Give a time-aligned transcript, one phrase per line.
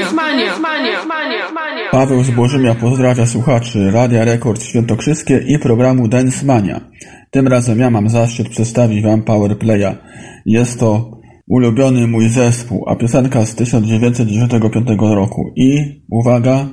[0.00, 0.52] Dance Mania.
[1.90, 6.80] Paweł z Bożymia pozdrawia słuchaczy Radia Rekord Świętokrzyskie i programu Dance Mania.
[7.30, 9.94] Tym razem ja mam zaszczyt przedstawić Wam Powerplaya.
[10.46, 11.10] Jest to
[11.48, 15.52] ulubiony mój zespół, a piosenka z 1995 roku.
[15.56, 16.66] I uwaga,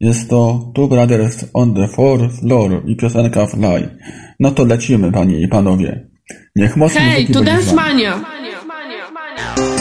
[0.00, 3.98] jest to Two Brothers on the Fourth Floor i piosenka Fly.
[4.40, 6.08] No to lecimy, panie i panowie.
[6.56, 8.04] Niech mocno Hej, muzyki tu będzie z Dance wami.
[8.04, 9.77] Mania.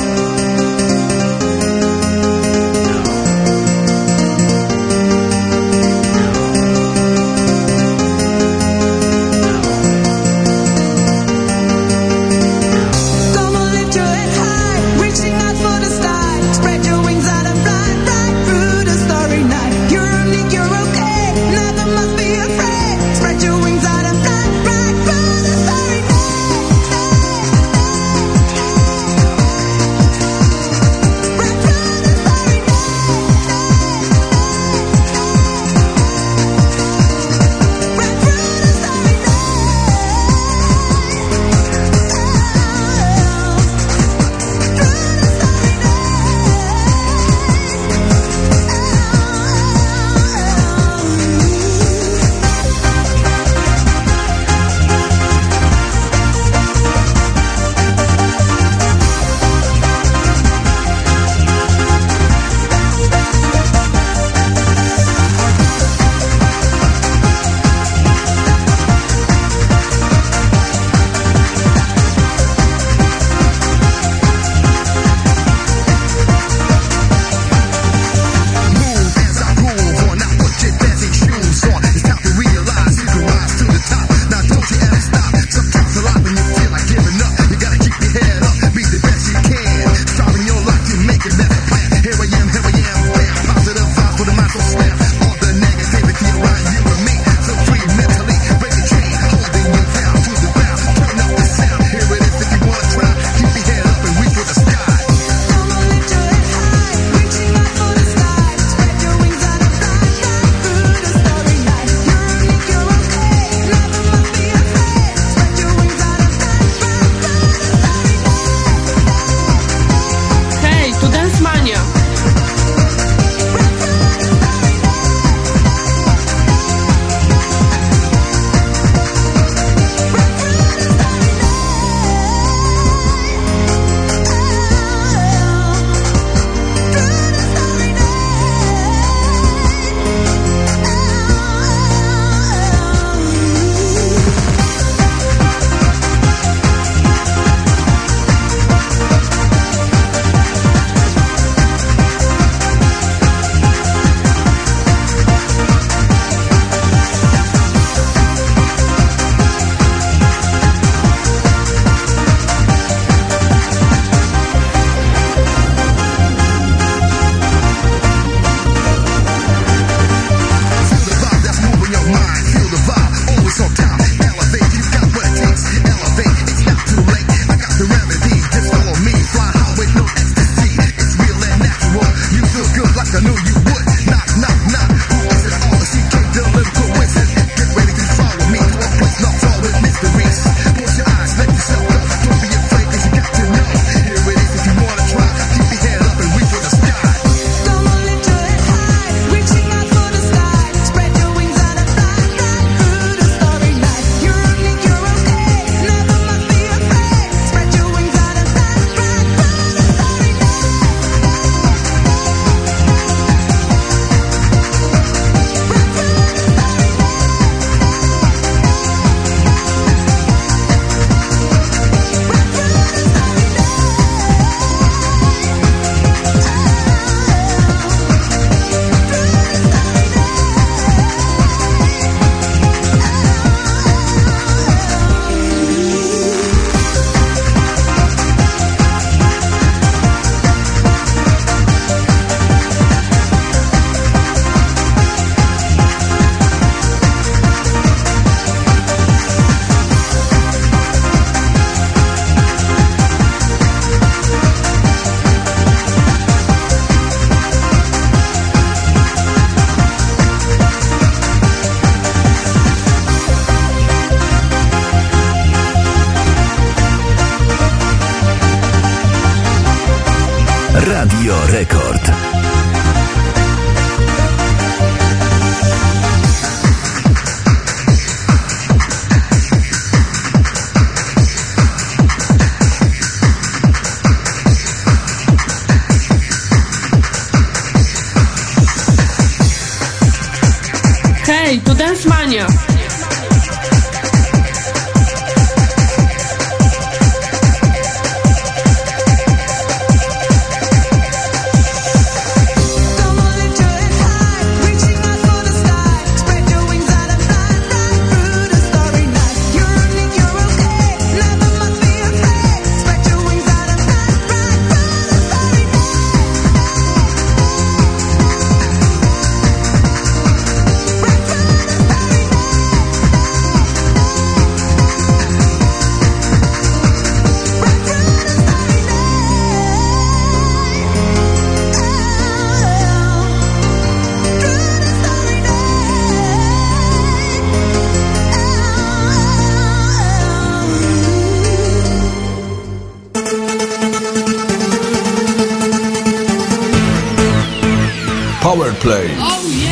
[348.79, 349.15] play.
[349.17, 349.66] Oh, yeah.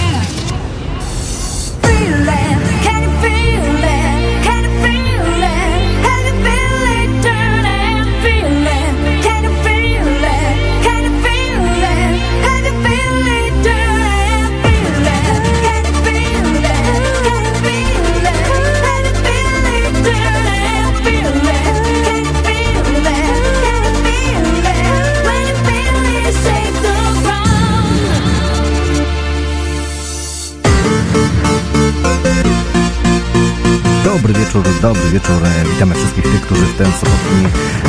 [34.82, 35.42] dobry wieczór.
[35.46, 37.44] E, witamy wszystkich tych, którzy w ten sobotni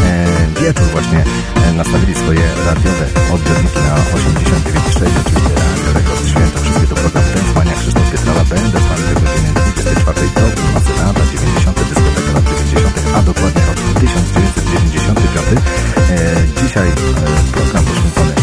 [0.07, 1.25] e, wieczór właśnie
[1.65, 5.09] e, nastawili swoje radiowe odbiorniki na 89.6.
[5.23, 6.61] Oczywiście Radio Rekord Święta.
[6.61, 8.45] Wszystkie to program Tęskwania Krzysztof Pietrala.
[8.45, 10.29] Będę z Wami do godziny 24.
[10.35, 11.79] To północy lata 90.
[11.89, 13.17] dyskoteka lat 90.
[13.17, 15.61] A dokładnie rok 1995.
[16.61, 16.89] Dzisiaj
[17.53, 18.36] program poświęcony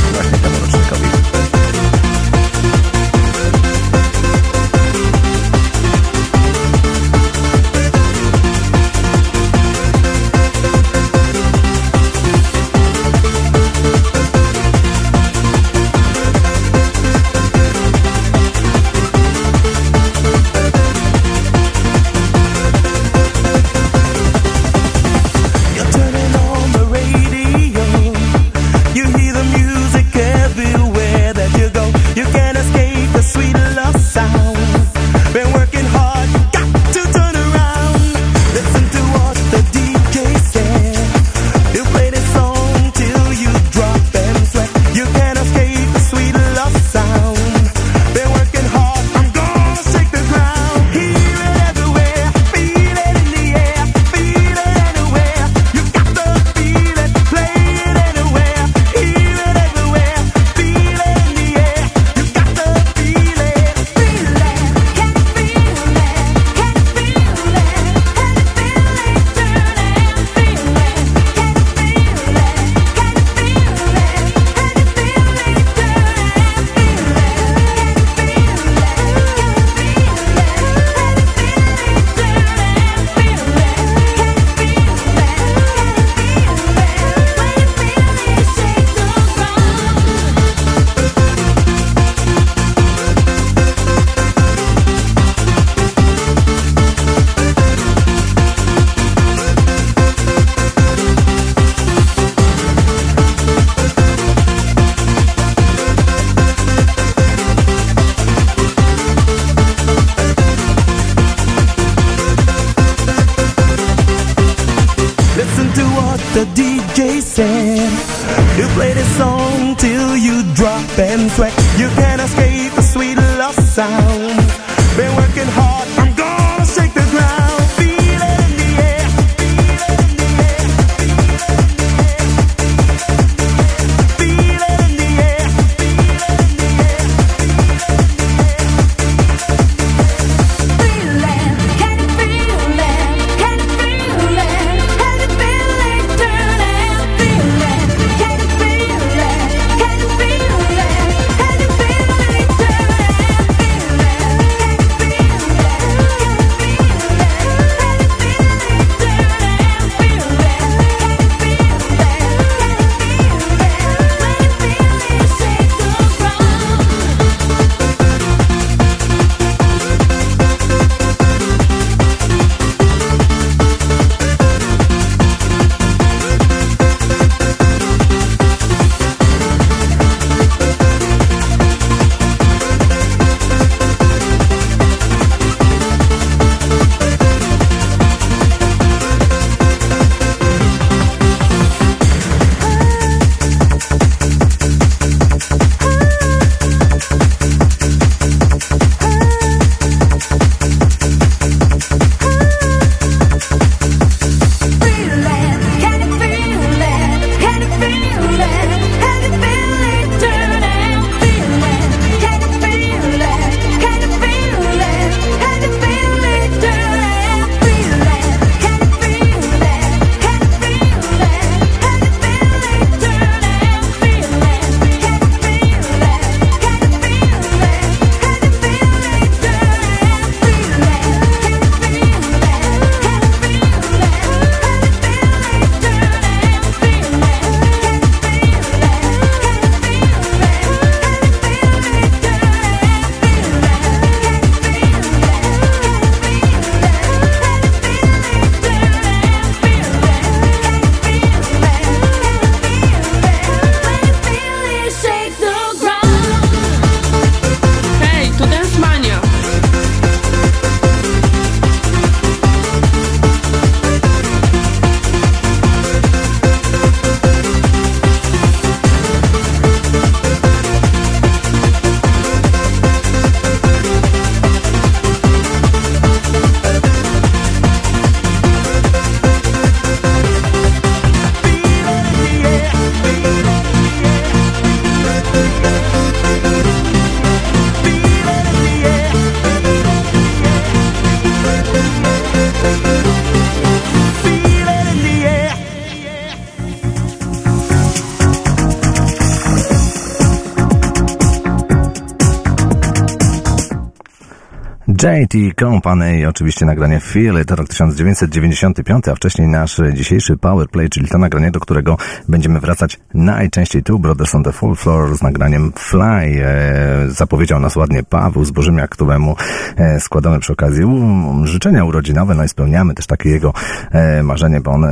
[305.04, 311.18] JT Company oczywiście nagranie Feel It, rok 1995, a wcześniej nasz dzisiejszy Powerplay, czyli to
[311.18, 311.98] nagranie, do którego
[312.30, 316.46] będziemy wracać najczęściej tu, Brothers on the Full Floor z nagraniem Fly.
[316.46, 319.36] E, zapowiedział nas ładnie Paweł Zbożymiak, któremu
[319.78, 323.54] e, składamy przy okazji u, życzenia urodzinowe, no i spełniamy też takie jego
[323.92, 324.86] e, marzenie, bo on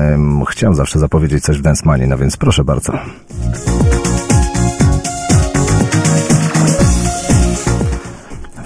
[0.49, 2.93] chciał zawsze zapowiedzieć coś w Dance Money, no więc proszę bardzo.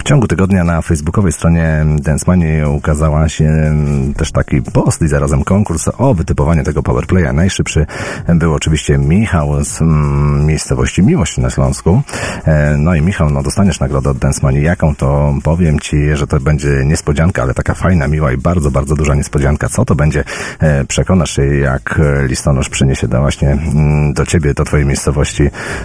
[0.06, 3.74] Ciągu tygodnia na facebookowej stronie Dance Money ukazała się
[4.16, 7.32] też taki post i zarazem konkurs o wytypowanie tego powerplaya.
[7.32, 7.86] Najszybszy
[8.34, 12.02] był oczywiście Michał z mm, miejscowości Miłość na Śląsku.
[12.44, 14.62] E, No i Michał, no dostaniesz nagrodę od Dance Money.
[14.62, 18.96] Jaką to powiem Ci, że to będzie niespodzianka, ale taka fajna, miła i bardzo, bardzo
[18.96, 19.68] duża niespodzianka.
[19.68, 20.24] Co to będzie?
[20.60, 25.42] E, Przekonasz się, jak listonosz przyniesie do właśnie mm, do Ciebie, do Twojej miejscowości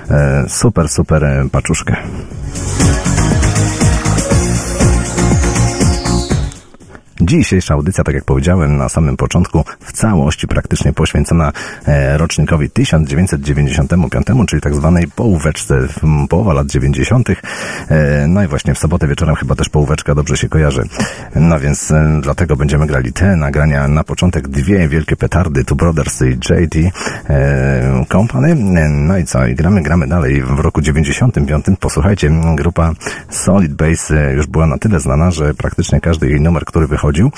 [0.09, 1.95] e, super, super paczuszkę.
[7.31, 9.63] Dzisiejsza audycja, tak jak powiedziałem na samym początku,
[10.01, 11.51] w całości praktycznie poświęcona
[11.86, 15.79] e, rocznikowi 1995, czyli tak zwanej połóweczce,
[16.29, 17.29] połowa lat 90.
[17.29, 20.84] E, no i właśnie w sobotę wieczorem chyba też połóweczka dobrze się kojarzy.
[21.36, 26.22] No więc e, dlatego będziemy grali te nagrania na początek, dwie wielkie petardy, Two Brothers
[26.22, 26.38] i
[27.29, 28.55] e, Company.
[28.89, 29.46] No i co?
[29.46, 30.41] I gramy, gramy dalej.
[30.41, 32.93] W roku 95, posłuchajcie, grupa
[33.29, 37.31] Solid Base już była na tyle znana, że praktycznie każdy jej numer, który wychodził,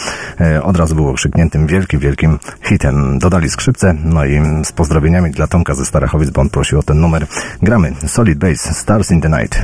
[0.63, 3.19] od razu był okrzykniętym wielkim, wielkim hitem.
[3.19, 6.99] Dodali skrzypce, no i z pozdrowieniami dla Tomka ze Starachowic, bo on prosił o ten
[6.99, 7.27] numer.
[7.61, 9.63] Gramy Solid Base, Stars in the Night.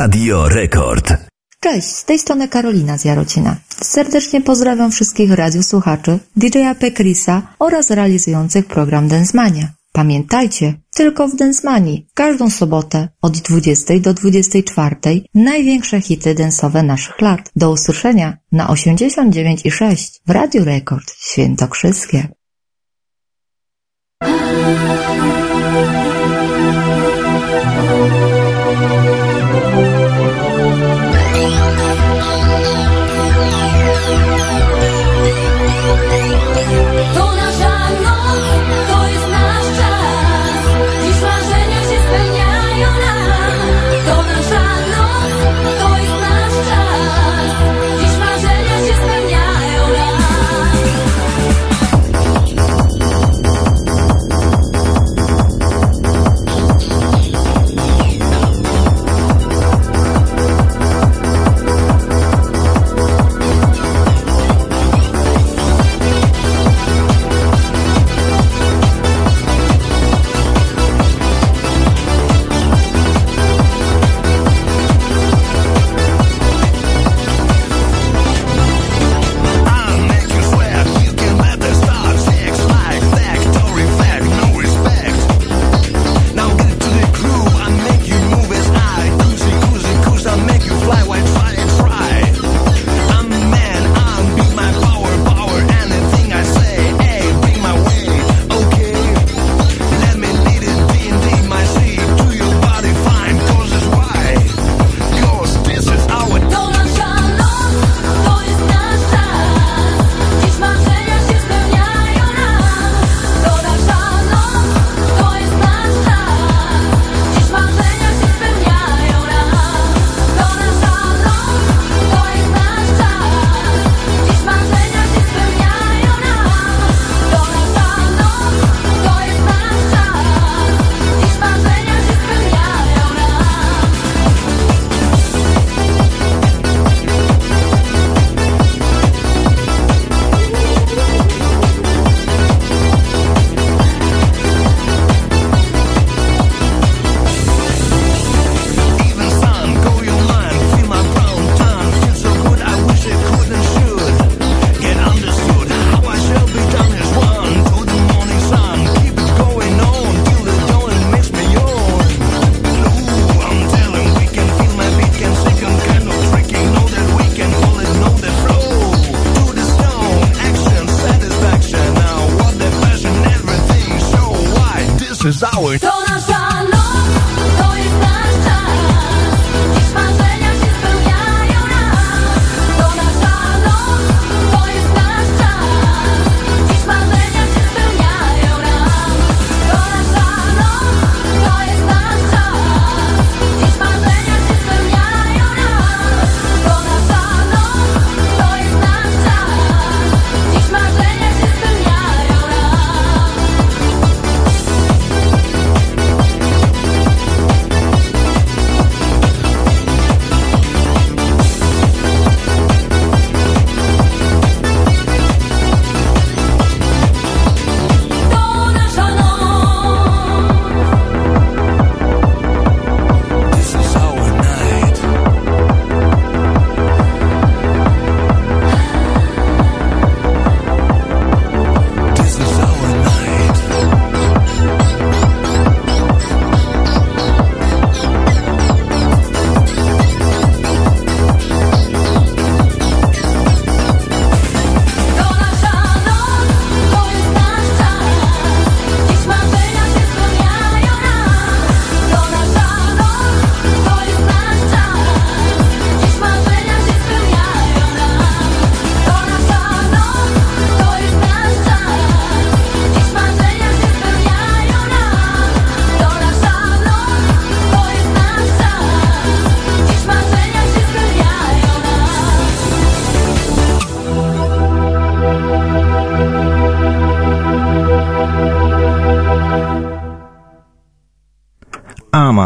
[0.00, 1.14] Radio Rekord.
[1.60, 3.56] Cześć, z tej strony Karolina z Jarocina.
[3.82, 9.68] Serdecznie pozdrawiam wszystkich radiosłuchaczy, DJ-a Pekrisa oraz realizujących program Densmania.
[9.92, 14.96] Pamiętajcie, tylko w Densmanii, każdą sobotę od 20 do 24
[15.34, 17.50] największe hity densowe naszych lat.
[17.56, 22.28] Do usłyszenia na 89,6 w Radiu Rekord Świętokrzyskie.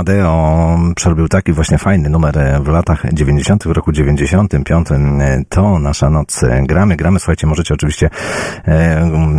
[0.09, 4.89] Amadeo przerobił taki właśnie fajny numer e, w latach 90., w roku 95.
[4.91, 6.43] E, To nasza noc.
[6.43, 7.19] E, Gramy, gramy.
[7.19, 8.11] Słuchajcie, możecie oczywiście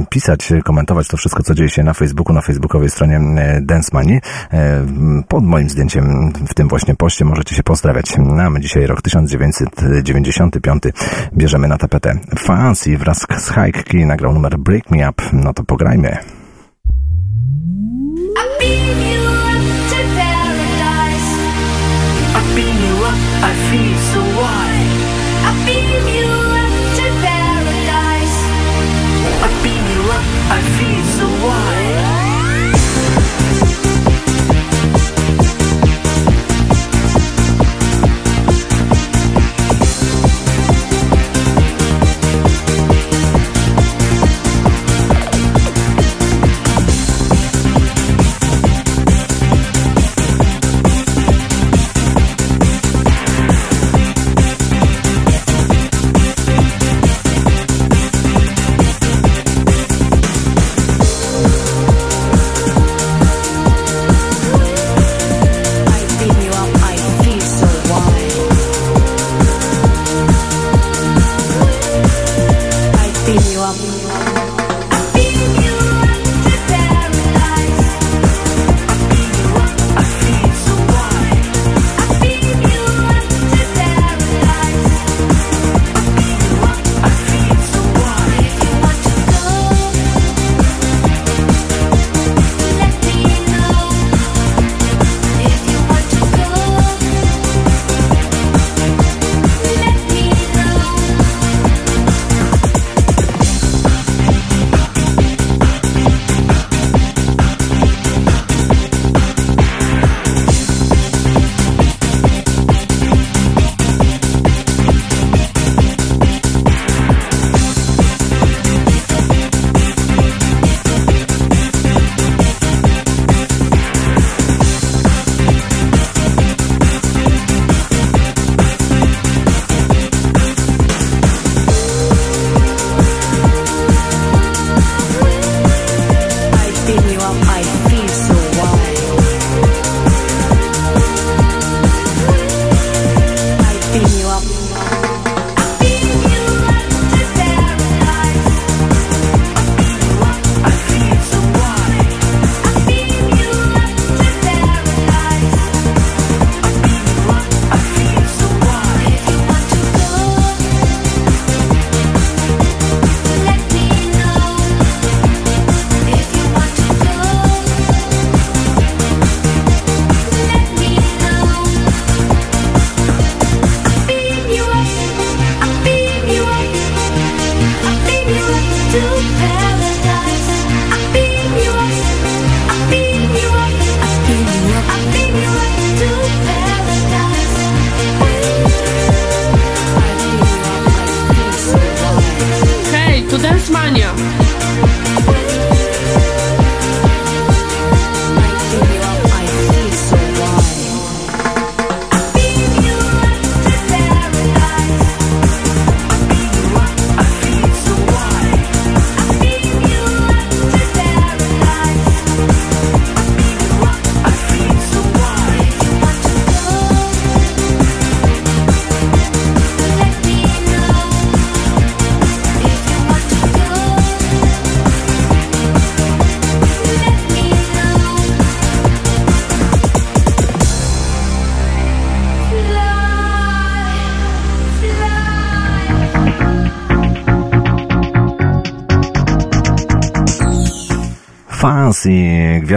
[0.10, 3.19] pisać, komentować to wszystko, co dzieje się na Facebooku, na facebookowej stronie
[3.62, 4.19] Dance Money.
[5.28, 8.17] Pod moim zdjęciem w tym właśnie poście możecie się pozdrawiać.
[8.17, 10.84] No, a my dzisiaj rok 1995
[11.34, 15.23] bierzemy na tapetę Fancy wraz z Hike Key nagrał numer Break Me Up.
[15.34, 16.35] No to pograjmy.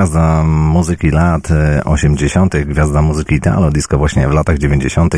[0.08, 5.14] Gwiazda muzyki lat e, 80., gwiazda muzyki Italo Disco właśnie w latach 90.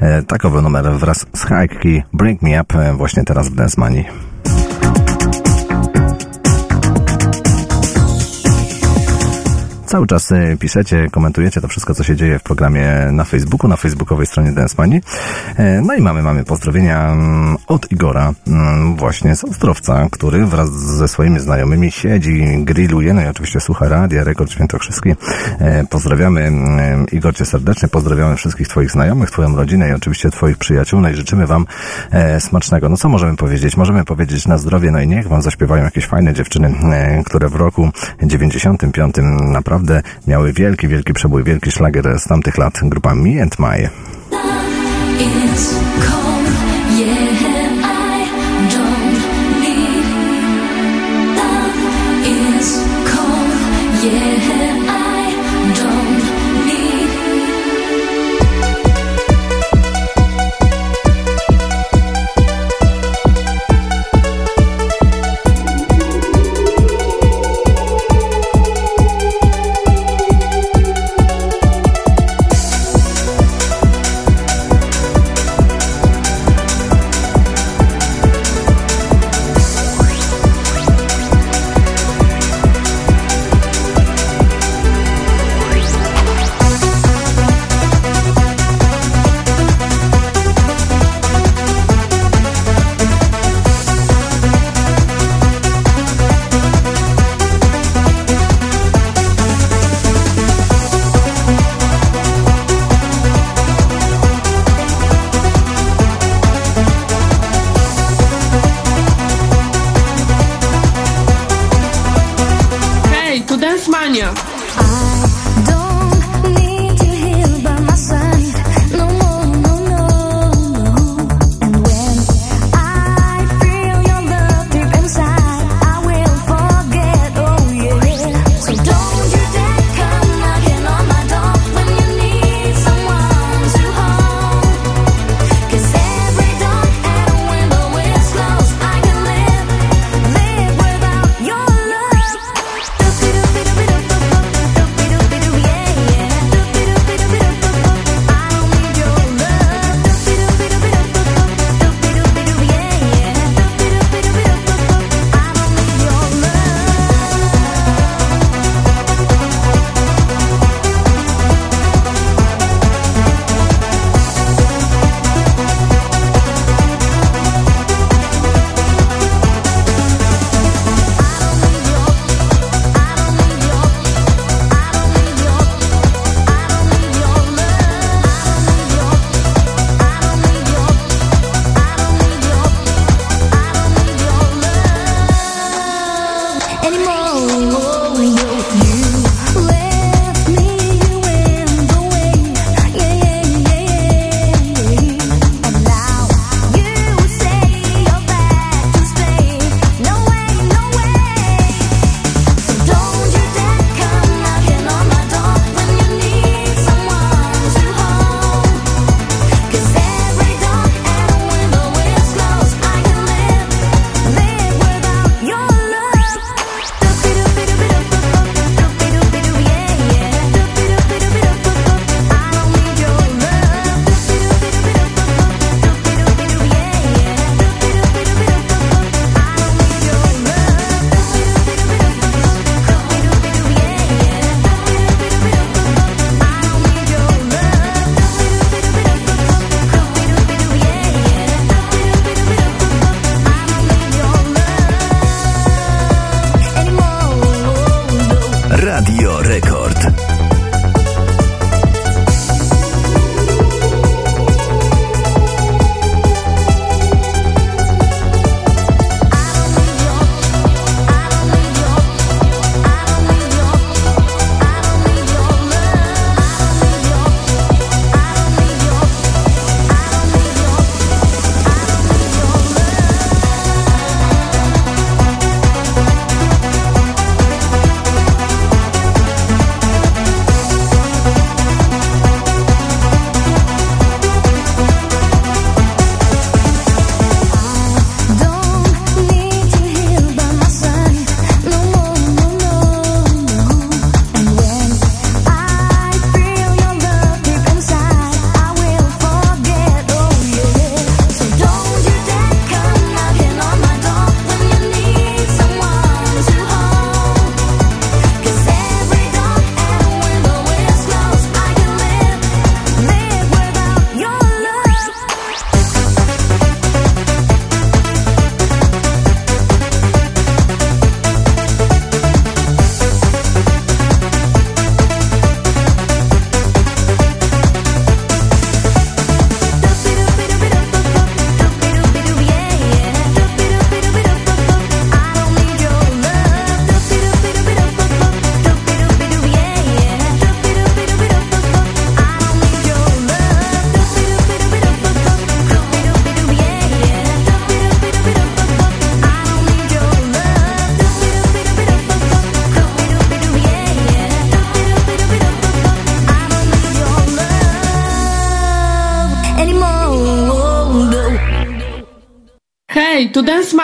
[0.00, 3.80] E, Takowy numer wraz z Hike Key, Bring Me Up e, właśnie teraz w Dance
[3.80, 4.04] Money.
[9.86, 14.26] Cały czas piszecie, komentujecie to wszystko, co się dzieje w programie na Facebooku, na facebookowej
[14.26, 15.00] stronie Dance Money.
[15.56, 20.70] E, No i mamy, mamy pozdrowienia mm, od Igora, mm, właśnie z Ostrowca, który wraz
[20.70, 25.10] ze swoimi znajomymi siedzi, grilluje, no i oczywiście słucha radia, Rekord Świętokrzyski.
[25.58, 30.58] E, Pozdrawiamy mm, Igor Cię serdecznie, pozdrawiamy wszystkich Twoich znajomych, Twoją rodzinę i oczywiście Twoich
[30.58, 31.66] przyjaciół, no i życzymy Wam
[32.10, 32.88] e, smacznego.
[32.88, 33.76] No co możemy powiedzieć?
[33.76, 36.74] Możemy powiedzieć na zdrowie, no i niech Wam zaśpiewają jakieś fajne dziewczyny,
[37.26, 37.90] które w roku
[38.22, 39.14] 95
[39.52, 42.80] naprawdę naprawdę miały wielki, wielki przebój, wielki szlagier z tamtych lat.
[42.82, 44.09] Grupa Me and My.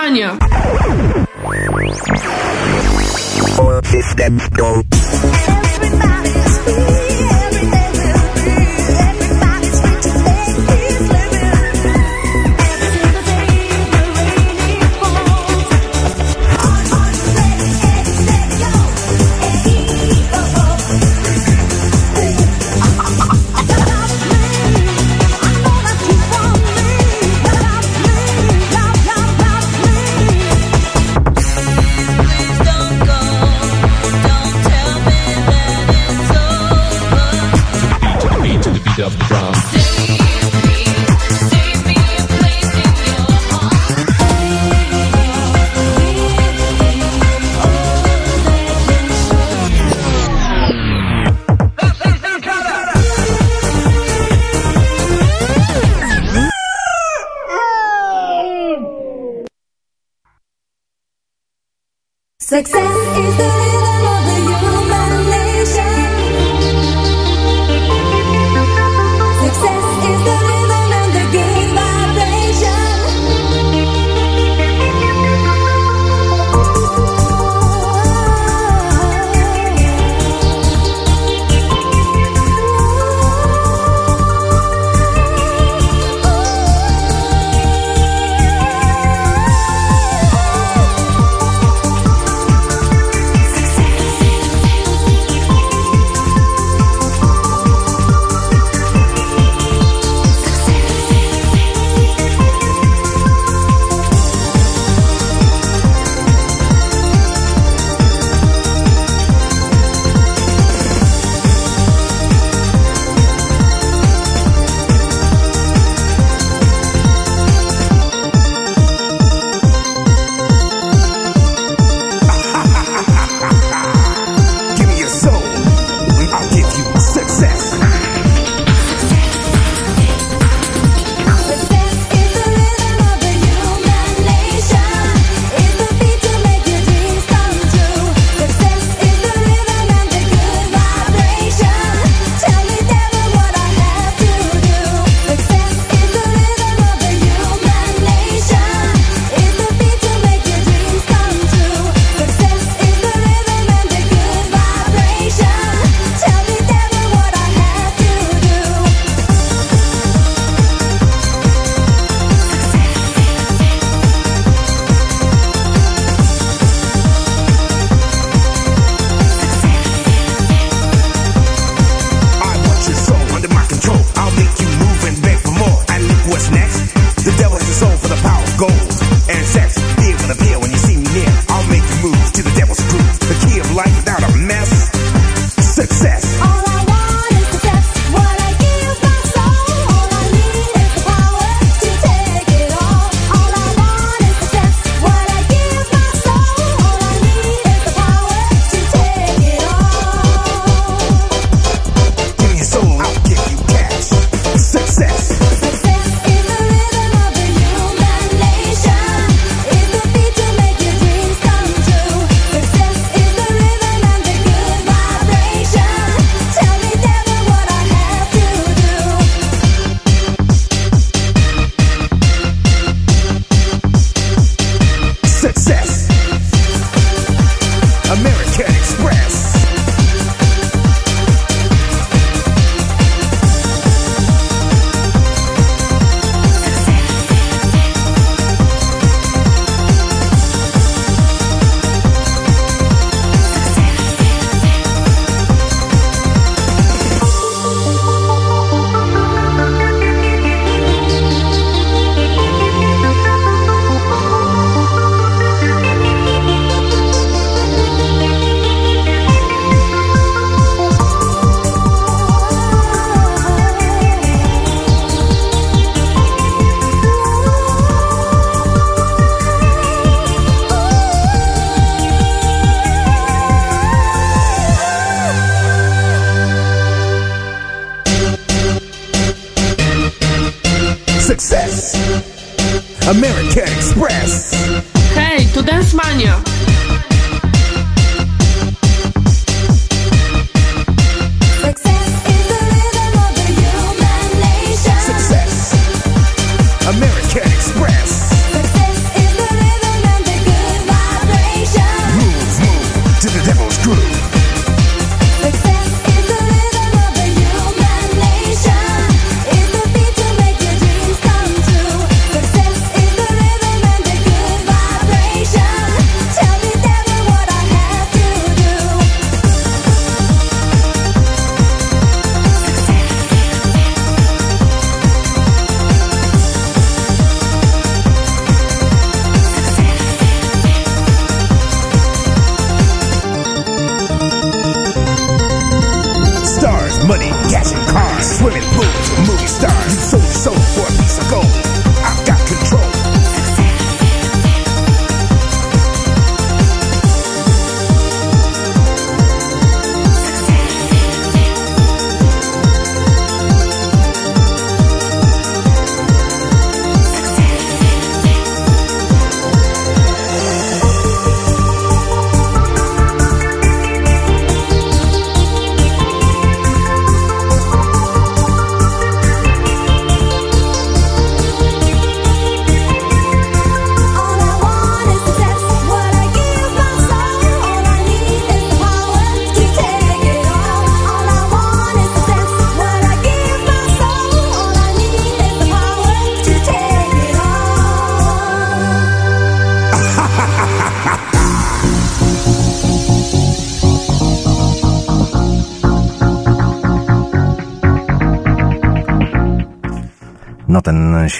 [0.06, 0.45] Tu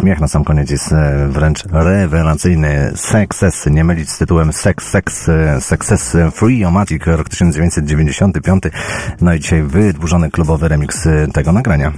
[0.06, 2.92] śmiech na sam koniec jest e, wręcz rewelacyjny.
[2.94, 8.62] Success, nie mylić z tytułem Sex, Sex, e, Success Free Omatic, rok 1995.
[9.20, 11.92] No i dzisiaj wydłużony klubowy remix e, tego nagrania.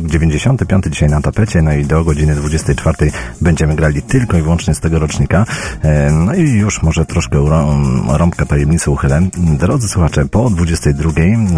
[0.00, 4.74] Rok 95 dzisiaj na tapecie, no i do godziny 24 będziemy grali tylko i wyłącznie
[4.74, 5.44] z tego rocznika.
[5.82, 9.20] E, No i już może troszkę rą- rąbka tajemnicy uchylę.
[9.36, 11.10] Drodzy słuchacze, po 22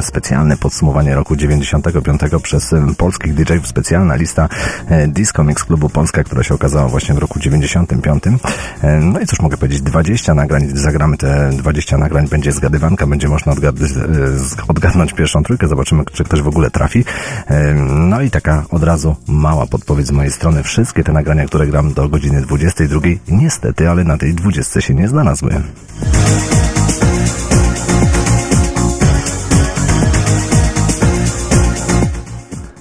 [0.02, 4.48] specjalne podsumowanie roku 95 przez polskich DJ-ów, specjalna lista
[4.88, 8.24] e, Disco Mix Klubu Polska, która się okazała właśnie w roku 95.
[8.82, 13.28] E, No i cóż mogę powiedzieć, 20 nagrań, zagramy te 20 nagrań, będzie zgadywanka, będzie
[13.28, 13.76] można odgad-
[14.36, 17.04] z- odgadnąć pierwszą trójkę, zobaczymy, czy ktoś w ogóle trafi.
[17.88, 20.62] No i taka od razu mała podpowiedź z mojej strony.
[20.62, 25.08] Wszystkie te nagrania, które gram do godziny 22, niestety, ale na tej 20 się nie
[25.08, 25.62] znalazły.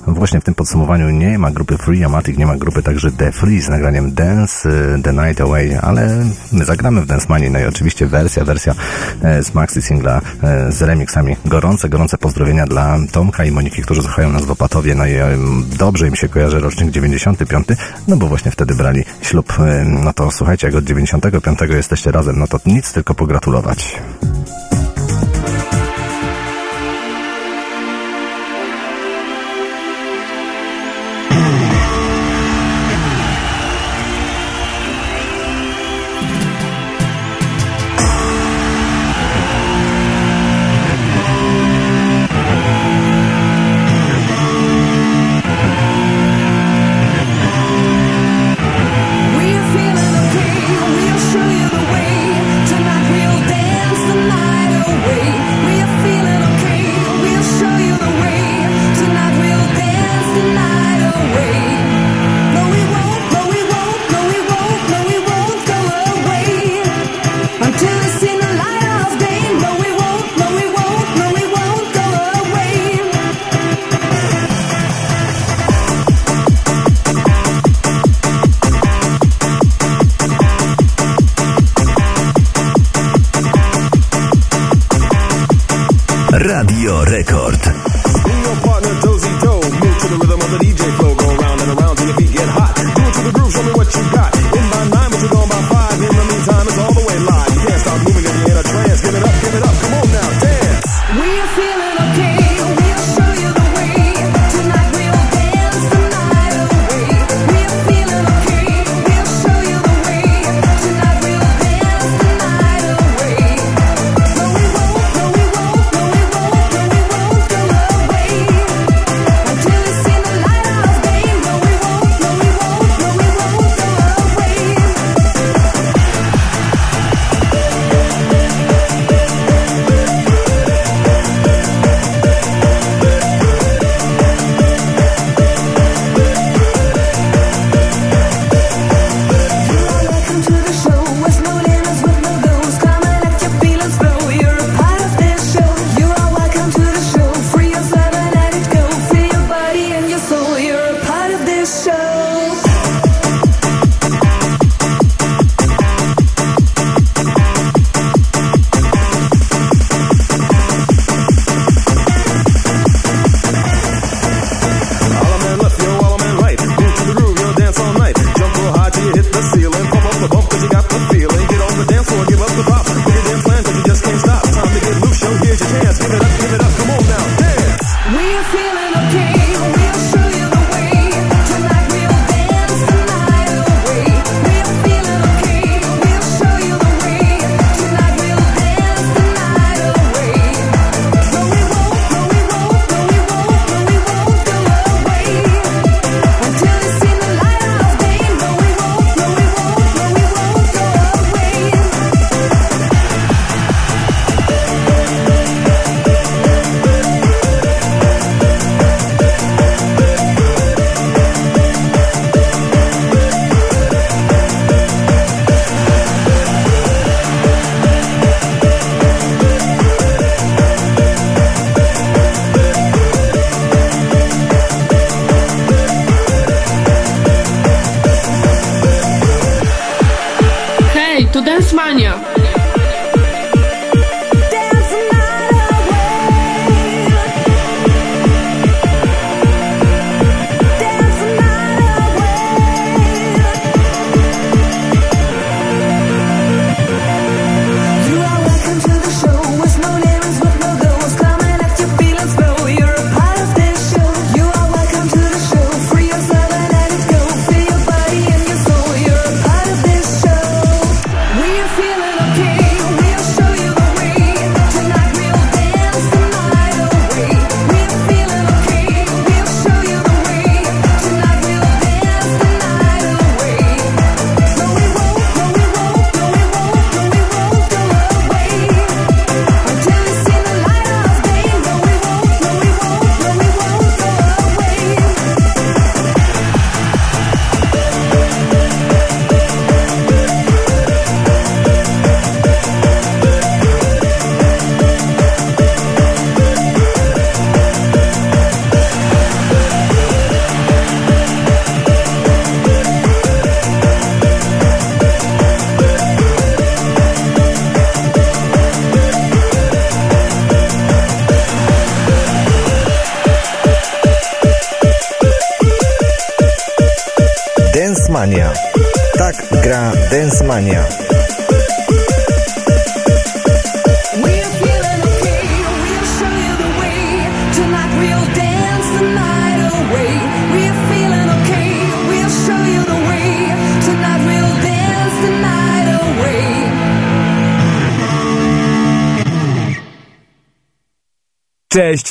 [0.07, 3.61] Właśnie w tym podsumowaniu nie ma grupy Free Amatic, nie ma grupy także The Free
[3.61, 7.49] z nagraniem Dance y, The Night Away, ale my zagramy w Dance Mania.
[7.49, 8.75] No i oczywiście wersja, wersja
[9.21, 11.35] z maxi singla e, z remixami.
[11.45, 14.95] Gorące, gorące pozdrowienia dla Tomka i Moniki, którzy słuchają nas w Opatowie.
[14.95, 15.37] No i e,
[15.77, 17.67] dobrze im się kojarzy rocznik 95,
[18.07, 19.59] no bo właśnie wtedy brali ślub.
[19.59, 24.01] E, No to słuchajcie, jak od 95 jesteście razem, no to nic tylko pogratulować.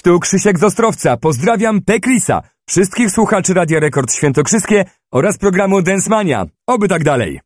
[0.02, 1.16] Tu Krzysiek z Ostrowca.
[1.16, 6.46] Pozdrawiam Pekrisa, wszystkich słuchaczy Radia Rekord Świętokrzyskie oraz programu Densmania.
[6.66, 7.40] Oby tak dalej.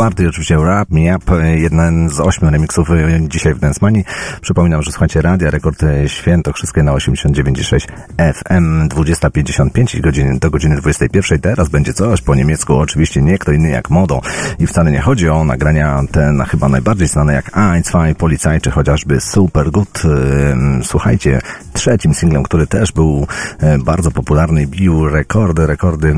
[0.00, 4.04] Barty, oczywiście Rap Me Up, e, jeden z ośmiu remixów e, dzisiaj w Dance Money.
[4.40, 7.86] Przypominam, że słuchacie Radia Rekord e, Świętokrzyskie na 89.6
[8.34, 11.40] FM 20.55 do godziny 21.
[11.40, 14.20] Teraz będzie coś po niemiecku, oczywiście nie kto inny jak Modo
[14.58, 18.60] i wcale nie chodzi o nagrania te na chyba najbardziej znane jak Ein, Zwei, Polizei
[18.60, 20.02] czy chociażby Super Good.
[20.82, 21.40] Słuchajcie,
[21.72, 23.26] trzecim singlem, który też był
[23.84, 26.14] bardzo popularny, bił rekordy, rekordy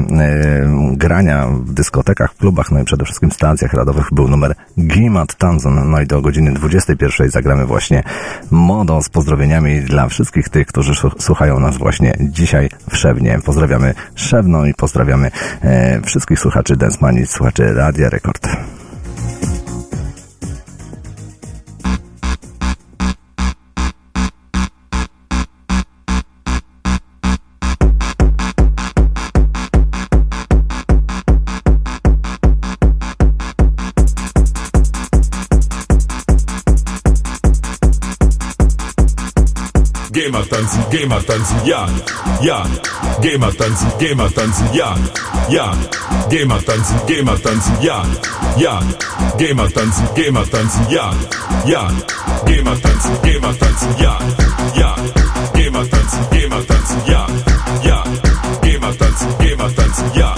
[0.93, 5.91] grania w dyskotekach, w klubach, no i przede wszystkim stacjach radowych był numer Gimat Tanzon.
[5.91, 8.03] No i do godziny 21 zagramy właśnie
[8.51, 13.39] modą z pozdrowieniami dla wszystkich tych, którzy słuchają nas właśnie dzisiaj w Szewnie.
[13.45, 15.31] Pozdrawiamy Szewną i pozdrawiamy
[15.63, 18.49] e, wszystkich słuchaczy Densmani, słuchaczy Radia Rekord.
[41.65, 41.87] ja,
[42.41, 42.67] ja,
[43.21, 44.95] geh mal tanzen, geh mal tanzen, ja,
[45.49, 45.73] ja,
[46.29, 48.03] geh mal tanzen, geh mal tanzen, ja,
[48.57, 48.81] ja,
[49.39, 51.13] geh mal tanzen, geh mal tanzen, ja,
[51.67, 51.89] ja,
[52.47, 54.19] geh mal tanzen, geh mal tanzen, ja,
[54.75, 54.97] ja,
[55.55, 57.27] geh mal tanzen, geh mal tanzen, ja,
[57.83, 58.05] ja,
[58.63, 60.35] geh mal tanzen, geh mal tanzen, ja.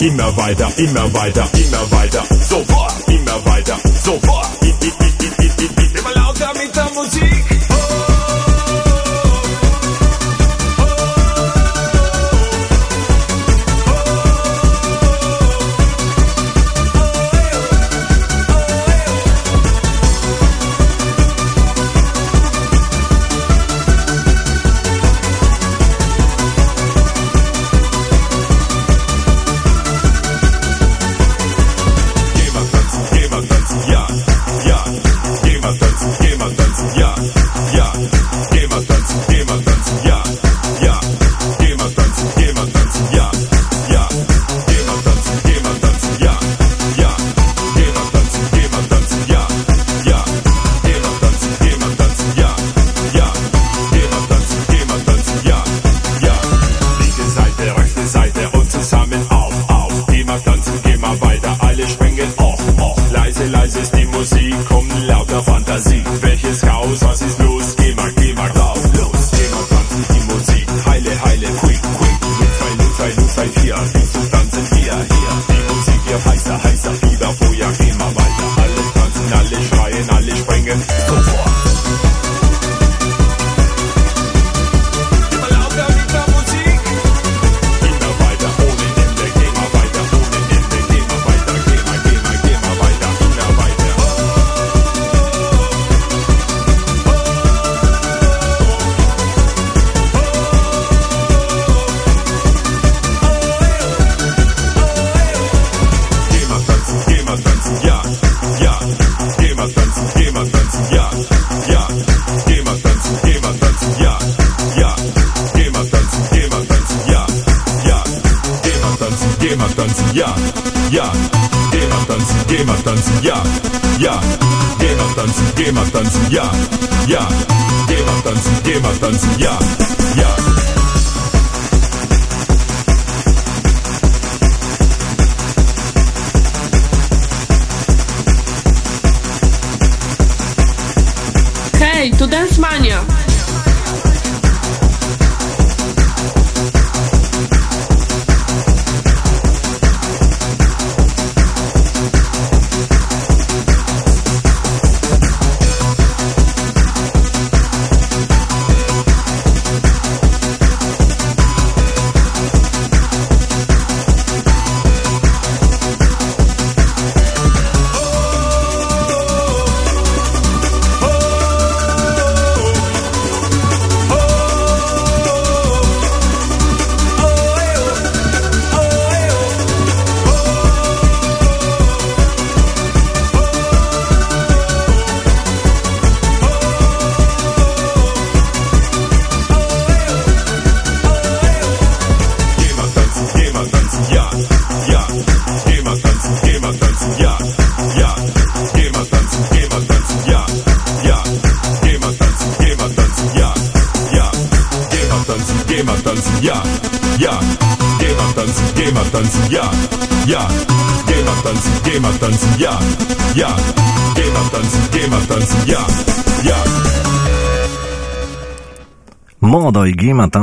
[0.00, 1.49] immer weiter, immer weiter,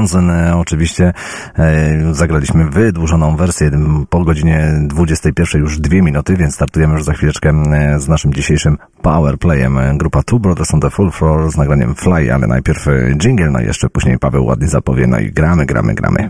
[0.08, 1.14] Tanzen e, oczywiście
[1.58, 3.72] e, zagraliśmy wydłużoną wersję
[4.10, 8.78] po godzinie 21 już dwie minuty, więc startujemy już za chwileczkę e, z naszym dzisiejszym
[9.02, 9.80] powerplayem.
[9.98, 12.86] Grupa Two Brothers on the Full Floor z nagraniem Fly, ale najpierw
[13.18, 16.30] jingle, no jeszcze później Paweł ładnie zapowie, no i gramy, gramy, gramy.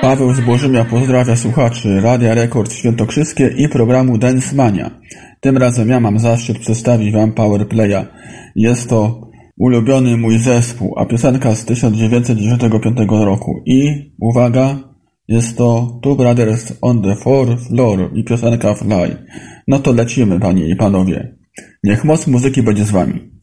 [0.00, 4.90] Paweł Zbożymia pozdrawia słuchaczy Radia Rekord Świętokrzyskie i programu Dance Mania.
[5.40, 8.06] Tym razem ja mam zaszczyt przedstawić Wam Powerplaya.
[8.56, 13.62] Jest to ulubiony mój zespół, a piosenka z 1995 roku.
[13.66, 14.78] I uwaga,
[15.28, 19.16] jest to Two Brothers on the Fourth Floor i piosenka Fly.
[19.68, 21.36] No to lecimy, panie i panowie.
[21.84, 23.39] Niech moc muzyki będzie z wami.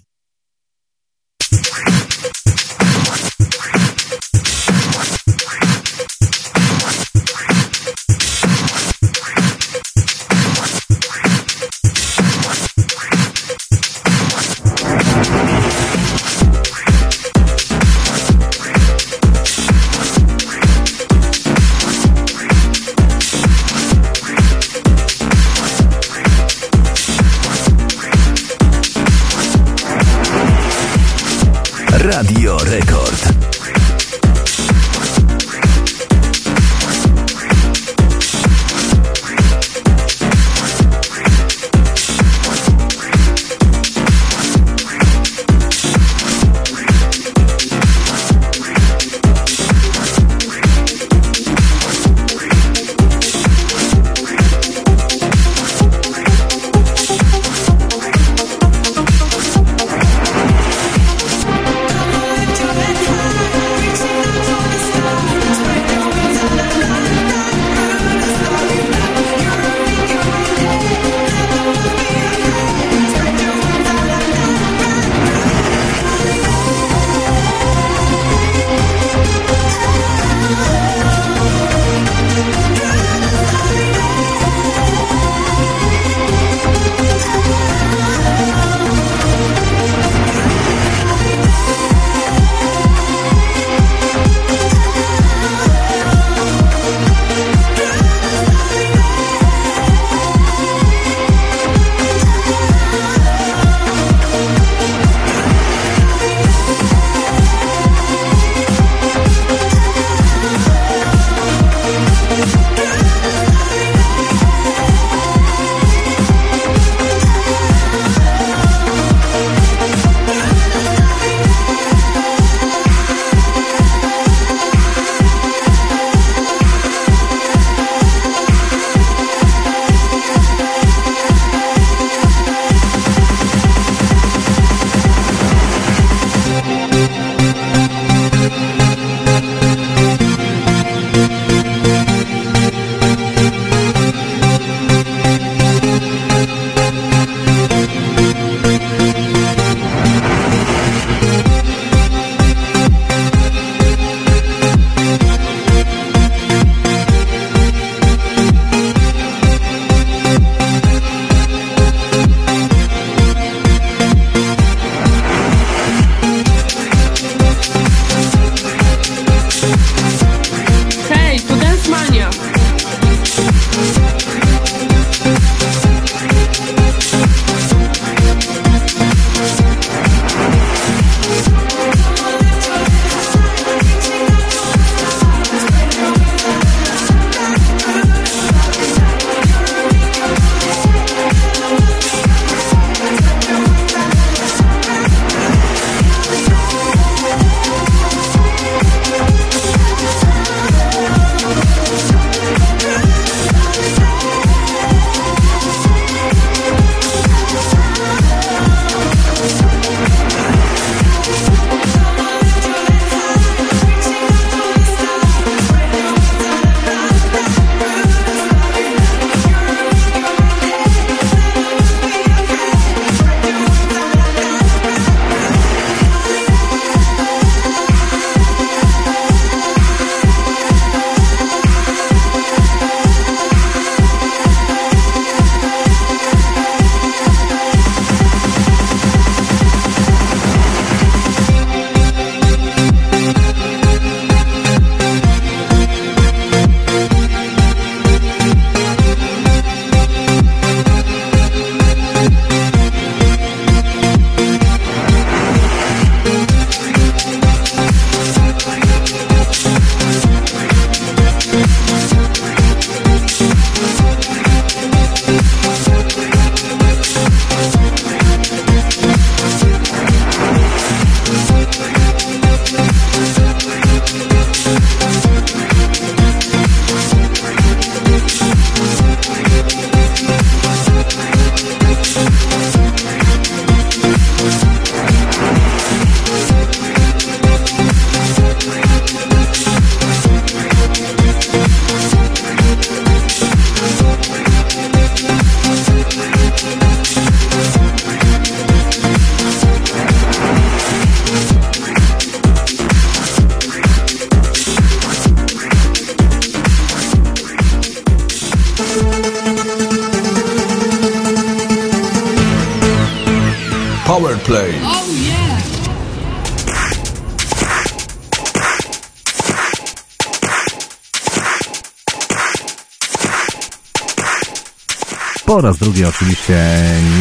[325.58, 326.58] oraz drugi oczywiście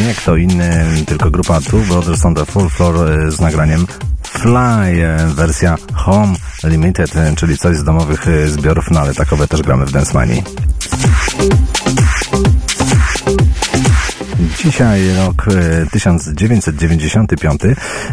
[0.07, 3.87] nie kto inny, tylko grupa Two Brothers on the Full Floor e, z nagraniem
[4.23, 6.35] Fly, e, wersja Home
[6.65, 10.43] Limited, e, czyli coś z domowych zbiorów, no ale takowe też gramy w Dance Money.
[14.67, 17.61] Dzisiaj rok e, 1995,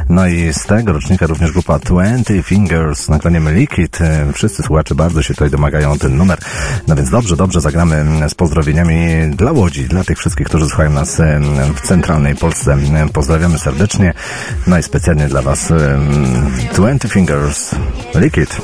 [0.10, 4.02] no i z tego rocznika również grupa Twenty Fingers, nagranie Liquid.
[4.02, 6.40] E, wszyscy słuchacze bardzo się tutaj domagają ten numer,
[6.88, 8.96] no więc dobrze, dobrze zagramy z pozdrowieniami
[9.36, 11.40] dla Łodzi, dla tych wszystkich, którzy słuchają nas e,
[11.76, 12.78] w centralnej Polsce.
[13.14, 14.14] Pozdrawiamy serdecznie,
[14.68, 15.74] no i specjalnie dla Was
[16.74, 17.72] Twenty Fingers
[18.16, 18.62] Liquid.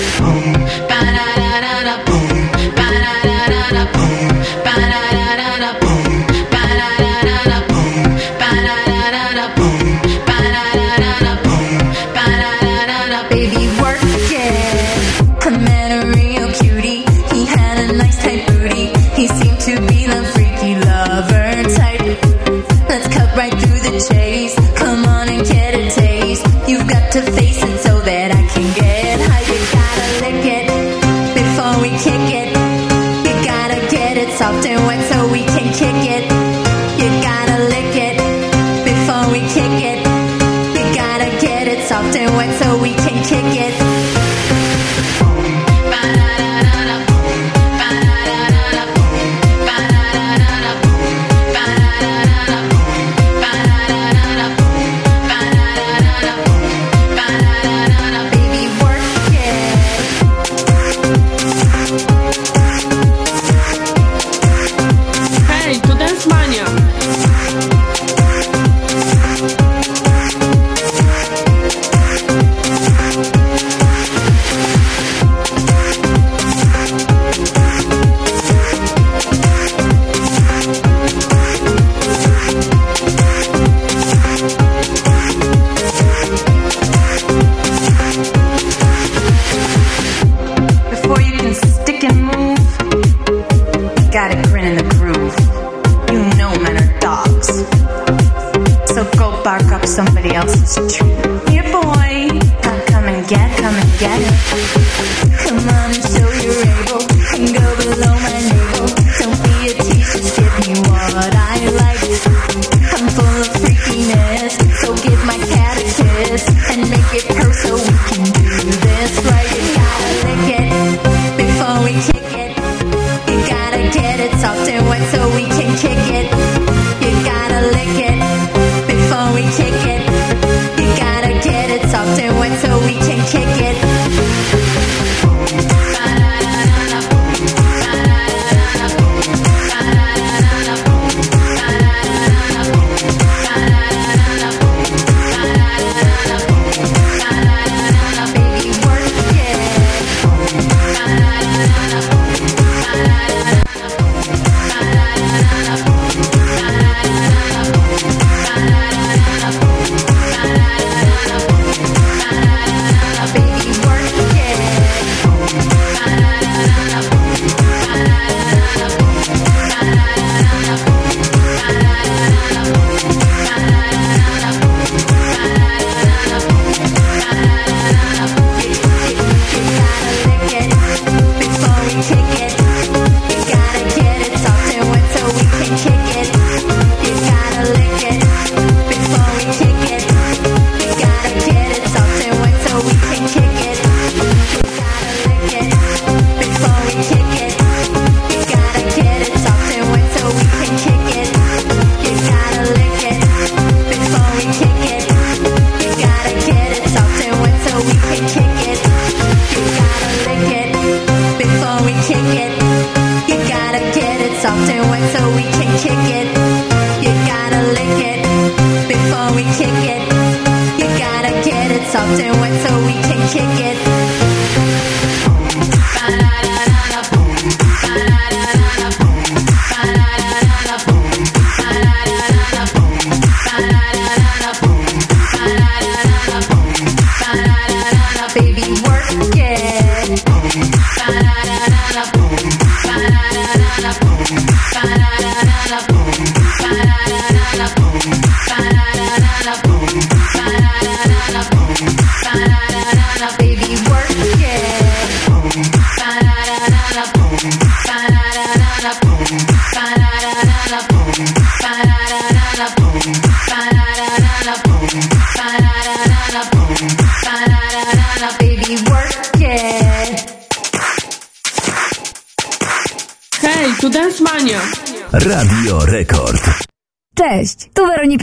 [0.00, 0.37] Oh.
[34.38, 34.97] something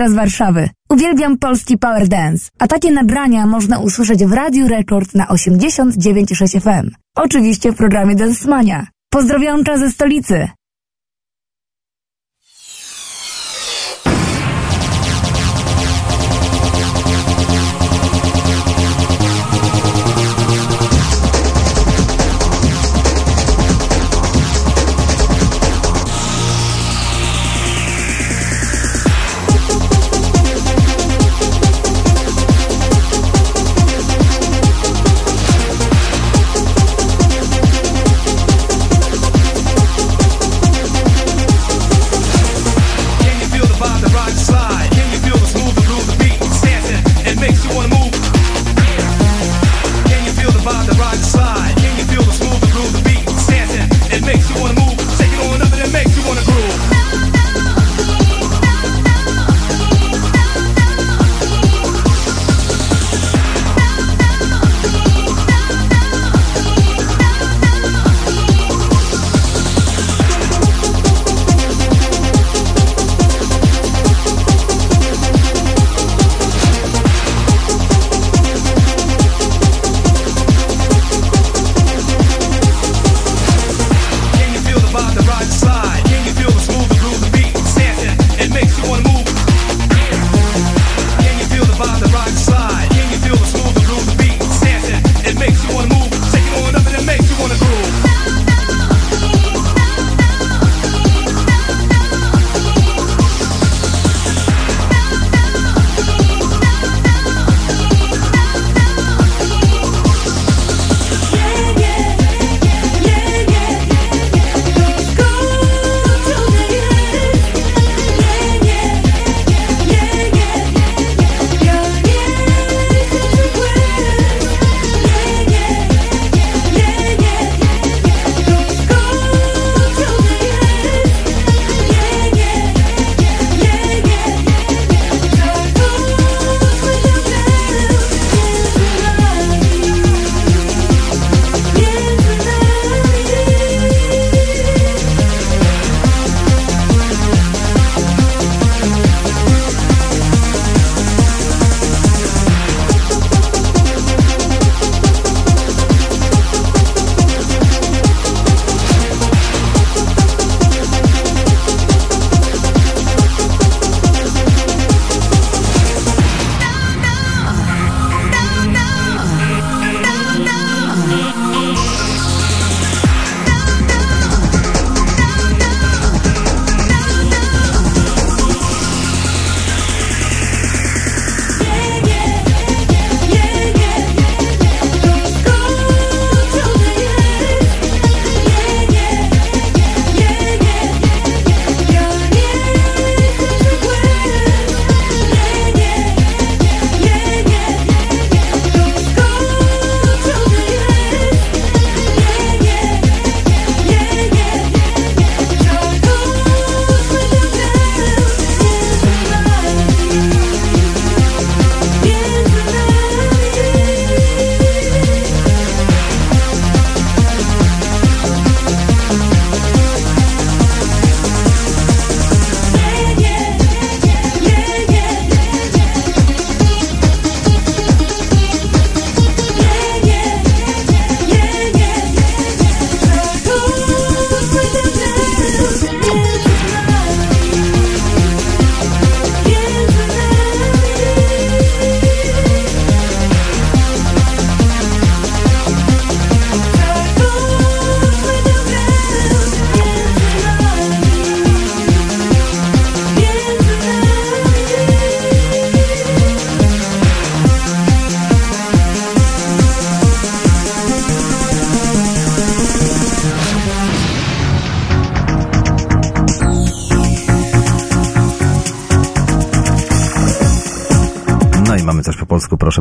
[0.10, 0.69] Z Warszawy.
[0.90, 6.91] Uwielbiam polski power dance, a takie nagrania można usłyszeć w Radiu Rekord na 89,6 FM.
[7.15, 8.88] Oczywiście w programie Dancemania.
[9.10, 10.48] Pozdrowionka ze stolicy.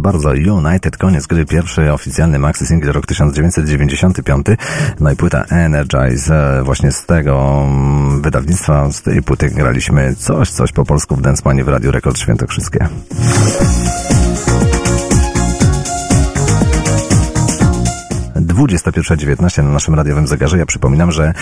[0.04, 4.46] bardzo United, koniec gry, pierwszy oficjalny maxi single rok 1995,
[5.00, 10.50] no i płyta Energize e, właśnie z tego mm, wydawnictwa, z tej płyty graliśmy coś,
[10.50, 12.88] coś po polsku w Dance w Radiu Rekord Świętokrzyskie.
[18.66, 20.58] 21.19 na naszym radiowym zegarze.
[20.58, 21.32] Ja przypominam, że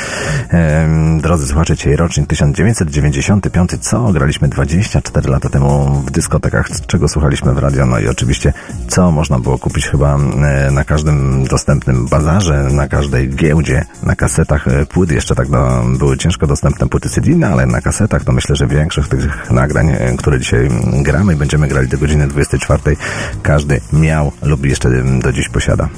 [0.49, 3.71] em, drodzy słuchacze, dzisiaj rocznik 1995.
[3.81, 6.69] Co graliśmy 24 lata temu w dyskotekach?
[6.87, 7.87] Czego słuchaliśmy w radio?
[7.87, 8.53] No i oczywiście,
[8.89, 14.69] co można było kupić chyba e, na każdym dostępnym bazarze, na każdej giełdzie, na kasetach
[14.69, 15.11] e, płyt.
[15.11, 18.67] Jeszcze tak no, były ciężko dostępne płyty CD, no, ale na kasetach to myślę, że
[18.67, 20.69] większość tych nagrań, e, które dzisiaj
[21.03, 22.97] gramy i będziemy grali do godziny 24,
[23.43, 24.89] każdy miał lub jeszcze
[25.23, 25.89] do dziś posiada.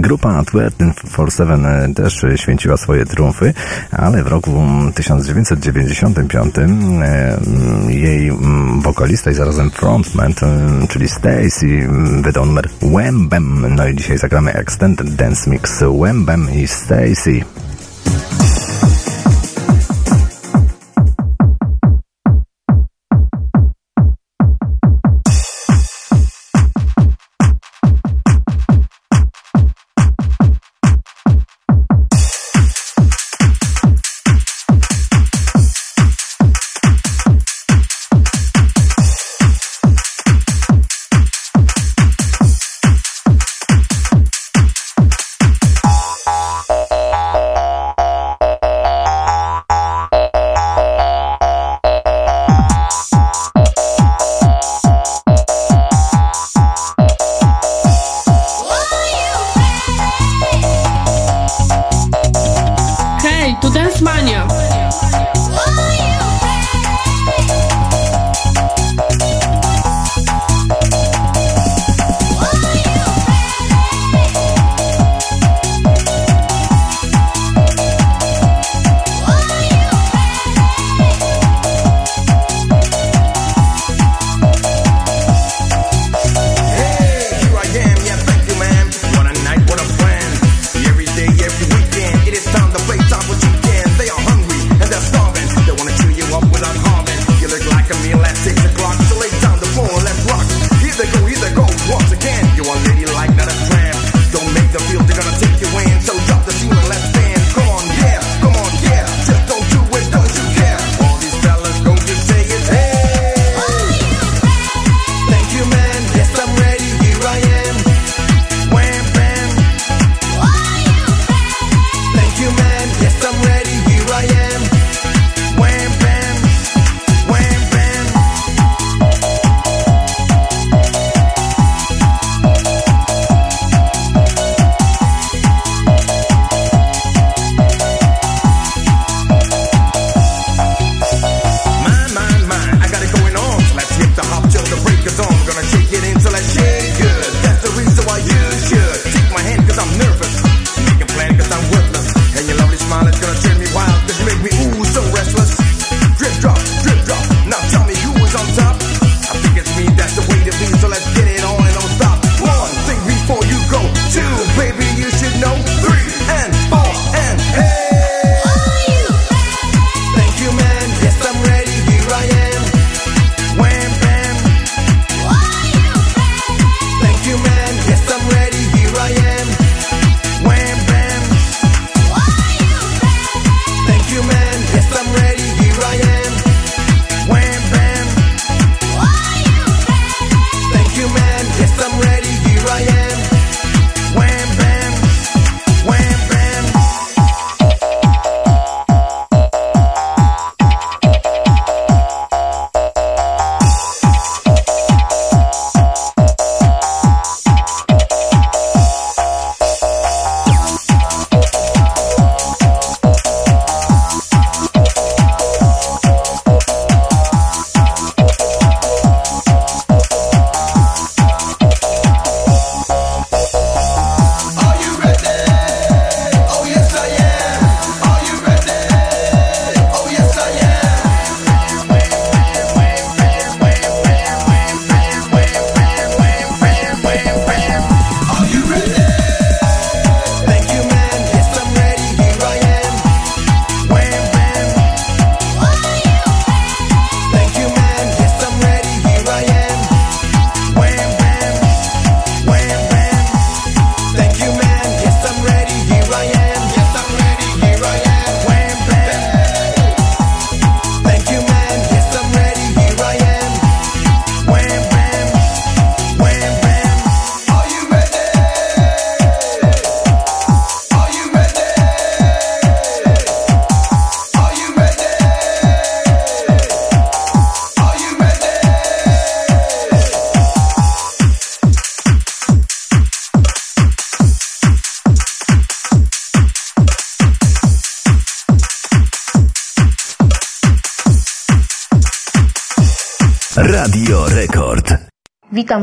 [0.00, 3.54] Grupa 24-7 e, też święciła swoje triumfy,
[3.92, 4.62] ale w roku
[4.94, 7.38] 1995 e,
[7.88, 8.32] jej
[8.78, 11.88] wokalista i zarazem frontman, e, czyli Stacy,
[12.22, 13.74] wydał numer Wham Bam.
[13.74, 17.44] No i dzisiaj zagramy Extended Dance Mix Wham Bam i Stacy.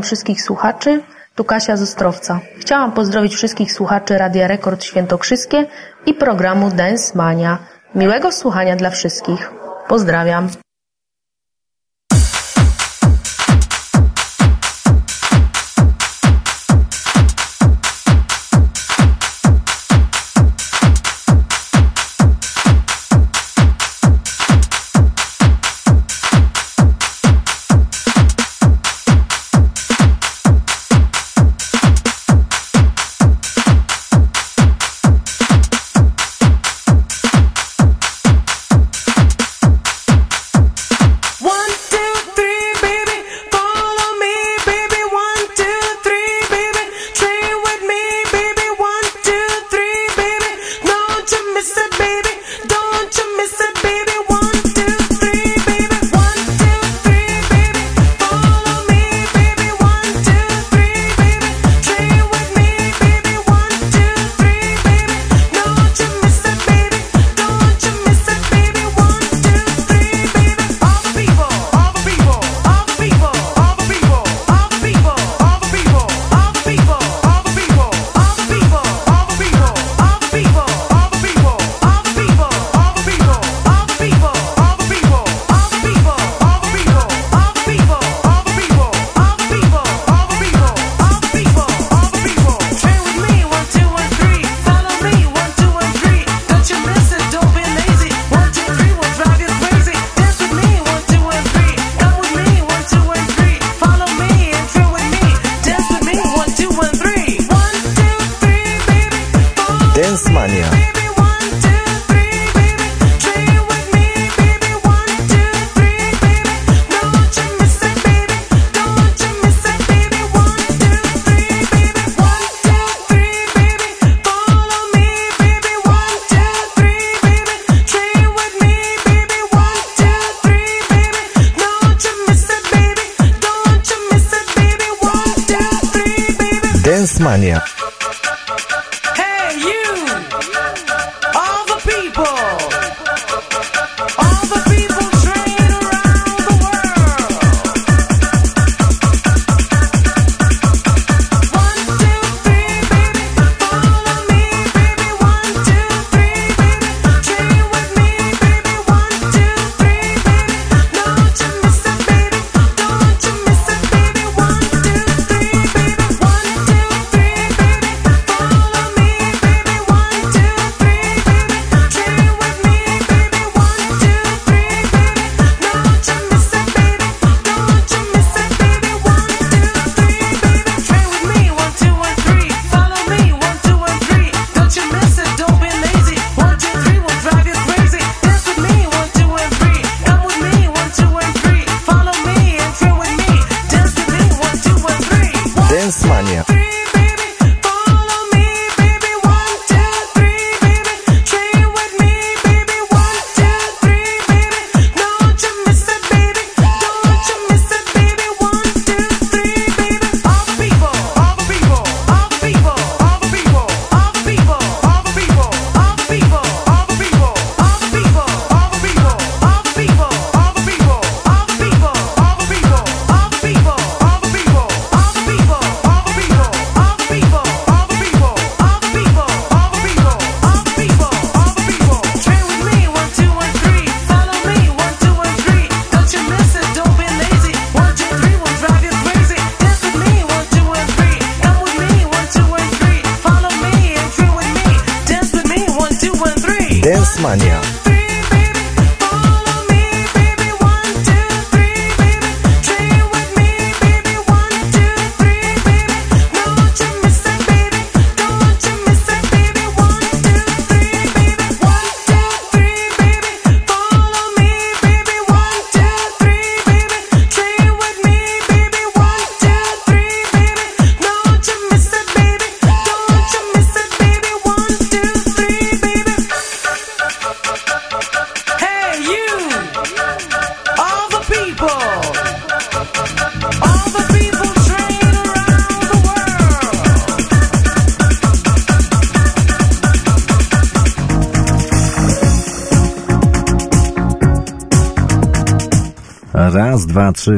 [0.06, 1.02] wszystkich słuchaczy.
[1.36, 2.40] Tu Kasia z Ostrowca.
[2.60, 5.66] Chciałam pozdrowić wszystkich słuchaczy Radia Rekord Świętokrzyskie
[6.06, 7.58] i programu Dance Mania.
[7.96, 9.52] Miłego słuchania dla wszystkich.
[9.88, 10.50] Pozdrawiam.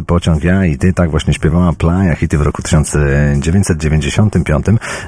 [0.07, 4.65] pociąg ja i ty, tak właśnie śpiewała Playa hity w roku 1995.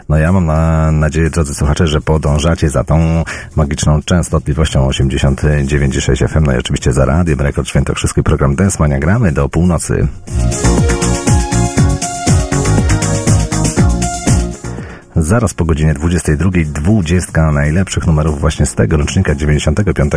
[0.09, 3.23] No ja mam na nadzieję, drodzy słuchacze, że podążacie za tą
[3.55, 9.49] magiczną częstotliwością 89.6 FM, no i oczywiście za Radiem Rekord Świętokrzyski program Densmania gramy do
[9.49, 10.07] północy.
[15.29, 20.13] Zaraz po godzinie 22, 20 najlepszych numerów właśnie z tego rocznika 95.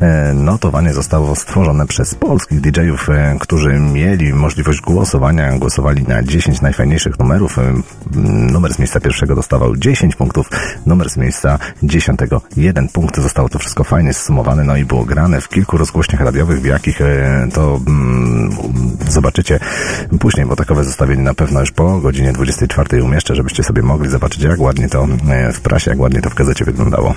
[0.00, 5.58] E, Notowanie zostało stworzone przez polskich DJ-ów, e, którzy mieli możliwość głosowania.
[5.58, 7.58] Głosowali na 10 najfajniejszych numerów.
[7.58, 7.62] E,
[8.52, 10.50] Numer z miejsca pierwszego dostawał 10 punktów,
[10.86, 13.20] numer z miejsca dziesiątego 1 punkt.
[13.20, 16.98] Zostało to wszystko fajnie zsumowane, no i było grane w kilku rozgłośniach radiowych, w jakich
[17.54, 18.50] to mm,
[19.08, 19.58] zobaczycie
[20.20, 24.42] później, bo takowe zestawienie na pewno już po godzinie 24 umieszczę, żebyście sobie mogli zobaczyć,
[24.42, 27.14] jak ładnie to e, w prasie, jak ładnie to w gazecie wyglądało.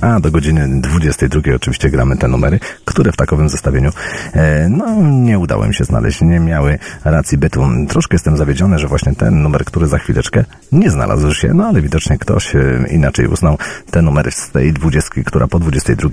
[0.00, 3.90] A do godziny 22 oczywiście gramy te numery, które w takowym zestawieniu
[4.32, 7.68] e, no nie udało mi się znaleźć, nie miały racji bytu.
[7.88, 11.82] Troszkę jestem zawiedziony, że właśnie ten numer, który za chwileczkę nie znalazł się, no ale
[11.82, 13.58] widocznie ktoś e, inaczej uznał
[13.90, 16.08] te numery z tej 20, która po 22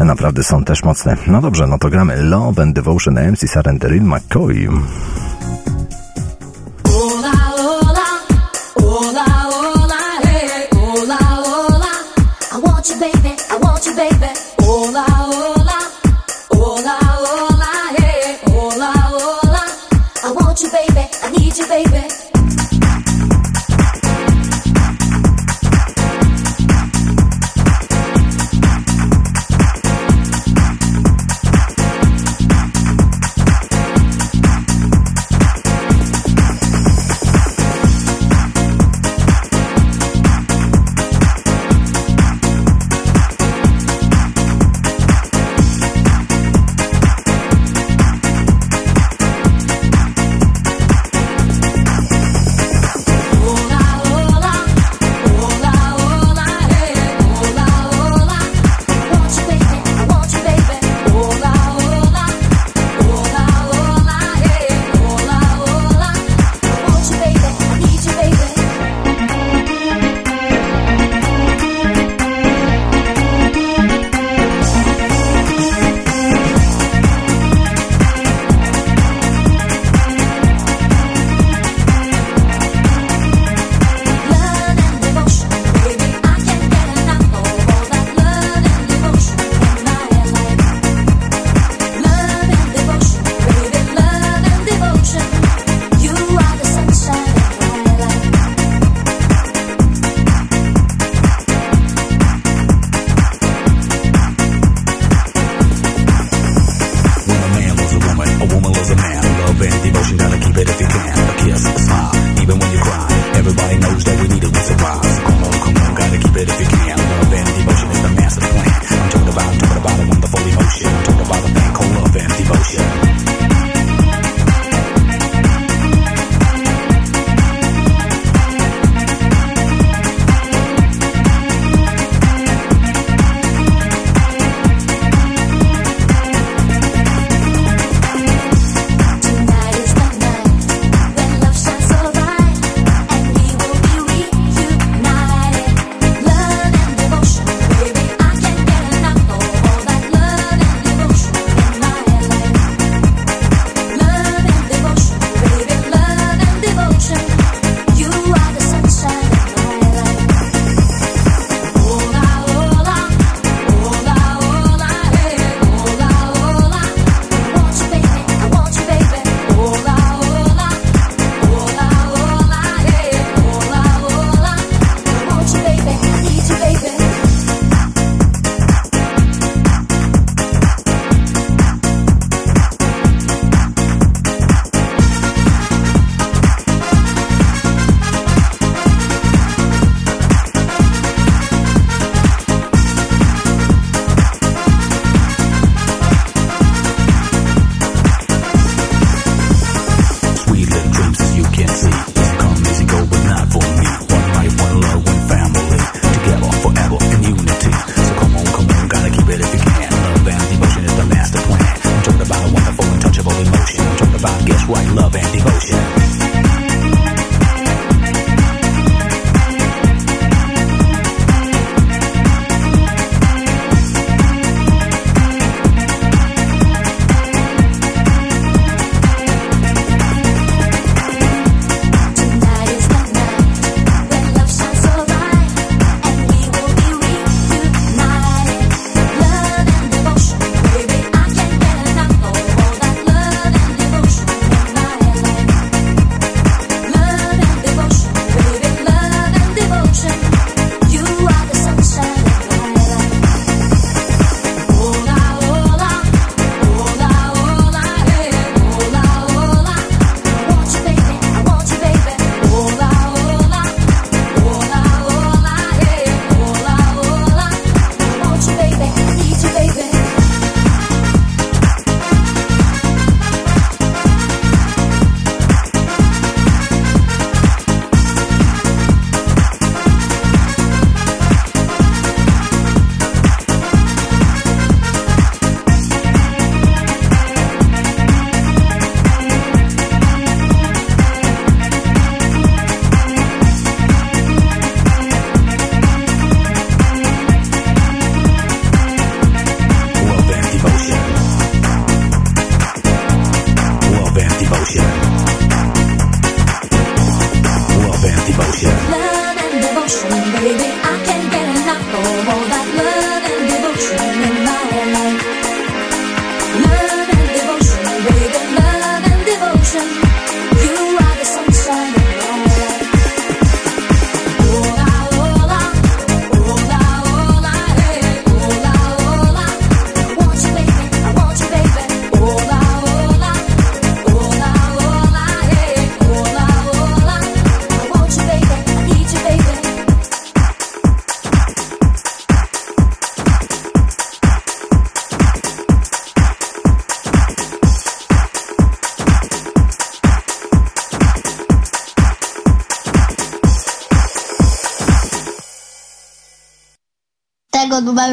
[0.00, 1.16] naprawdę są też mocne.
[1.26, 4.68] No dobrze, no to gramy Love and Devotion MC Sarenderin McCoy.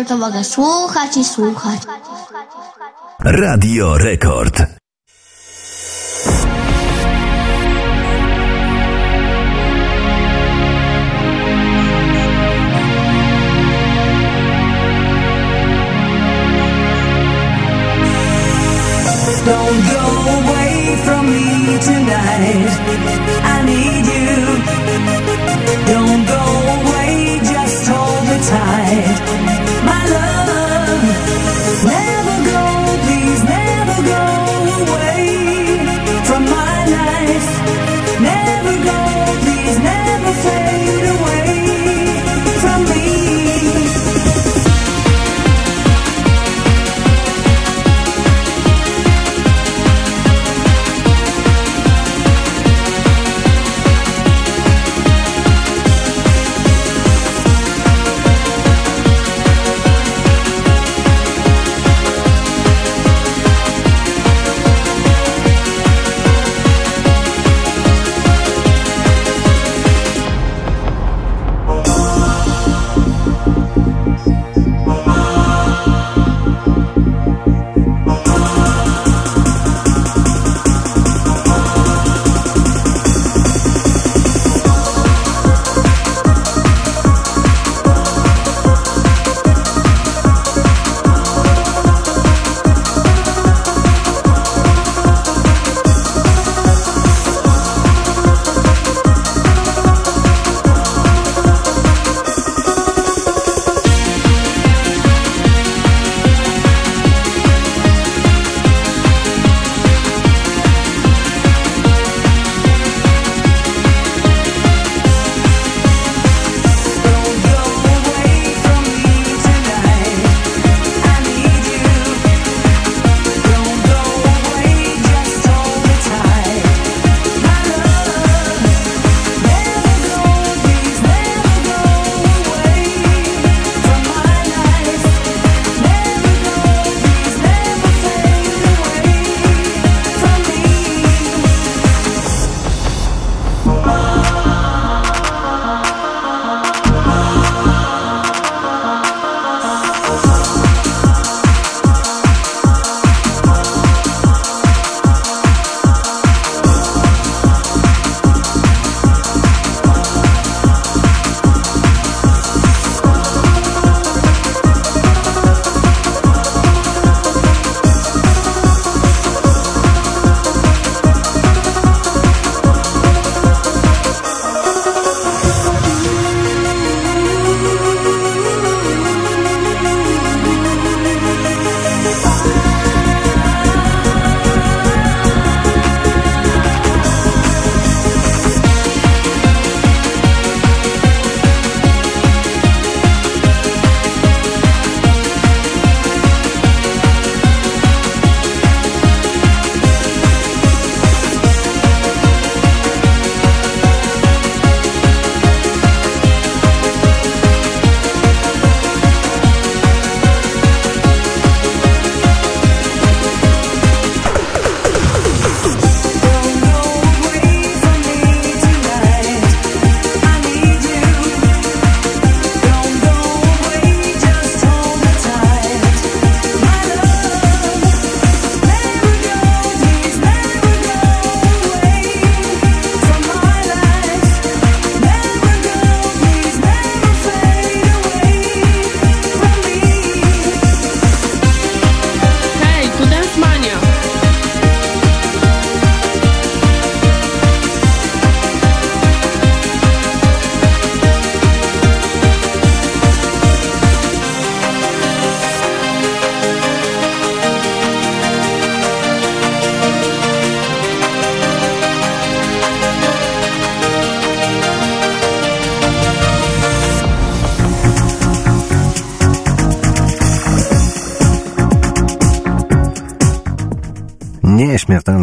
[0.06, 1.82] To mogę słuchać i słuchać.
[3.20, 4.73] Radio Rekord.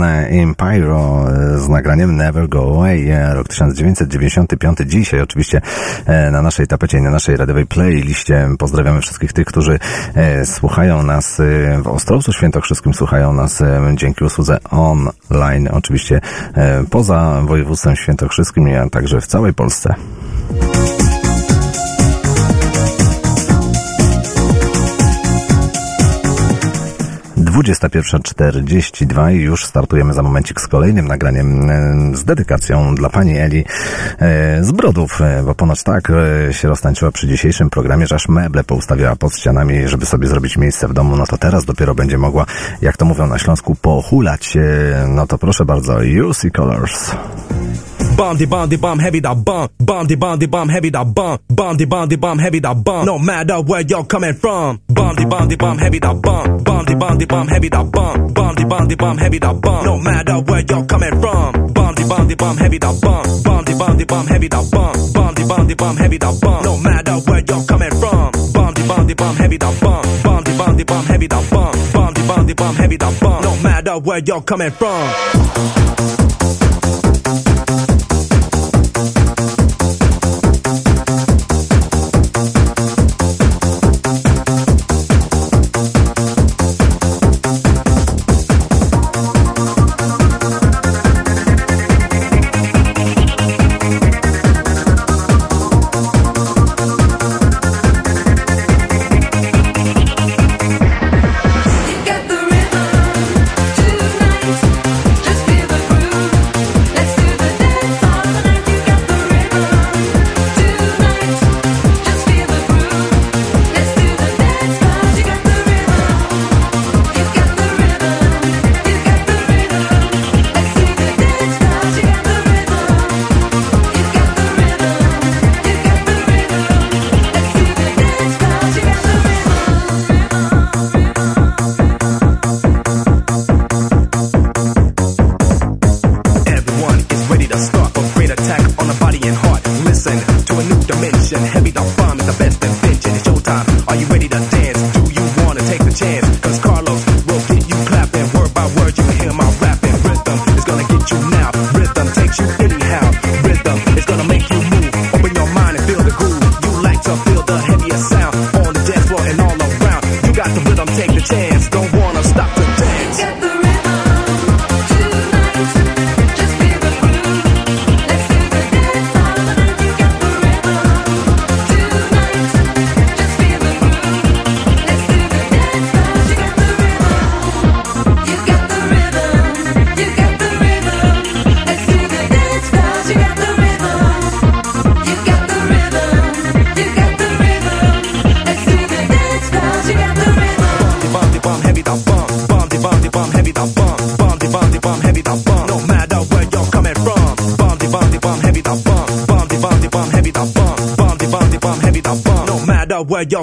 [0.09, 4.79] Empiro e, z nagraniem Never Go Away, e, rok 1995.
[4.87, 5.61] Dzisiaj oczywiście
[6.07, 9.79] e, na naszej tapecie i na naszej radiowej playliście pozdrawiamy wszystkich tych, którzy
[10.45, 11.41] słuchają nas
[11.83, 13.63] w Ostrowcu Świętokrzyskim, słuchają nas
[13.95, 16.21] dzięki usłudze online, oczywiście
[16.91, 19.95] poza województwem świętokrzyskim, a także w całej Polsce.
[27.63, 33.65] 21.42 i już startujemy za momencik z kolejnym nagraniem e, z dedykacją dla pani Eli
[34.19, 36.13] e, z Brodów, e, bo ponoć tak
[36.51, 40.89] się roztańczyła przy dzisiejszym programie, że aż meble poustawiała pod ścianami, żeby sobie zrobić miejsce
[40.89, 42.47] w domu, no to teraz dopiero będzie mogła,
[42.83, 44.55] jak to mówią na Śląsku, pohulać.
[45.09, 47.11] No to proszę bardzo, UC Colors.
[48.21, 49.71] Bomb the bomb the bomb heavy da bomb.
[49.79, 51.39] Bomb the bomb the bomb heavy da bomb.
[51.49, 53.07] Bomb the bomb the bomb heavy da bomb.
[53.07, 54.79] No matter where you're coming from.
[54.89, 56.63] Bomb the bomb the bomb heavy da bomb.
[56.63, 58.35] Bomb the bomb the bomb heavy da bomb.
[58.35, 59.87] Bomb the bomb the bomb heavy da bomb.
[59.87, 61.73] No matter where you're coming from.
[61.73, 63.43] Bomb the bomb the bomb heavy da bomb.
[63.43, 65.13] Bomb the bomb the bomb heavy da bomb.
[65.15, 66.63] Bomb the bomb the bomb heavy da bomb.
[66.63, 68.33] No matter where you're coming from.
[68.53, 70.05] Bomb the bomb the bomb heavy da bomb.
[70.23, 71.73] Bomb the bomb the bomb heavy da bomb.
[71.95, 73.43] Bomb the bomb the bomb heavy da bomb.
[73.45, 76.30] No matter where you're coming from.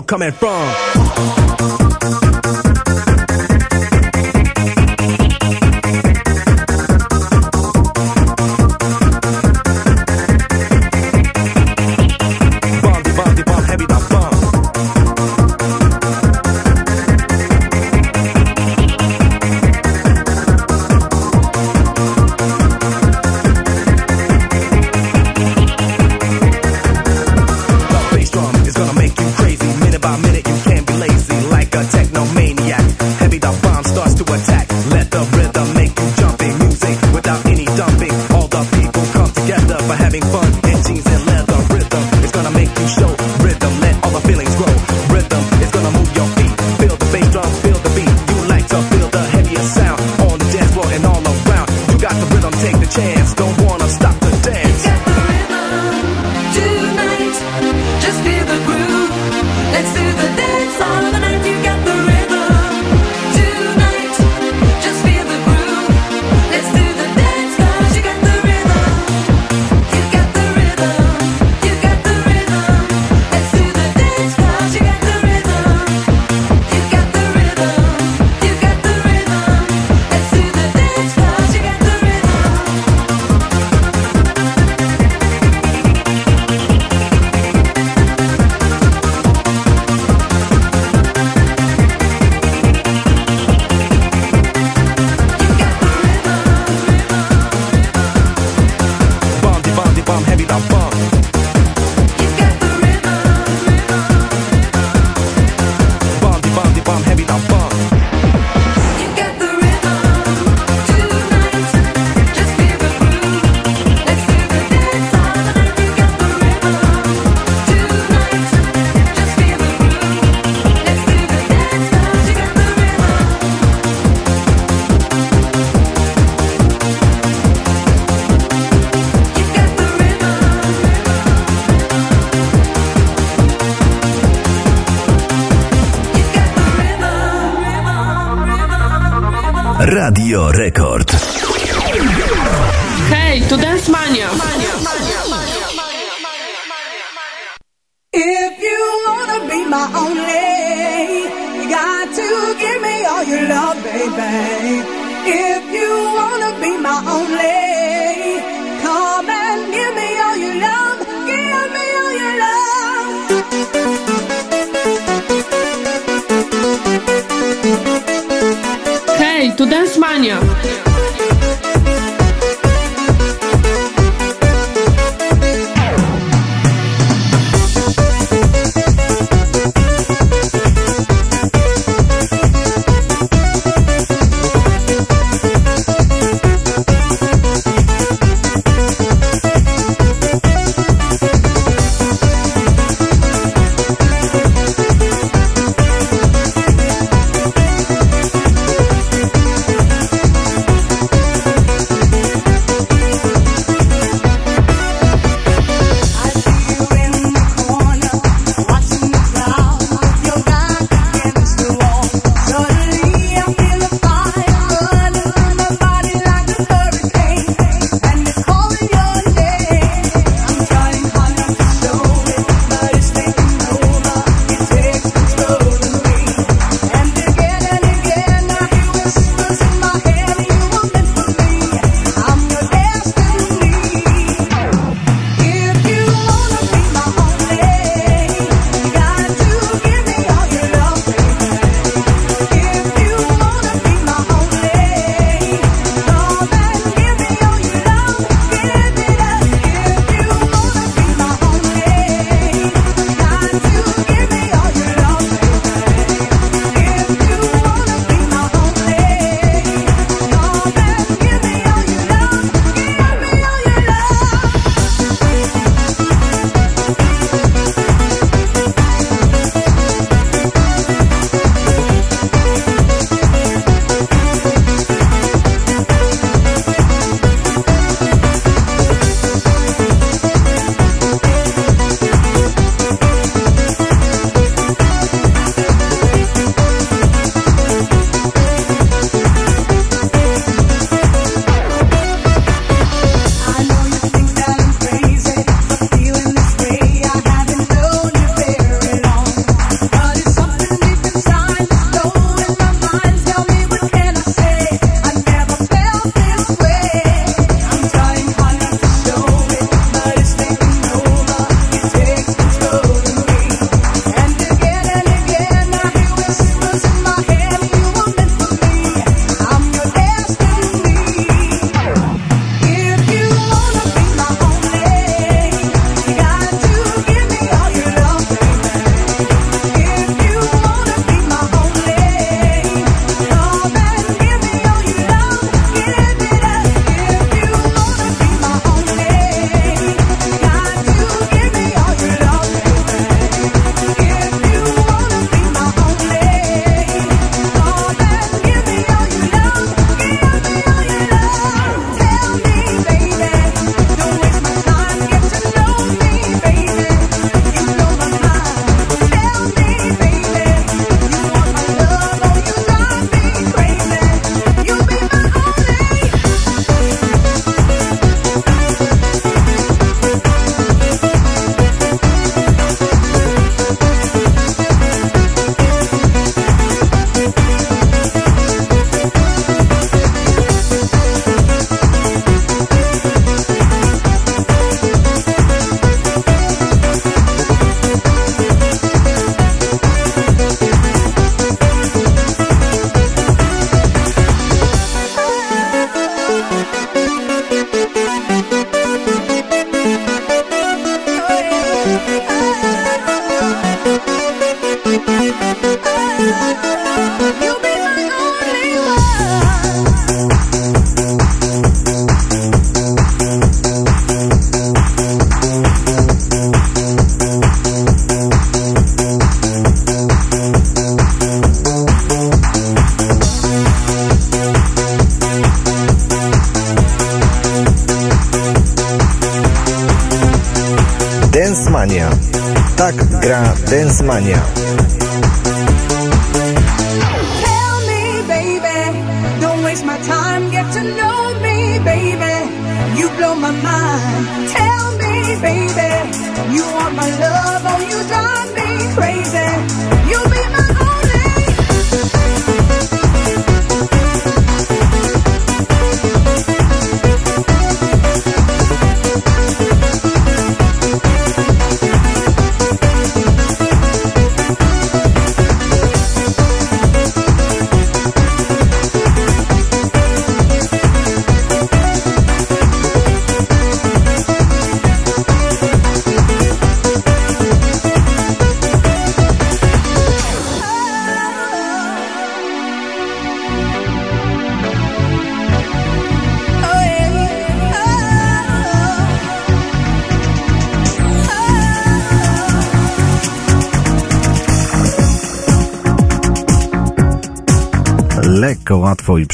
[0.08, 0.47] Coming from.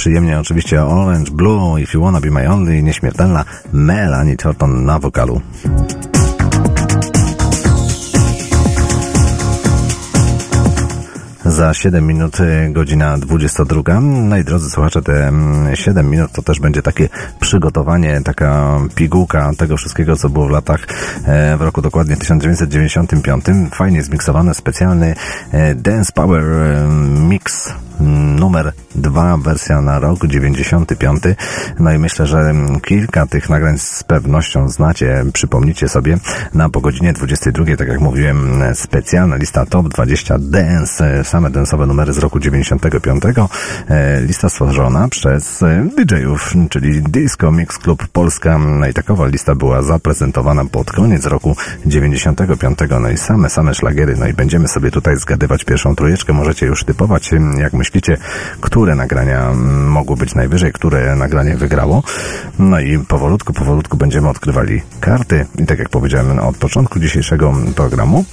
[0.03, 5.41] Przyjemnie oczywiście Orange Blue, If You Wanna Be My Only, nieśmiertelna Melanie Thornton na wokalu.
[11.45, 13.99] Za 7 minut y, godzina 22.
[14.01, 17.09] No i drodzy słuchacze, te mm, 7 minut to też będzie takie
[17.39, 20.87] przygotowanie, taka pigułka tego wszystkiego, co było w latach,
[21.25, 23.45] e, w roku dokładnie 1995.
[23.71, 25.15] Fajnie zmiksowany, specjalny
[25.51, 26.87] e, Dance Power e,
[27.19, 28.73] Mix mm, numer
[29.13, 31.23] 2, wersja na rok 95.
[31.79, 32.53] No i myślę, że
[32.83, 36.17] kilka tych nagrań z pewnością znacie, przypomnicie sobie
[36.53, 42.13] na po godzinie 22, tak jak mówiłem, specjalna lista Top 20 Dance, same dance'owe numery
[42.13, 43.23] z roku 95.
[43.89, 45.63] E, Lista stworzona przez
[45.97, 48.57] DJ-ów, czyli Disco Mix Club Polska.
[48.57, 52.79] No i takowa lista była zaprezentowana pod koniec roku 95.
[53.01, 54.15] No i same, same szlagiery.
[54.19, 56.33] No i będziemy sobie tutaj zgadywać pierwszą trójeczkę.
[56.33, 58.17] Możecie już typować, jak myślicie,
[58.61, 59.53] które nagrania
[59.87, 62.03] mogło być najwyżej, które nagranie wygrało.
[62.59, 65.45] No i powolutku, powolutku będziemy odkrywali karty.
[65.59, 68.25] I tak jak powiedziałem od początku dzisiejszego programu,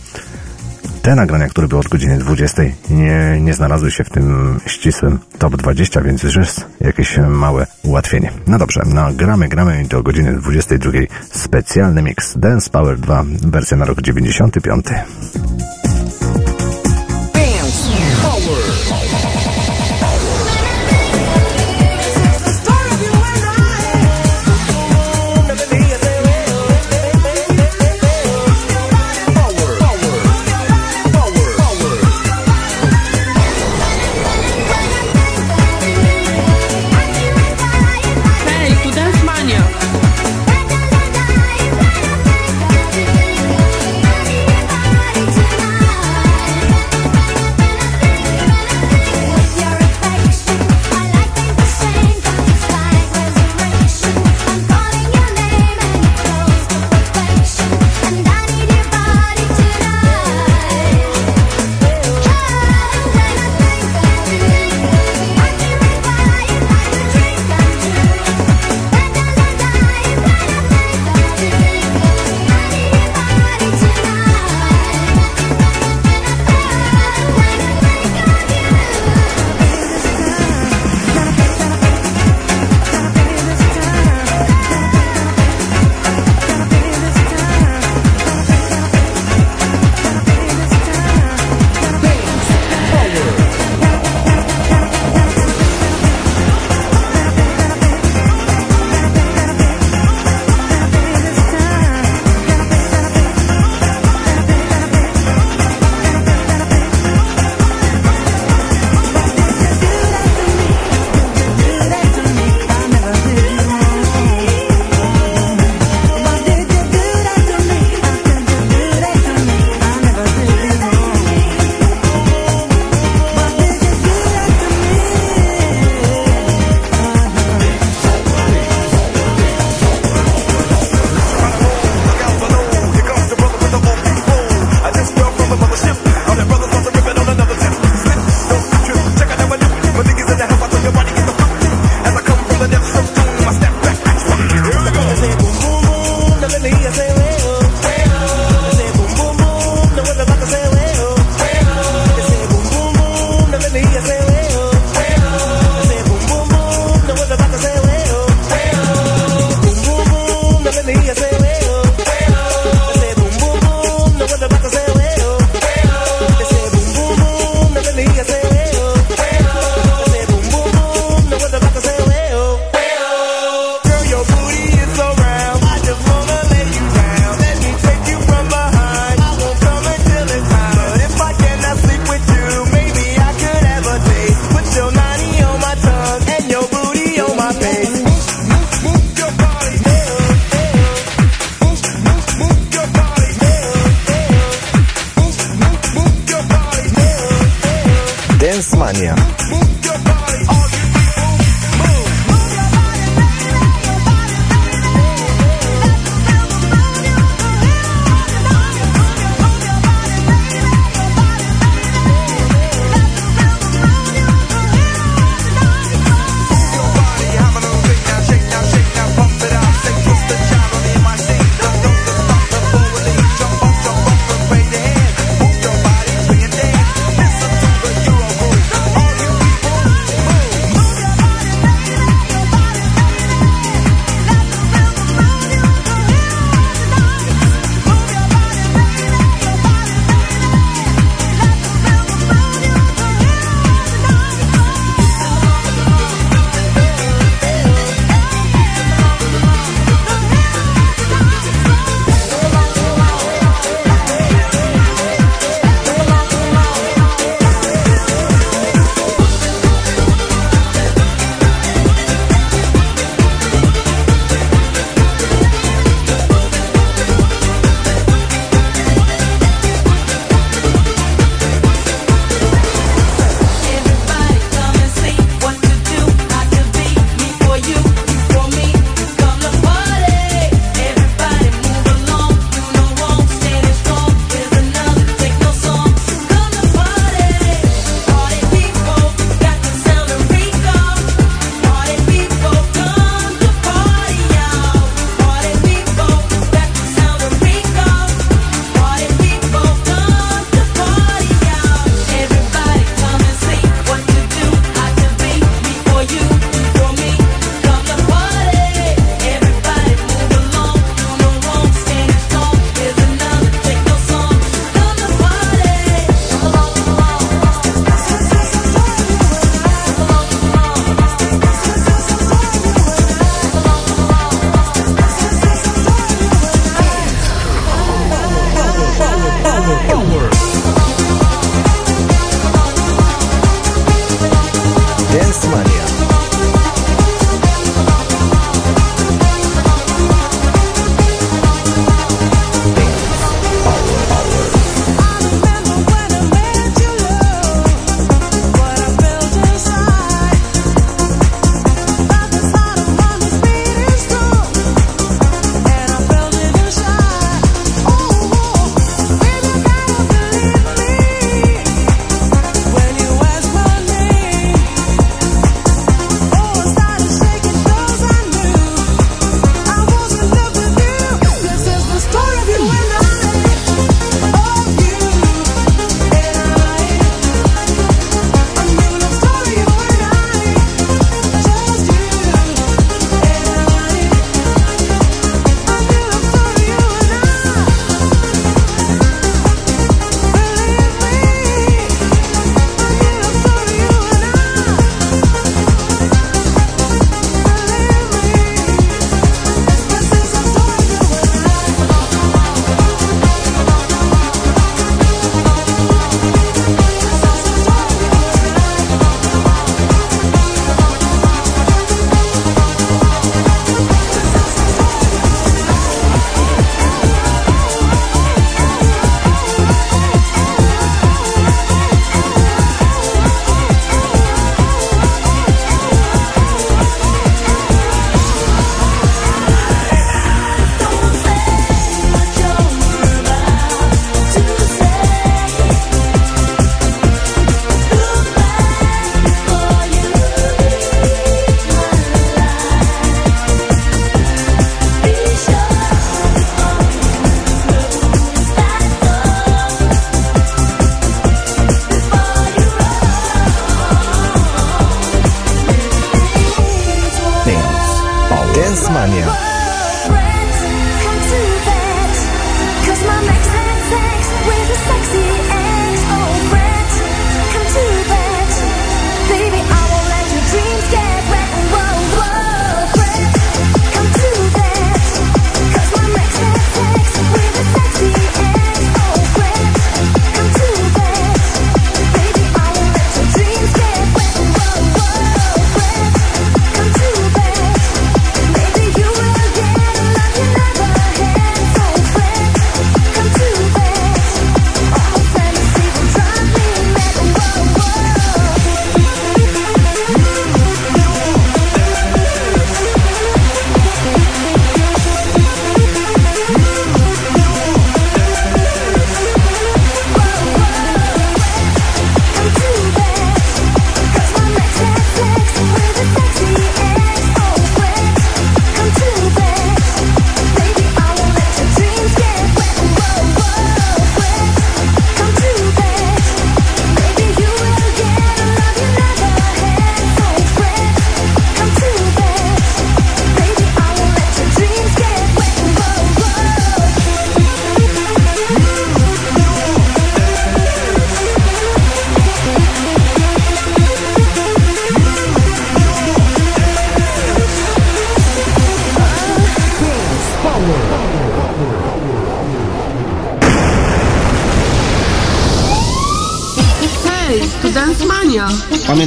[1.02, 5.56] te nagrania, które były od godziny 20, nie, nie znalazły się w tym ścisłym top
[5.56, 8.32] 20, więc już jest jakieś małe ułatwienie.
[8.46, 10.92] No dobrze, no gramy, gramy do godziny 22
[11.30, 14.86] specjalny mix Dance Power 2, wersja na rok 95.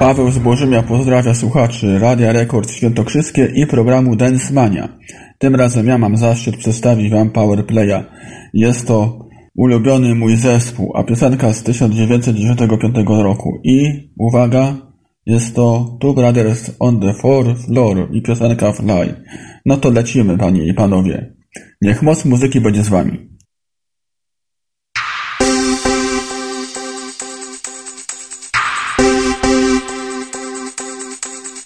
[0.00, 4.88] Paweł Zbożymia pozdrawia słuchaczy Radia Rekord Świętokrzyskie i programu Dance Mania.
[5.38, 8.04] Tym razem ja mam zaszczyt przedstawić Wam Powerplaya.
[8.54, 13.60] Jest to ulubiony mój zespół, a piosenka z 1995 roku.
[13.64, 14.76] I uwaga,
[15.26, 19.14] jest to Two Brothers on the Fourth Floor i piosenka Fly.
[19.66, 21.34] No to lecimy, panie i panowie.
[21.82, 23.29] Niech moc muzyki będzie z Wami.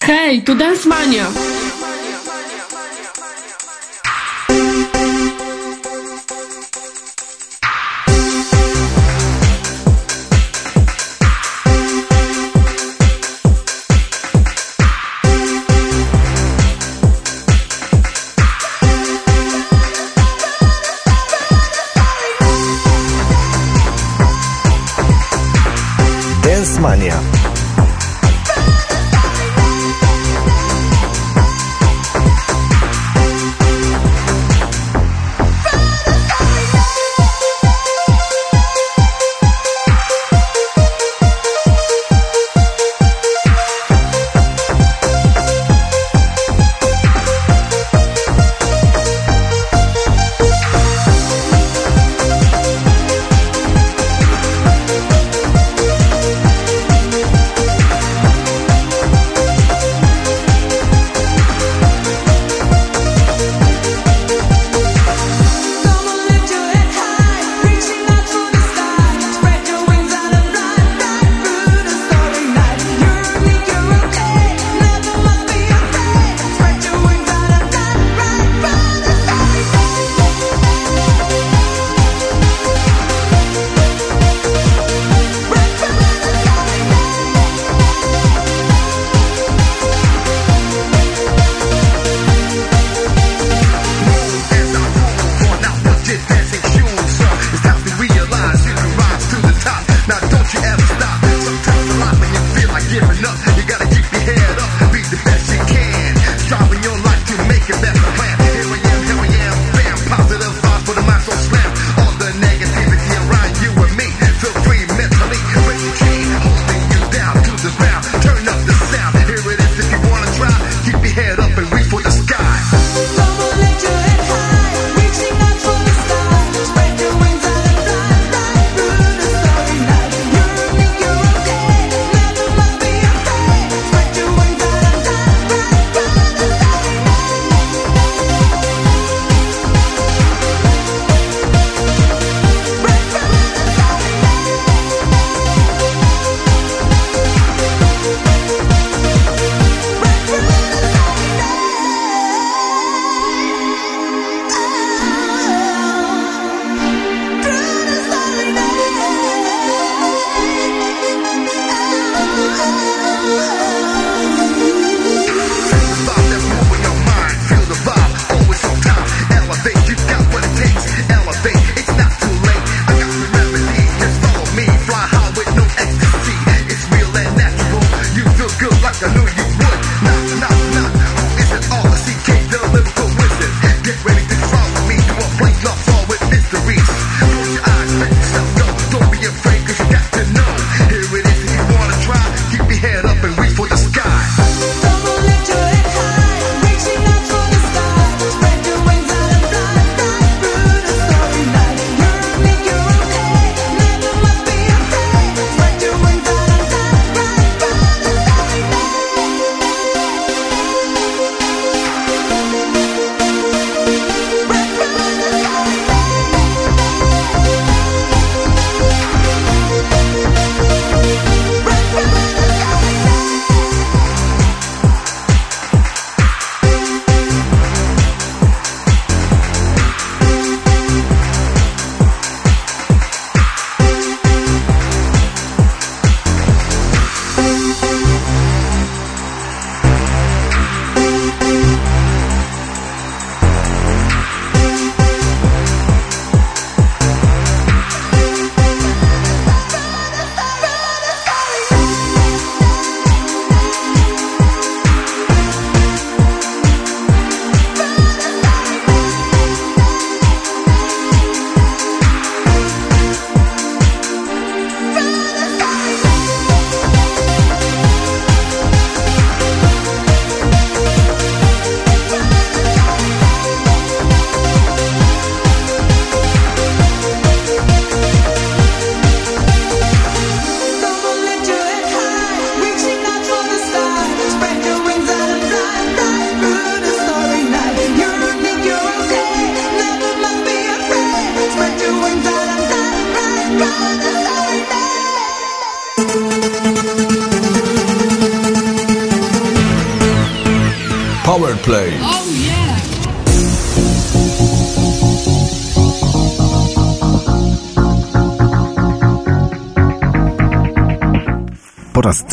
[0.07, 1.54] Hej, tu Dance Mania.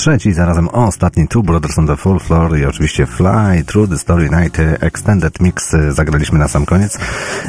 [0.02, 4.30] Trzeci, zarazem ostatni Two Brothers on the Full Floor i oczywiście Fly Through the Story
[4.30, 6.98] Night Extended Mix e, zagraliśmy na sam koniec.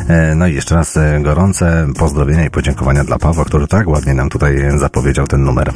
[0.09, 4.15] E, No i jeszcze raz e, gorące pozdrowienia i podziękowania dla Pawła, który tak ładnie
[4.15, 5.73] nam tutaj zapowiedział ten numer.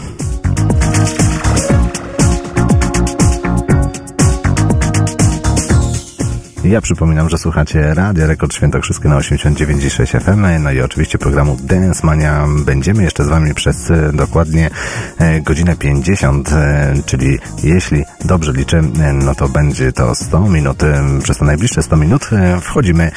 [6.68, 12.06] Ja przypominam, że słuchacie Radia Rekord Świętokrzyskie na 89,6 FM, no i oczywiście programu Dance
[12.06, 12.46] Mania.
[12.64, 14.70] Będziemy jeszcze z Wami przez e, dokładnie
[15.18, 18.82] e, godzinę 50, e, czyli jeśli dobrze liczę,
[19.14, 20.82] no to będzie to 100 minut.
[21.22, 22.30] Przez te najbliższe 100 minut
[22.60, 23.10] wchodzimy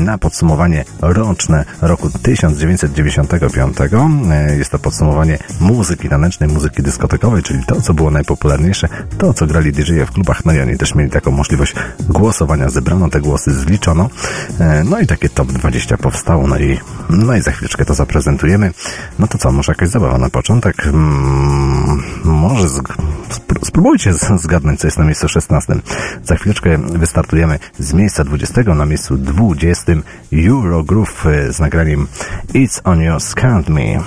[0.00, 3.76] na podsumowanie roczne roku 1995.
[4.84, 8.88] Podsumowanie muzyki tanecznej, muzyki dyskotekowej, czyli to, co było najpopularniejsze,
[9.18, 11.74] to, co grali DJ w klubach, no i oni też mieli taką możliwość
[12.08, 14.10] głosowania, zebrano te głosy, zliczono,
[14.60, 16.78] e, no i takie top 20 powstało, no i,
[17.10, 18.70] no i za chwileczkę to zaprezentujemy.
[19.18, 20.86] No to co, może jakaś zabawa na początek?
[20.86, 22.82] Mm, może z,
[23.30, 25.74] spró- spróbujcie zgadnąć, co jest na miejscu 16.
[26.24, 29.92] Za chwileczkę wystartujemy z miejsca 20 na miejscu 20
[30.32, 32.06] Eurogroove z nagraniem
[32.54, 34.04] It's on Your Scan't Me.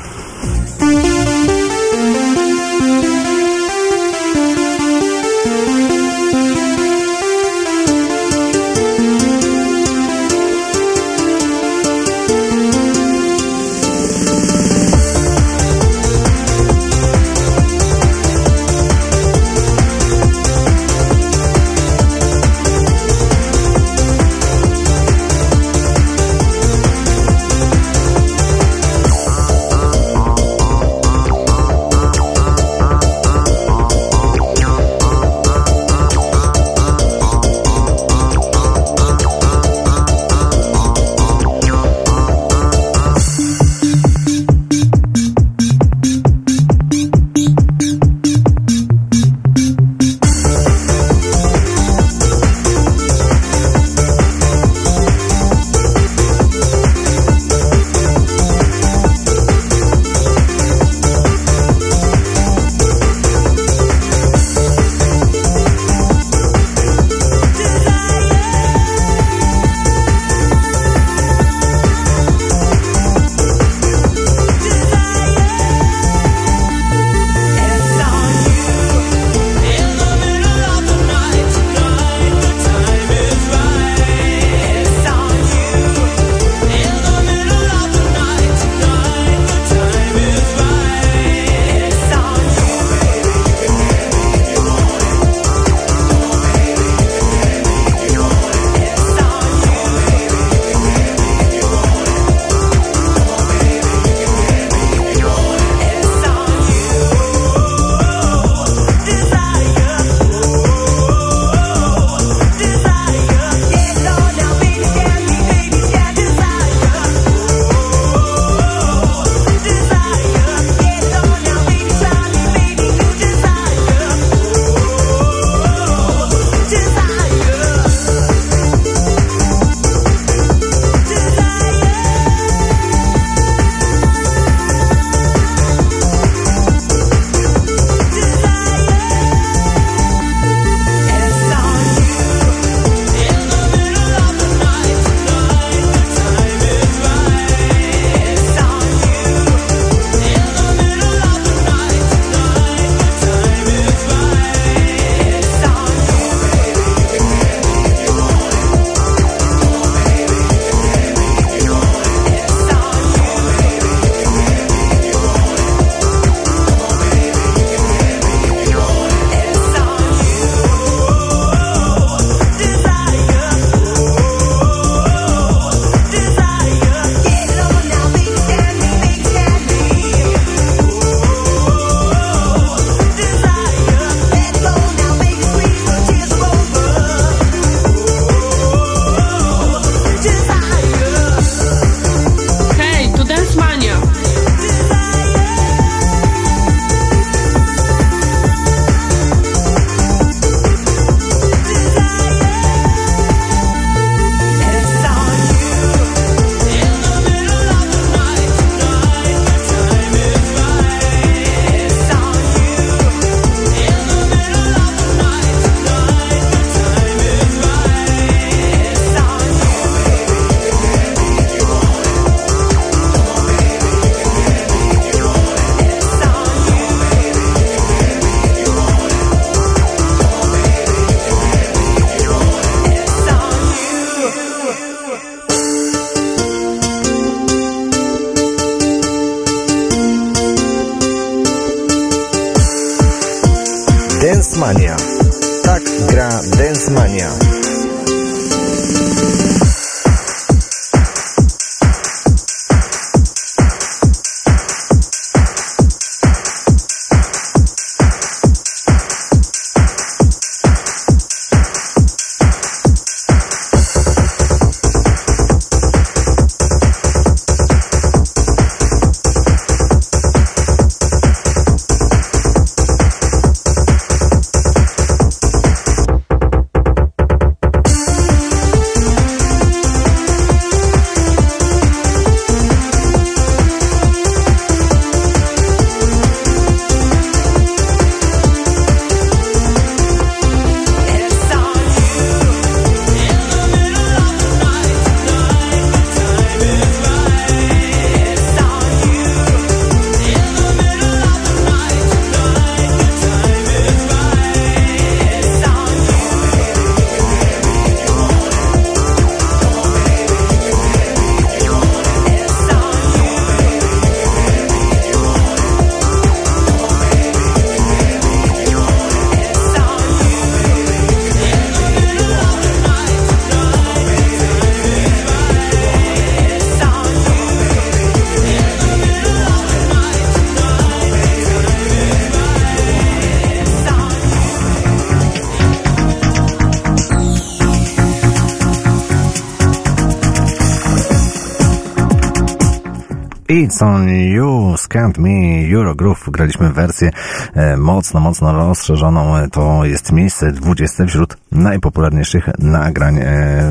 [343.58, 345.30] It's on you, Scant Me,
[345.74, 346.32] Eurogroove.
[346.32, 347.12] Graliśmy wersję
[347.54, 349.38] e, mocno, mocno rozszerzoną.
[349.38, 353.24] E, To jest miejsce 20 wśród najpopularniejszych nagrań e,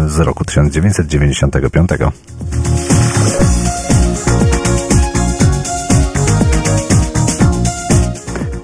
[0.06, 1.90] z roku 1995.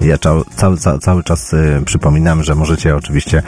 [0.04, 3.42] Ja cał, cały, cały, cały czas e, przypominam, że możecie oczywiście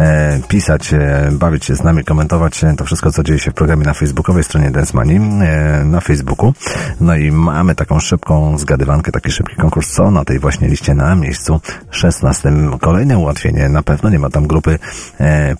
[0.00, 3.84] e, pisać, e, bawić się z nami, komentować to wszystko, co dzieje się w programie
[3.84, 6.54] na facebookowej stronie Dance Money, e, na Facebooku.
[7.00, 11.14] No i mamy taką szybką zgadywankę, taki szybki konkurs, co na tej właśnie liście na
[11.14, 12.52] miejscu 16.
[12.80, 14.78] Kolejne ułatwienie, na pewno nie ma tam grupy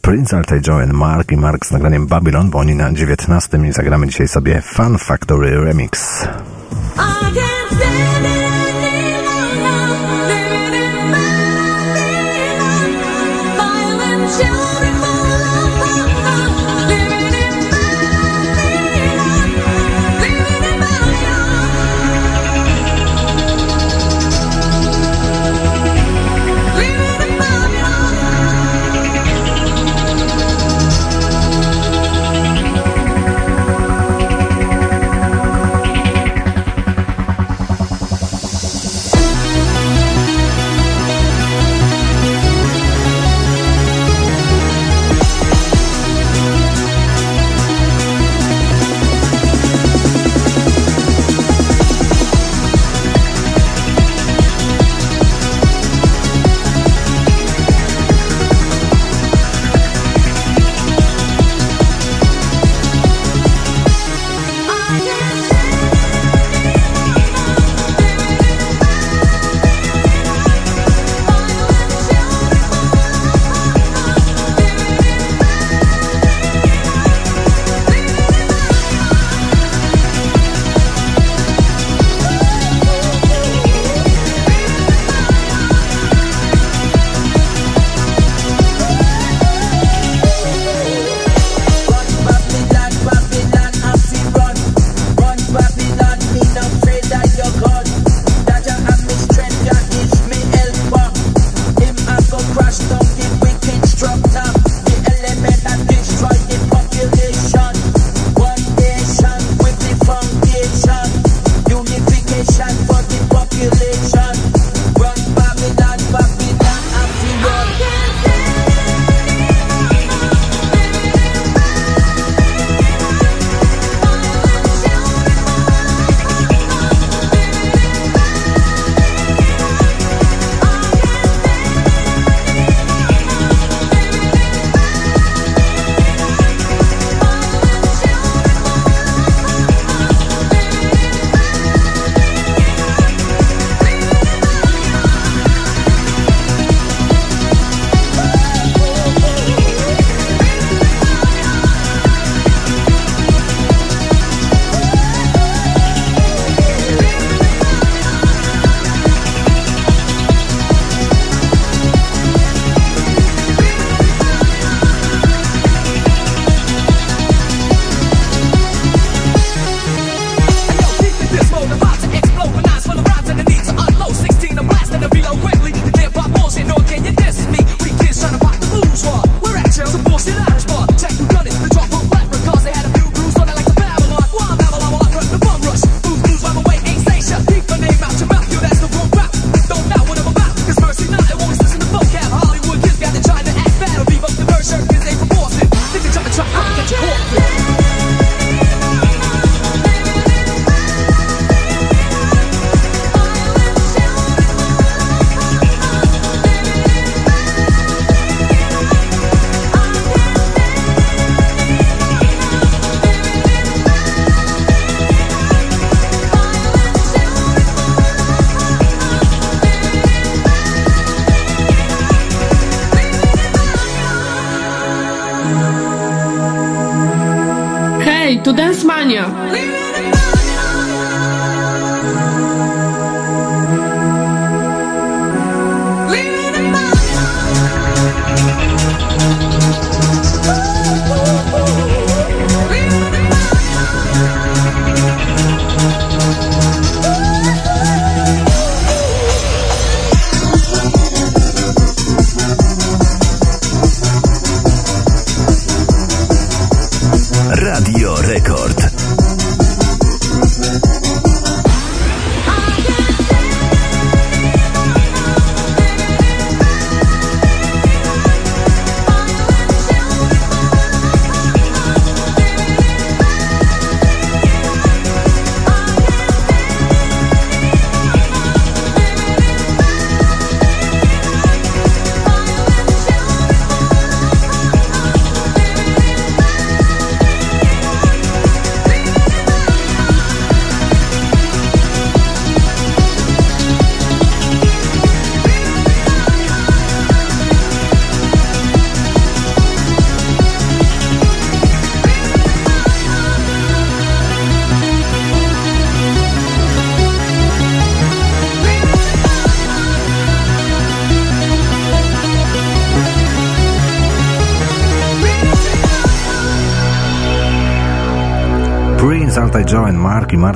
[0.01, 3.59] Prince Arte Joe Mark i Mark z nagraniem Babylon, bo oni na 19.
[3.69, 6.27] i zagramy dzisiaj sobie Fun Factory Remix.
[7.79, 8.16] Thank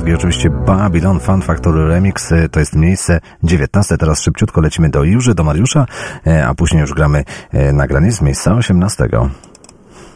[0.09, 2.33] i oczywiście Babylon Fan Factory Remix.
[2.33, 3.97] E, to jest miejsce 19.
[3.97, 5.87] Teraz szybciutko lecimy do Jurzy, do Mariusza,
[6.27, 9.09] e, a później już gramy e, nagranie z miejsca 18.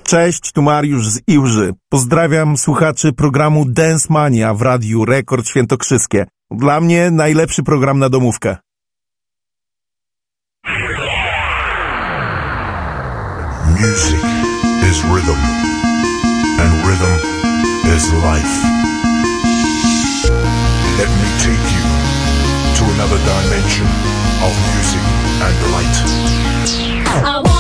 [0.02, 1.72] Cześć, tu Mariusz z Iłży.
[1.88, 6.26] Pozdrawiam słuchaczy programu Dance Mania w Radiu Rekord Świętokrzyskie.
[6.50, 8.56] Dla mnie najlepszy program na domówkę.
[13.80, 14.24] Music
[14.90, 15.38] is rhythm
[16.60, 17.34] and rhythm
[17.96, 19.03] is life.
[20.96, 21.84] Let me take you
[22.76, 23.86] to another dimension
[24.46, 25.02] of music
[25.42, 27.53] and light.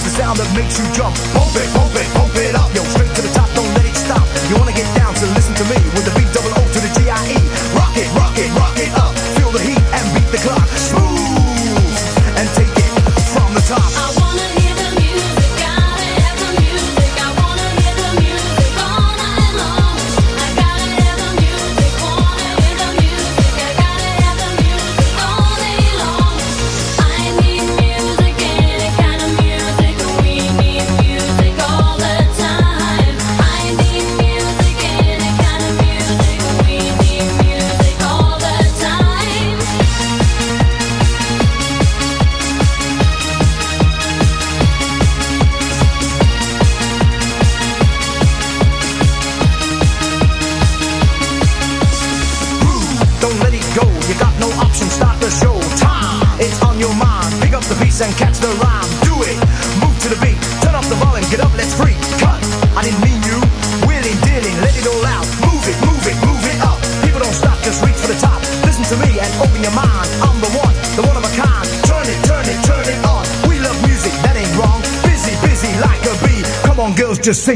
[0.00, 1.14] It's the sound that makes you jump.
[1.36, 2.79] Pump it, pump it, pump it up.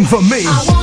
[0.07, 0.74] for me.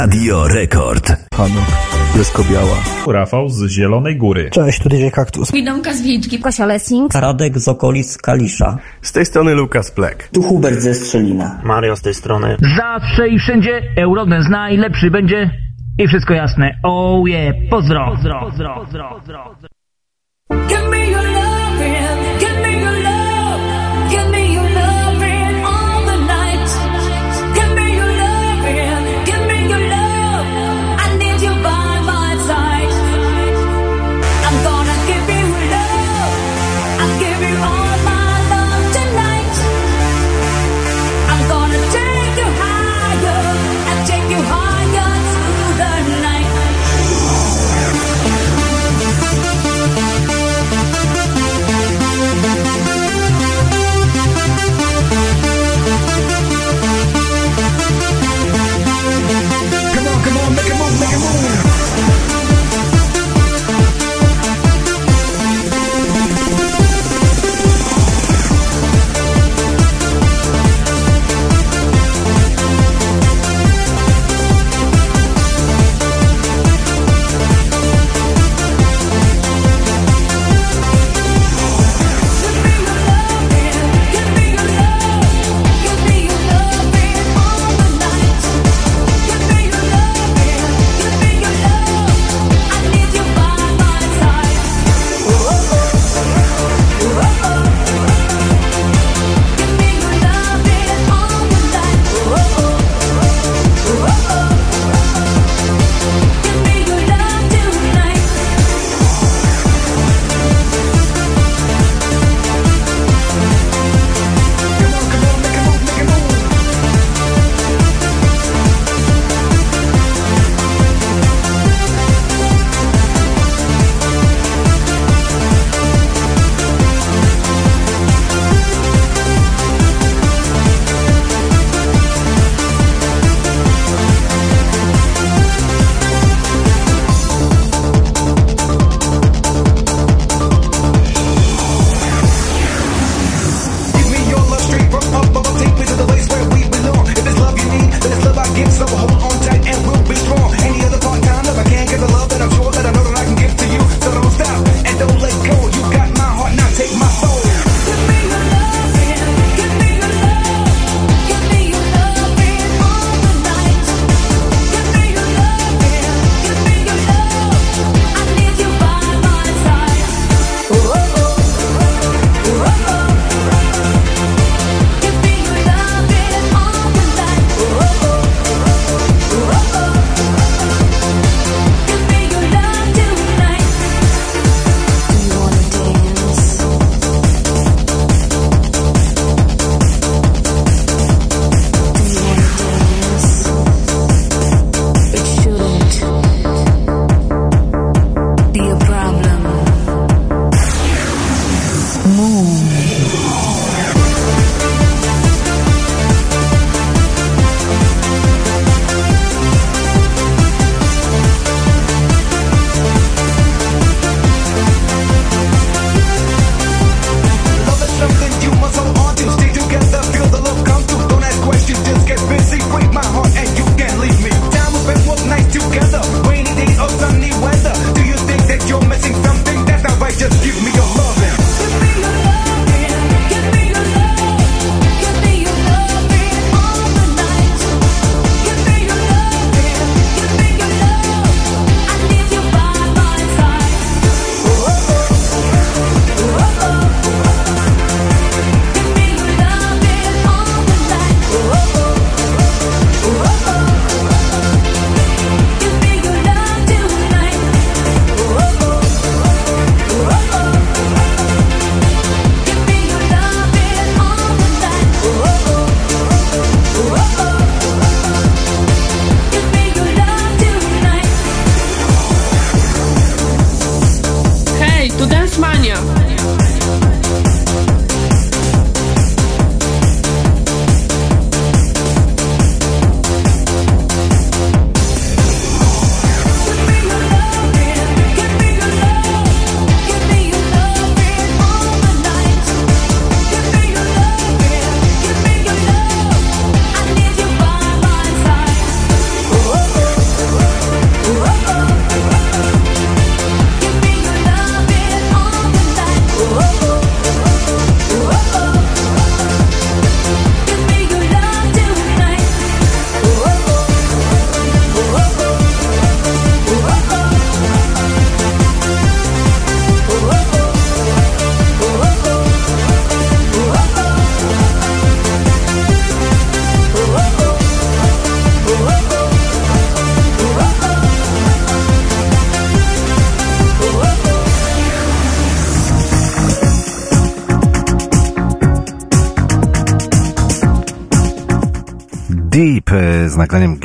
[0.00, 1.12] Radio Rekord.
[1.34, 1.66] Hanuk,
[2.14, 2.76] Bielsko-Biała.
[3.12, 4.50] Rafał z Zielonej Góry.
[4.50, 5.52] Cześć, tu DJ Kaktus.
[5.52, 6.38] Widomka z Wilczki.
[6.38, 7.14] Kasia Lessing.
[7.14, 8.78] Radek z okolic Kalisza.
[9.02, 10.28] Z tej strony Lukas Plek.
[10.32, 11.60] Tu Hubert ze Strzelina.
[11.64, 12.56] Mario z tej strony.
[12.76, 15.50] Zawsze i wszędzie Eurodance najlepszy będzie
[15.98, 16.78] i wszystko jasne.
[16.82, 18.10] Oh yeah, pozdro.
[18.10, 19.79] pozdro, pozdro, pozdro, pozdro.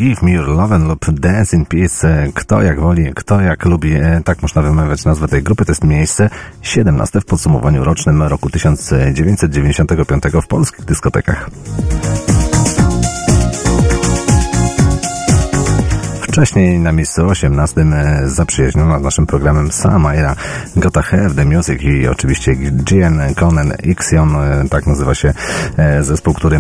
[0.06, 2.32] Give Me Your Love lub Dance in Peace.
[2.34, 5.66] Kto jak woli, kto jak lubi, e, tak można wymawiać nazwę tej grupy.
[5.66, 6.30] To jest miejsce
[6.62, 11.50] 17 w podsumowaniu rocznym roku 1995 w polskich dyskotekach.
[16.36, 20.36] Wcześniej na miejscu 18 e, zaprzyjaźniona z naszym programem Samaira
[20.76, 25.34] Gotta Have The Music i oczywiście Gian Conan Ixion, e, tak nazywa się
[25.78, 26.60] e, zespół, który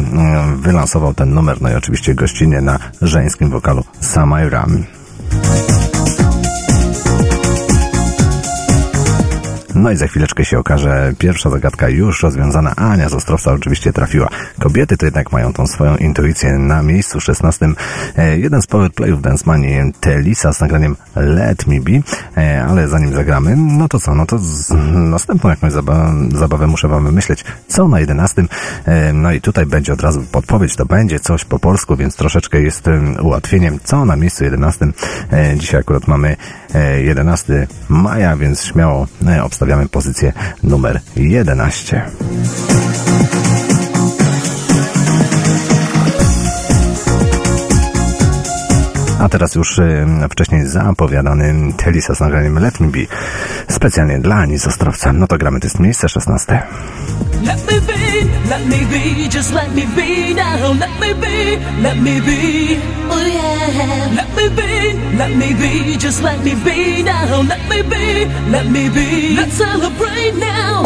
[0.55, 4.65] wylansował ten numer, no i oczywiście gościnnie na żeńskim wokalu Samaira.
[9.85, 12.75] No i za chwileczkę się okaże, pierwsza zagadka już rozwiązana.
[12.75, 14.29] Ania z Ostrowca oczywiście trafiła.
[14.59, 16.53] Kobiety to jednak mają tą swoją intuicję.
[16.53, 17.67] Na miejscu 16
[18.17, 21.91] e, jeden z powerplayów Dance Money, Telisa z nagraniem Let Me Be,
[22.37, 24.39] e, ale zanim zagramy, no to co, no to
[24.93, 27.43] następną jakąś zaba zabawę muszę wam wymyśleć.
[27.67, 28.45] Co na 11?
[28.85, 32.61] E, no i tutaj będzie od razu podpowiedź, to będzie coś po polsku, więc troszeczkę
[32.61, 33.79] jest em, ułatwieniem.
[33.83, 34.87] Co na miejscu 11?
[35.31, 36.35] E, dzisiaj akurat mamy
[37.03, 42.01] 11 maja, więc śmiało e, obstawiamy pozycję numer 11.
[49.19, 52.99] A teraz już y, wcześniej zapowiadany Telisa z nagraniem Let Me Be
[53.75, 55.13] specjalnie dla Ani z Ostrowca.
[55.13, 56.51] No to gramy, to jest miejsce 16.
[57.43, 60.73] Let me be, let me be, just let me be now.
[60.79, 62.77] Let me be, let me be,
[63.09, 64.15] oh yeah.
[64.15, 67.41] Let me be, let me be, just let me be now.
[67.49, 70.85] Let me be, let me be, let's celebrate now.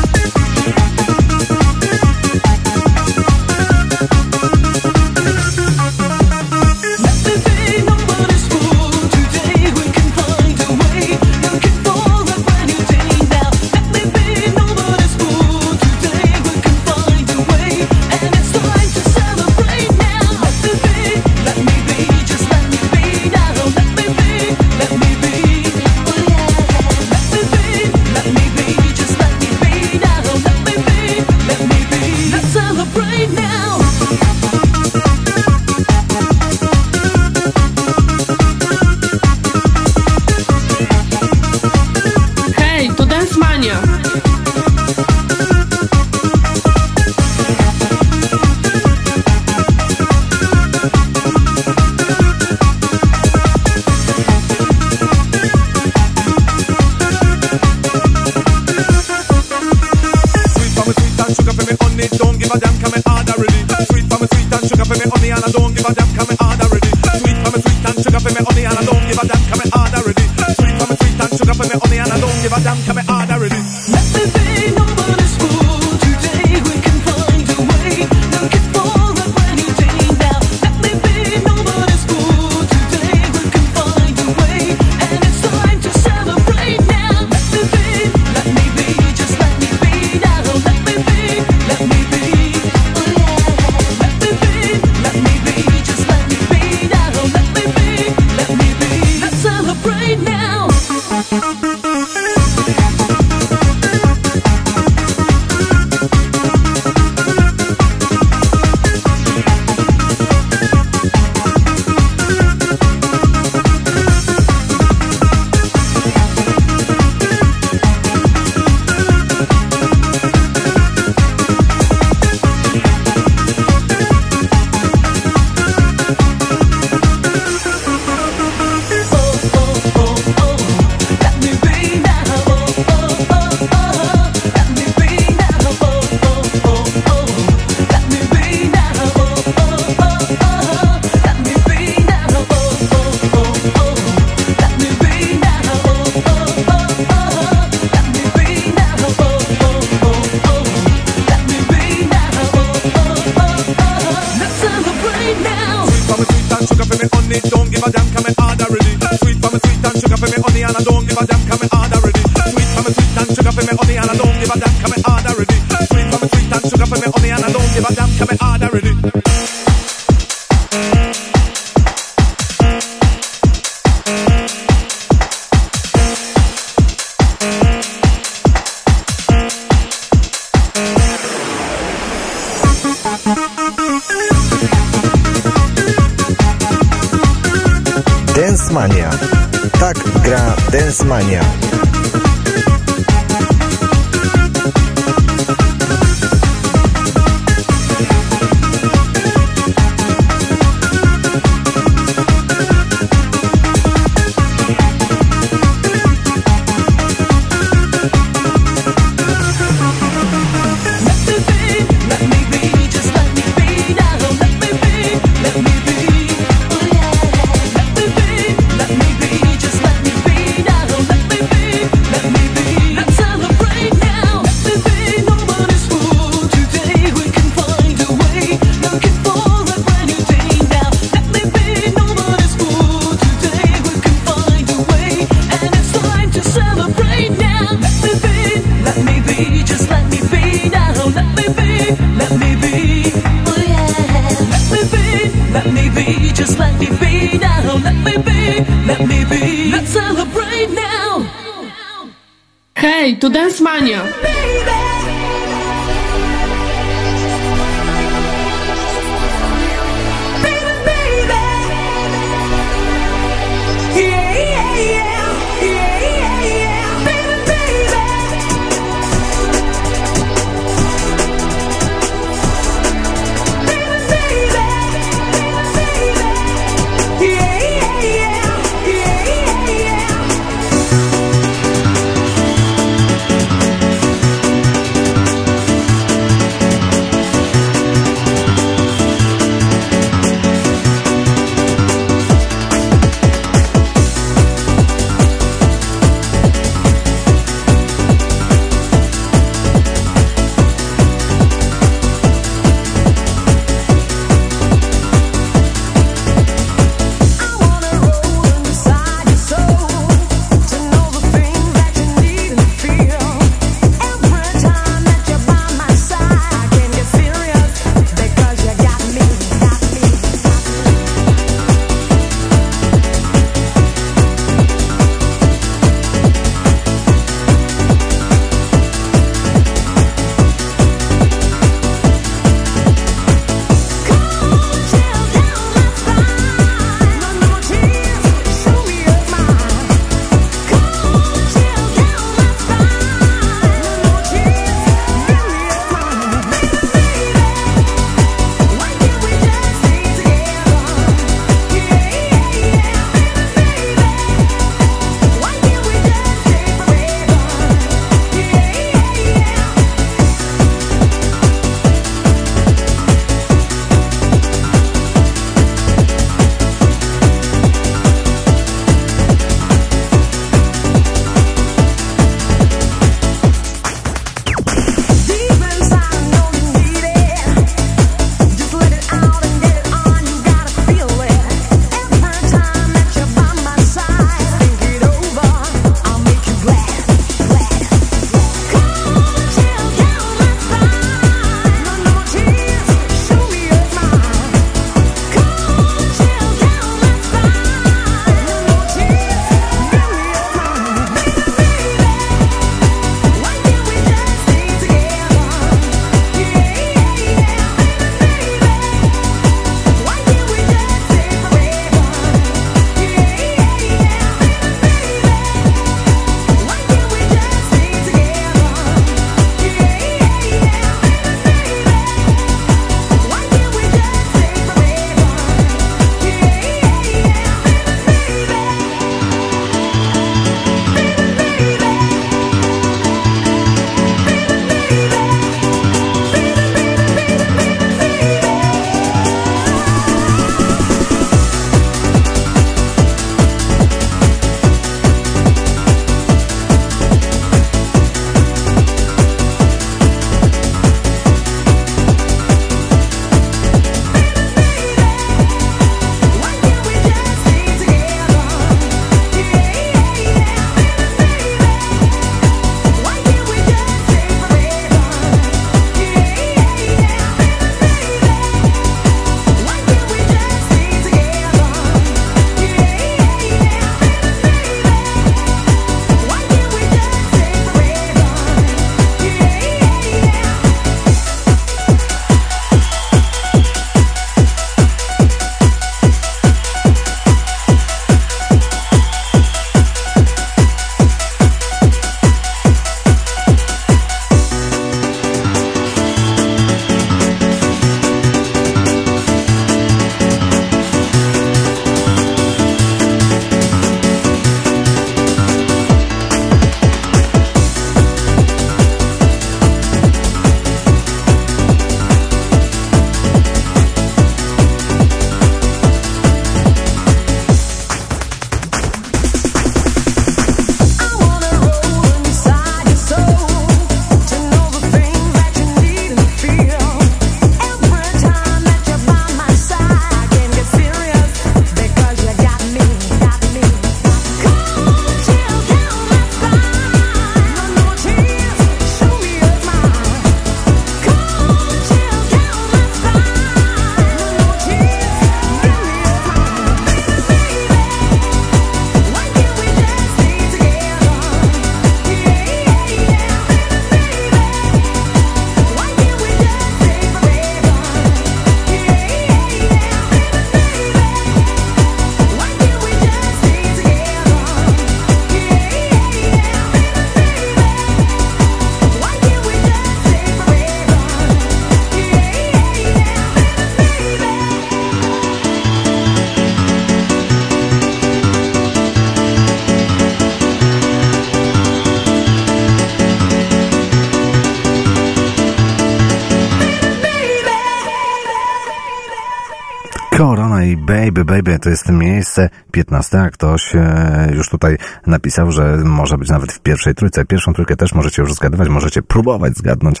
[591.44, 596.52] Baby to jest miejsce 15, a ktoś e, już tutaj napisał, że może być nawet
[596.52, 597.24] w pierwszej trójce.
[597.24, 600.00] Pierwszą trójkę też możecie już zgadywać, możecie próbować zgadnąć.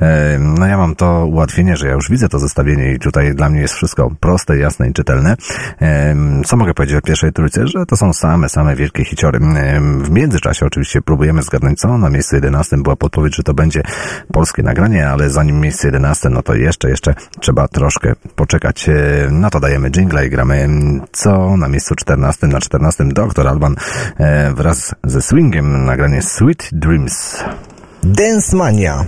[0.00, 3.50] E, no ja mam to ułatwienie, że ja już widzę to zestawienie i tutaj dla
[3.50, 5.36] mnie jest wszystko proste, jasne i czytelne.
[5.82, 7.66] E, co mogę powiedzieć o pierwszej trójce?
[7.66, 9.38] Że to są same, same wielkie hiciory.
[10.00, 11.98] W międzyczasie oczywiście próbujemy zgadnąć co.
[11.98, 13.82] Na miejscu 11 była podpowiedź, że to będzie
[14.40, 18.88] polskie nagranie, ale zanim miejsce 11, no to jeszcze, jeszcze trzeba troszkę poczekać.
[18.88, 18.92] E,
[19.30, 20.68] No to dajemy jingle i gramy
[21.12, 22.46] co na miejscu 14.
[22.46, 23.48] Na 14 Dr.
[23.48, 23.76] Alban
[24.18, 27.44] e, wraz ze swingiem nagranie Sweet Dreams.
[28.02, 29.04] Dance Mania.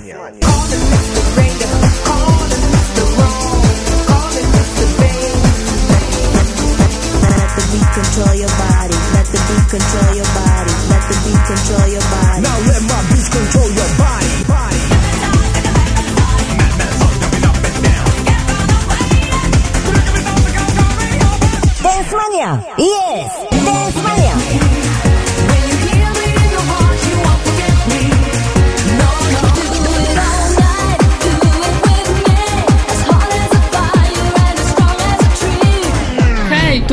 [7.73, 8.97] Beat control your body.
[9.15, 10.73] Let the beat control your body.
[10.91, 12.41] Let the beat control your body.
[12.43, 14.62] Now let my beats control your body.
[22.13, 22.63] Dance!
[22.77, 23.33] Yes!
[23.65, 24.83] Dance Mania!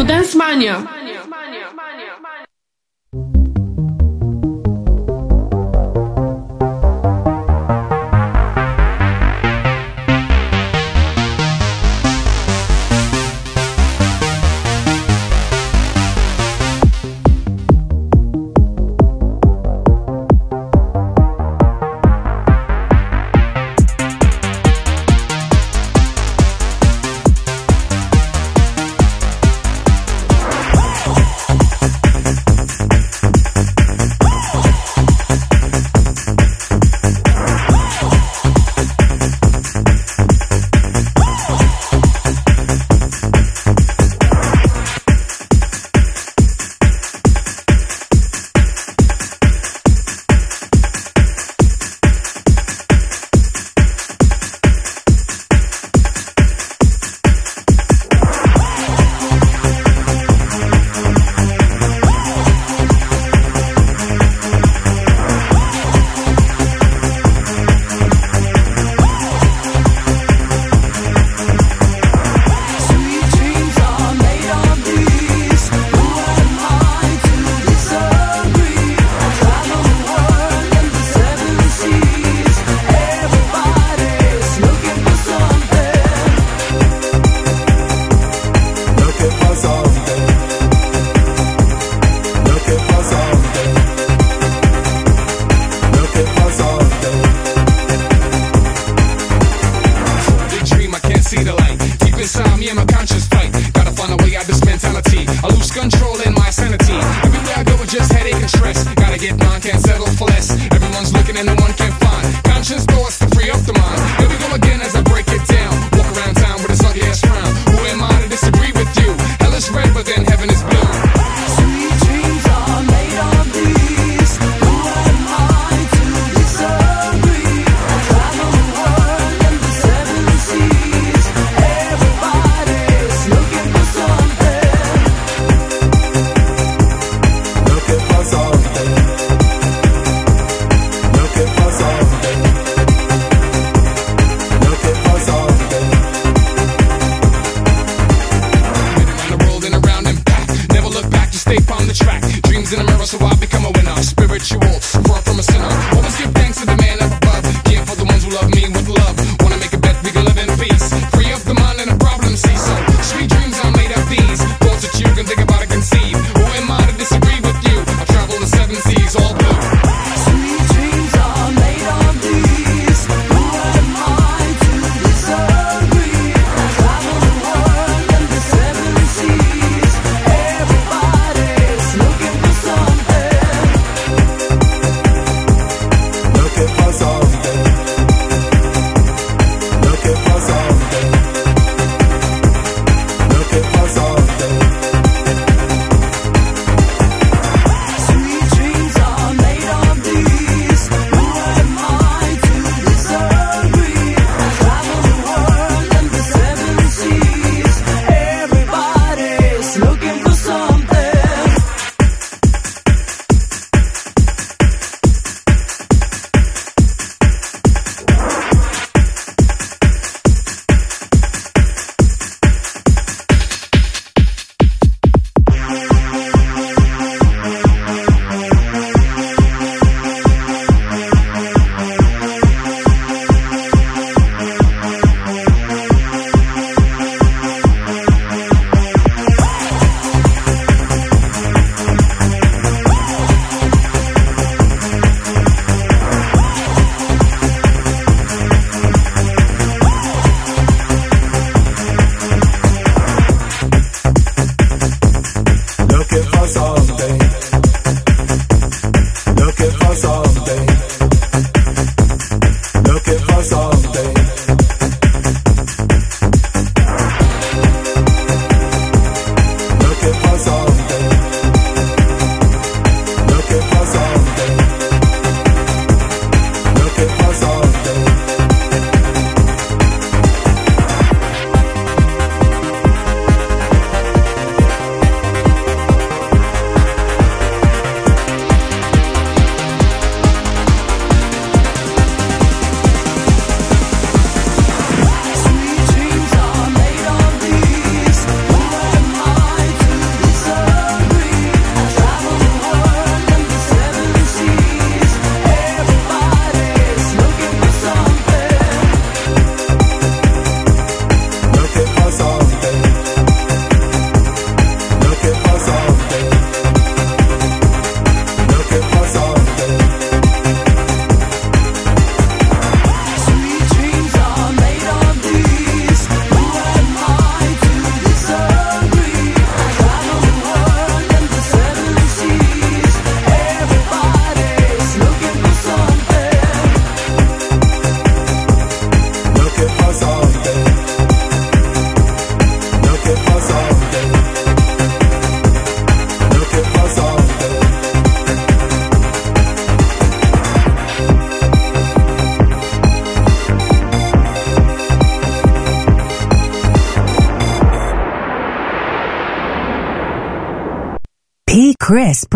[0.08, 0.99] Dance Mania.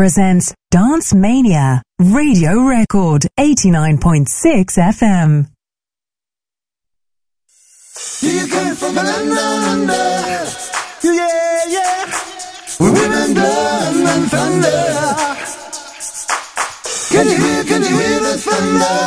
[0.04, 4.28] presents Dance Mania, Radio Record, 89.6
[5.00, 5.48] FM.
[8.20, 9.38] You came from London,
[9.72, 9.94] under.
[11.04, 12.06] yeah, yeah.
[12.82, 14.84] With women, blood, and thunder.
[17.14, 19.00] Can you hear, can you hear the thunder?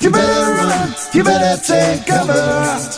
[0.00, 2.97] You better run, you better take cover.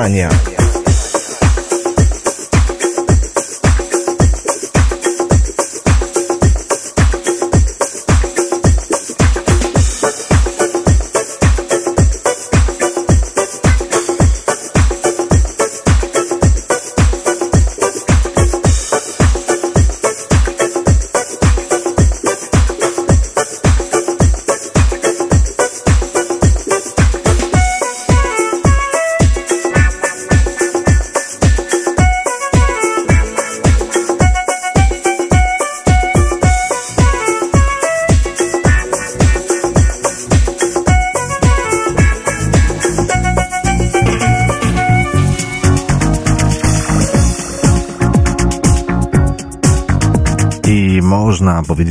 [0.00, 0.39] Alemania.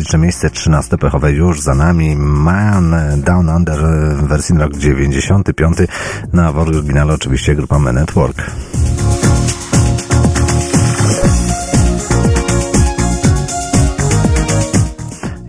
[0.09, 2.15] Że miejsce 13 pechowe już za nami.
[2.15, 3.79] Man Down Under
[4.15, 5.77] w wersji rok 95
[6.33, 8.51] na w oryginale oczywiście grupa Man Network.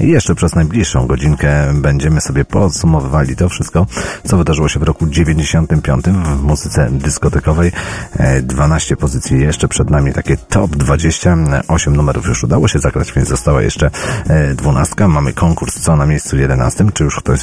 [0.01, 3.87] I jeszcze przez najbliższą godzinkę będziemy sobie podsumowywali to wszystko,
[4.27, 7.73] co wydarzyło się w roku 95 w muzyce dyskotekowej.
[8.17, 11.37] E, 12 pozycji jeszcze przed nami, takie top 20.
[11.69, 13.91] 8 numerów już udało się zagrać, więc została jeszcze
[14.29, 15.09] e, 12.
[15.09, 16.87] Mamy konkurs co na miejscu 11.
[16.95, 17.41] Czy już ktoś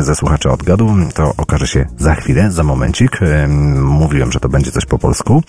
[0.00, 0.90] ze słuchaczy odgadł?
[1.14, 3.22] To okaże się za chwilę, za momencik.
[3.22, 3.48] E,
[3.80, 5.42] Mówiłem, że to będzie coś po polsku.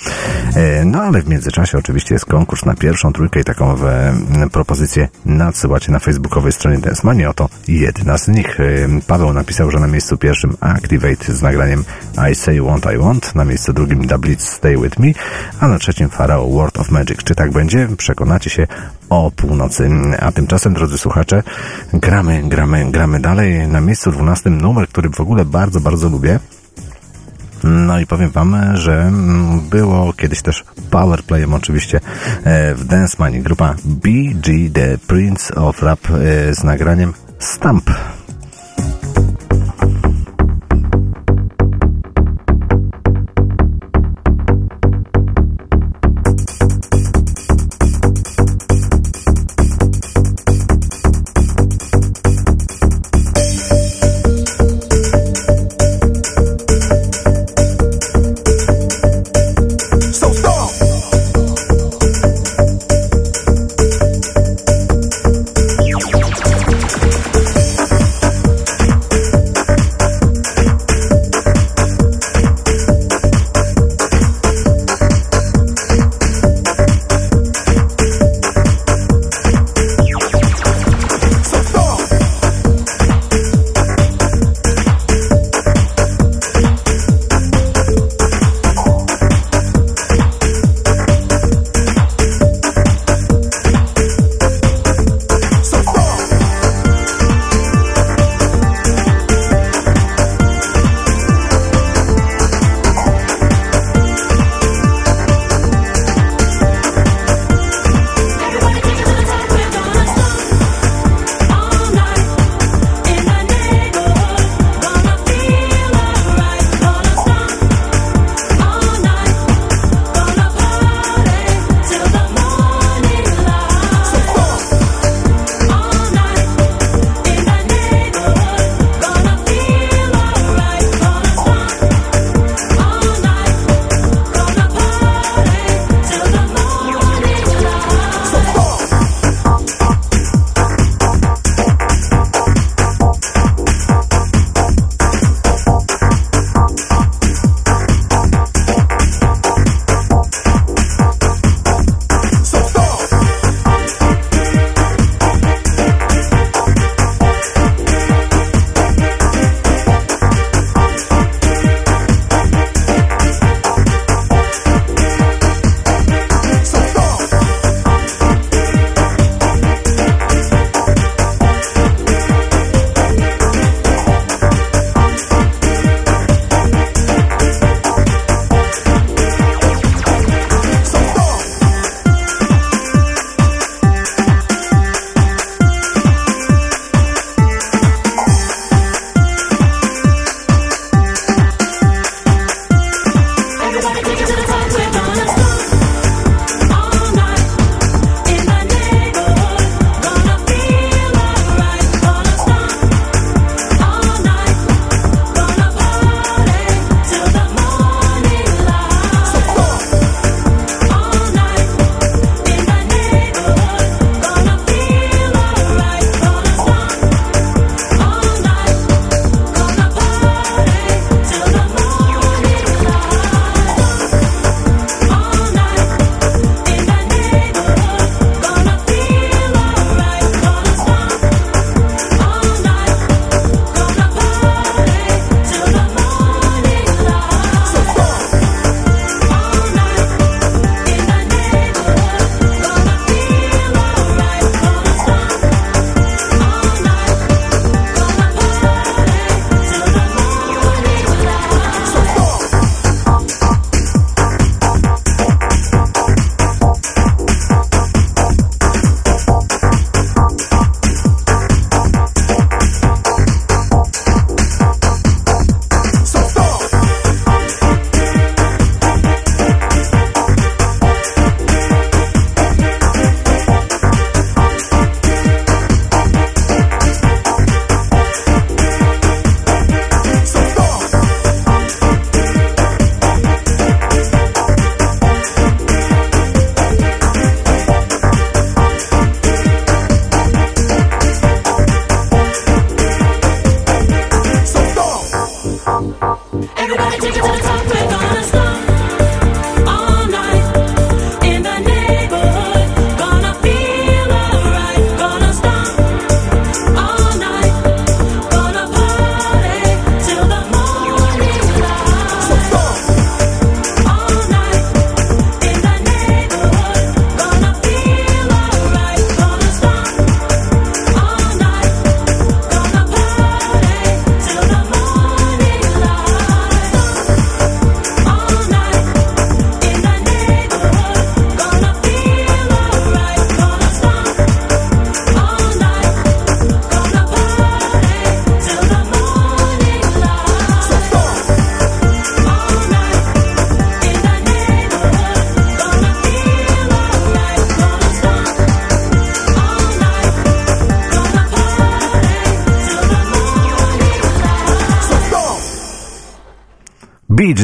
[0.56, 4.14] E, No ale w międzyczasie oczywiście jest konkurs na pierwszą trójkę i taką e,
[4.52, 6.00] propozycję nadsyłacie na
[6.42, 8.58] facebookowej stronie Dance Oto jedna z nich.
[9.08, 11.84] Paweł napisał, że na miejscu pierwszym Activate z nagraniem
[12.32, 15.08] I Say What I Want, na miejscu drugim The Stay With Me,
[15.60, 17.24] a na trzecim Pharaoh World of Magic.
[17.24, 17.88] Czy tak będzie?
[17.98, 18.68] Przekonacie się
[19.10, 19.90] o północy.
[20.20, 21.44] A tymczasem, drodzy słuchacze,
[21.94, 23.68] gramy, gramy, gramy dalej.
[23.68, 26.40] Na miejscu 12 numer, który w ogóle bardzo, bardzo lubię.
[27.64, 29.12] No i powiem wam, że
[29.70, 32.00] było kiedyś też powerplayem oczywiście
[32.44, 37.90] e, w Dance Money grupa BG The Prince of Rap e, z nagraniem Stamp.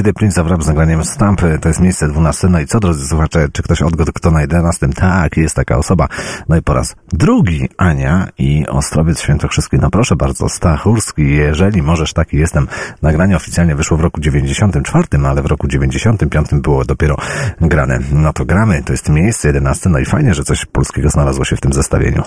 [0.08, 1.60] The Prince z nagraniem Stampy.
[1.62, 2.48] To jest miejsce 12.
[2.48, 4.88] No i co, drodzy słuchacze, czy ktoś odgadł, kto na 11?
[4.90, 6.08] Tak, jest taka osoba.
[6.50, 9.78] No i po raz drugi Ania i Ostrowiec Świętokrzyski.
[9.82, 12.68] No proszę bardzo, Stachurski, jeżeli możesz, taki jestem.
[13.02, 17.18] Nagranie oficjalnie wyszło w roku 94, ale w roku 95 było dopiero
[17.62, 18.00] grane.
[18.12, 19.90] No to gramy, to jest miejsce 11.
[19.90, 22.24] No i fajnie, że coś polskiego znalazło się w tym zestawieniu.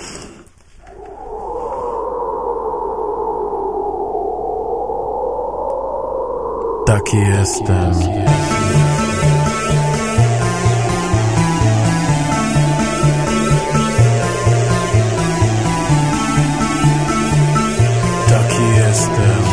[6.91, 7.93] Taki jestem.
[18.28, 19.44] Taki jestem.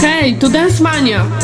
[0.00, 1.41] Hej, tu Dance Mania.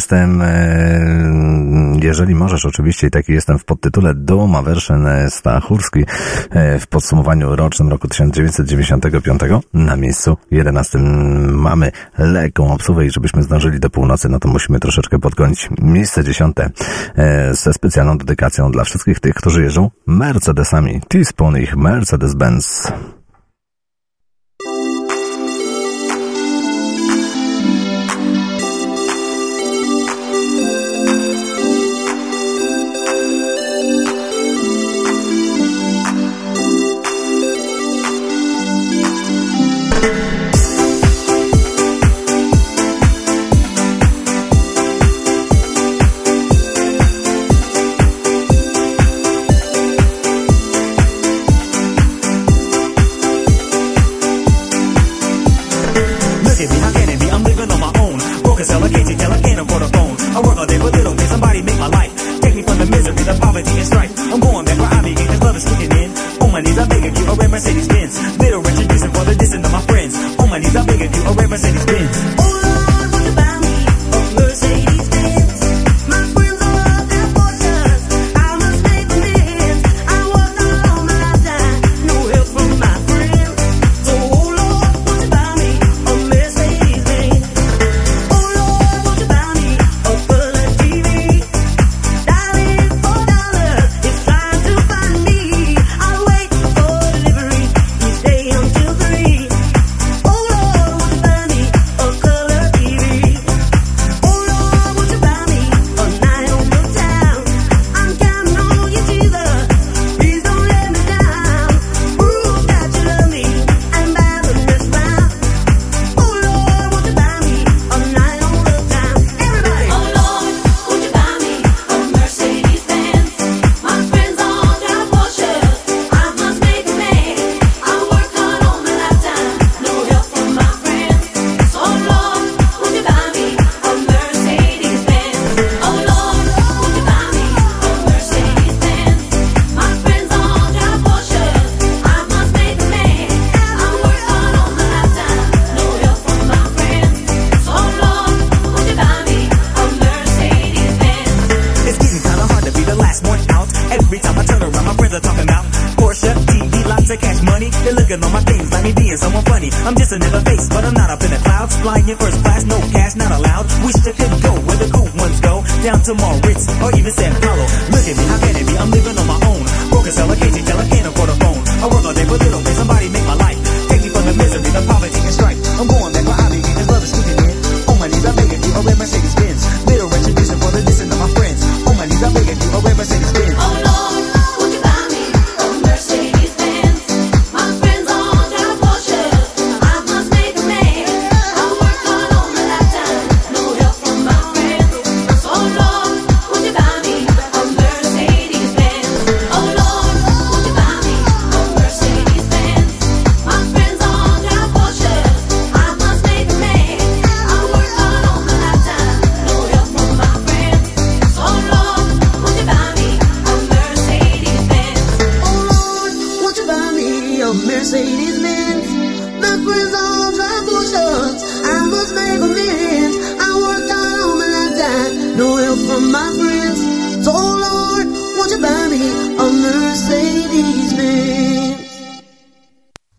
[0.00, 1.00] jestem, e,
[2.02, 6.04] jeżeli możesz oczywiście, i taki jestem w podtytule Doma Werszyn e, Stachurski
[6.50, 9.40] e, w podsumowaniu rocznym roku 1995
[9.74, 10.98] na miejscu 11
[11.52, 16.56] mamy lekką obsługę i żebyśmy zdążyli do północy, no to musimy troszeczkę podgonić miejsce 10
[17.50, 21.00] ze specjalną dedykacją dla wszystkich tych, którzy jeżdżą Mercedesami.
[21.08, 22.92] Teaspoon ich Mercedes-Benz.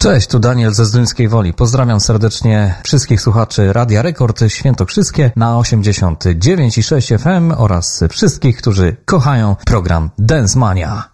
[0.02, 1.54] Cześć, tu Daniel ze Zduńskiej Woli.
[1.54, 8.96] Pozdrawiam serdecznie wszystkich słuchaczy Radia Rekord Świętokrzyskie na 89 i 6 FM oraz wszystkich, którzy
[9.06, 11.10] kochają program Dance Mania.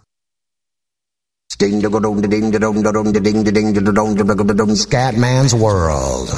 [4.76, 6.30] Scatman's World.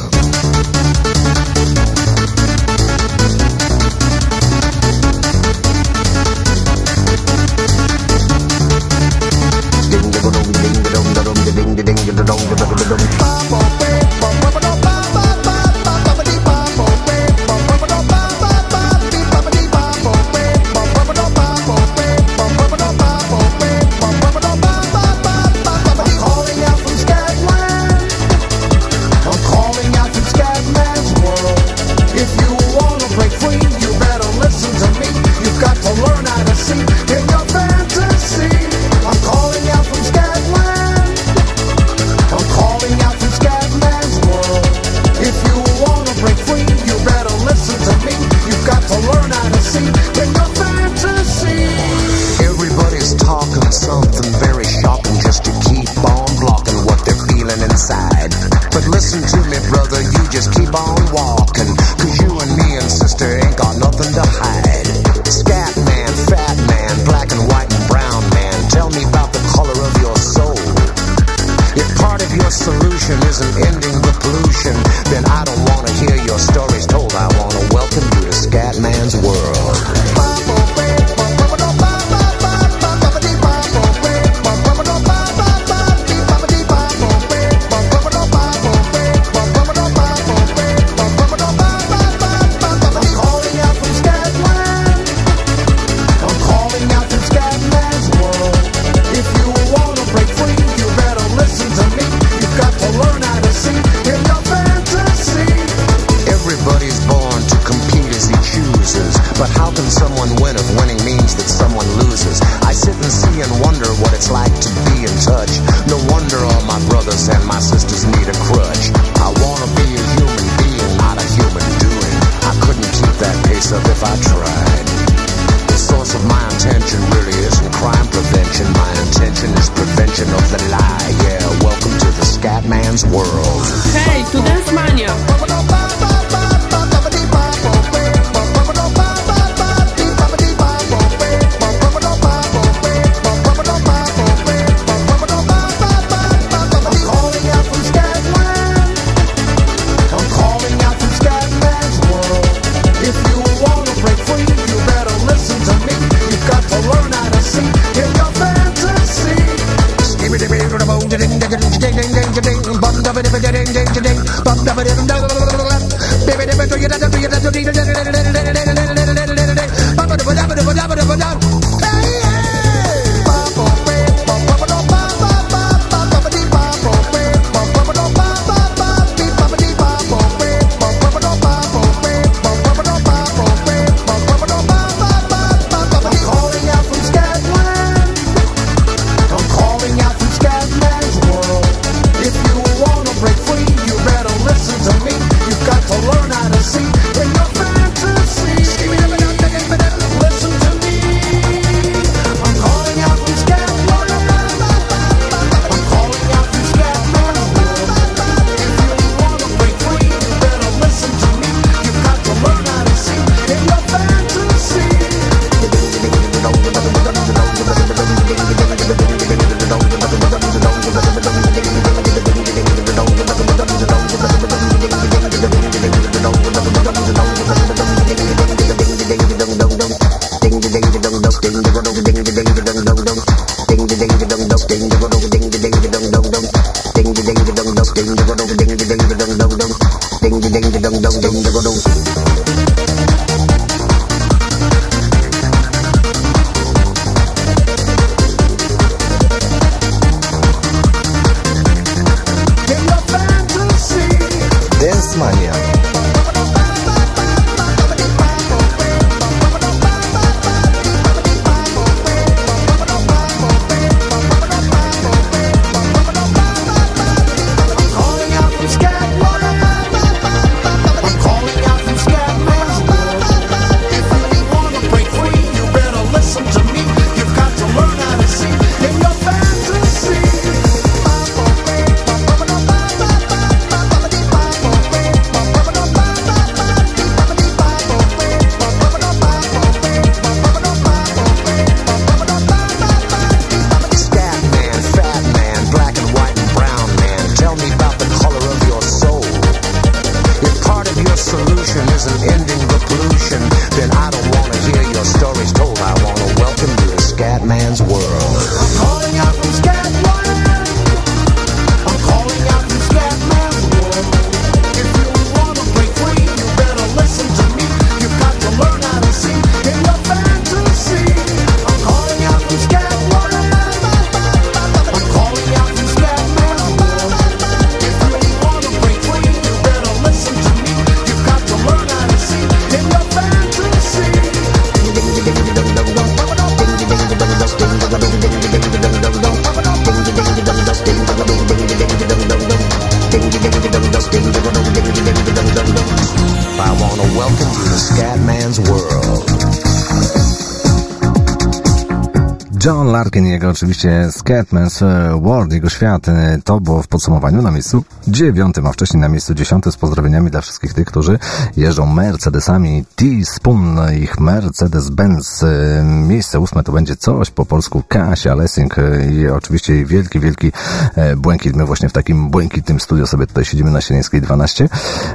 [353.61, 358.73] Oczywiście Scatman's e, World, jego świat, e, to było w podsumowaniu na miejscu dziewiątym, a
[358.73, 361.19] wcześniej na miejscu dziesiątym z pozdrowieniami dla wszystkich tych, którzy
[361.57, 365.47] jeżdżą Mercedesami T-Spoon, ich Mercedes-Benz.
[365.47, 370.21] E, Miejsce ósme to będzie coś po polsku Kasia Lessing e, i oczywiście jej wielki,
[370.21, 370.53] wielki
[370.95, 371.57] e, błękit.
[371.57, 374.69] My właśnie w takim błękitnym studio sobie tutaj siedzimy na Sienieckiej 12.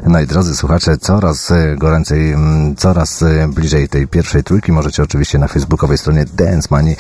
[0.08, 2.36] No i drodzy słuchacze, coraz e, goręcej,
[2.78, 6.96] coraz e, bliżej tej pierwszej trójki możecie oczywiście na facebookowej stronie Dance Money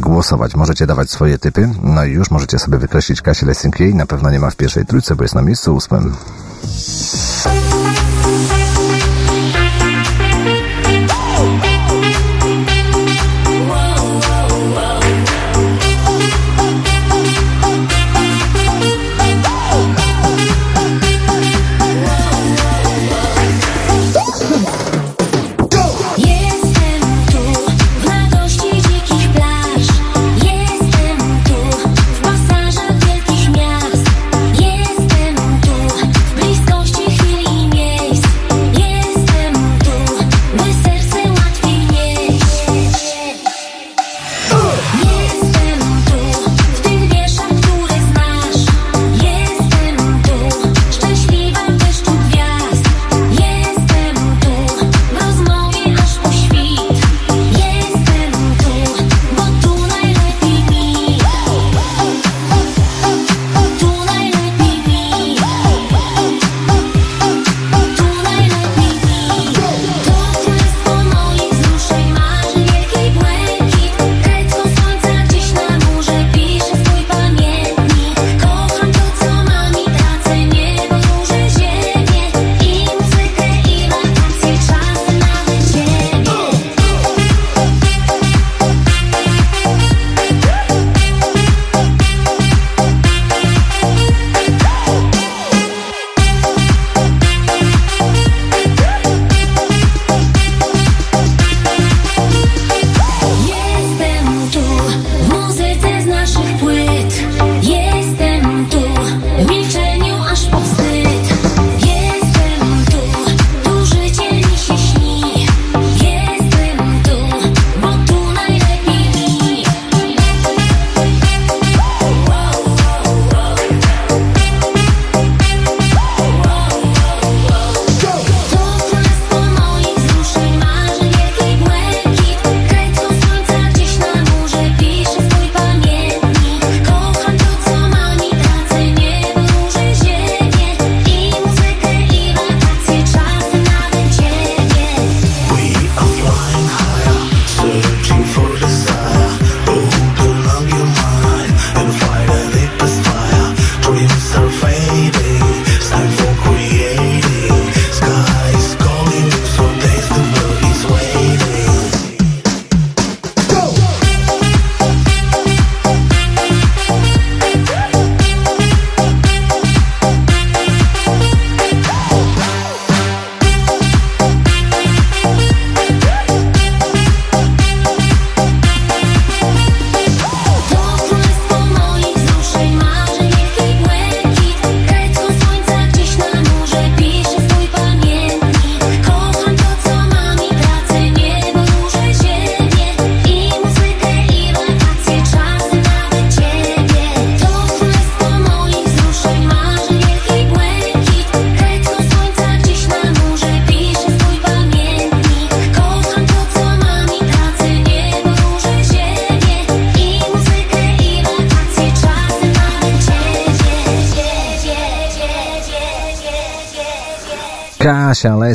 [0.00, 0.54] głosować.
[0.56, 3.80] Możecie dawać swoje typy, no i już możecie sobie wykreślić Kasię Lessing.
[3.80, 6.16] Jej na pewno nie ma w pierwszej trójce, bo jest na miejscu ósmym.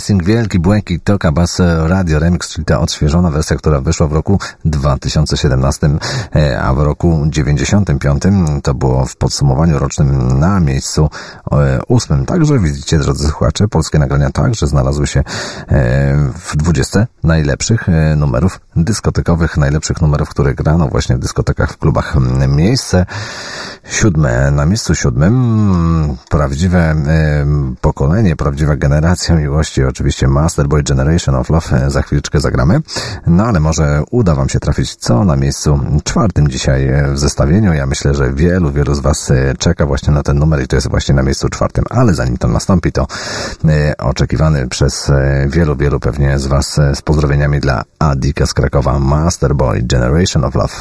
[0.02, 4.40] Lessing, Wielki Błękit, Toka Bass Radio Remix, czyli ta odświeżona wersja, która wyszła w roku
[4.66, 5.90] 2017,
[6.36, 8.24] e, a w roku 95
[8.64, 11.10] to było w podsumowaniu rocznym na miejscu
[11.52, 12.26] e, ósmym.
[12.26, 15.24] Także widzicie, drodzy słuchacze, polskie nagrania także znalazły się e,
[16.36, 22.16] w 20 najlepszych numerów dyskotekowych, najlepszych numerów, które grano właśnie w dyskotekach, w klubach.
[22.48, 23.06] Miejsce
[23.92, 26.96] siódme, na miejscu siódmym prawdziwe e,
[27.82, 32.82] pokolenie, prawdziwa generacja, miło miłości, oczywiście Masterboy Generation of Love, e, za chwileczkę zagramy.
[33.28, 37.74] No ale może uda Wam się trafić co na miejscu czwartym dzisiaj e, w zestawieniu.
[37.74, 40.90] Ja myślę, że wielu, wielu z Was czeka właśnie na ten numer i to jest
[40.90, 43.08] właśnie na miejscu czwartym, ale zanim to nastąpi, to
[43.98, 45.12] oczekiwany przez
[45.48, 50.74] wielu, wielu pewnie z Was z pozdrowieniami dla Adika z Krakowa Masterboy Generation of Love.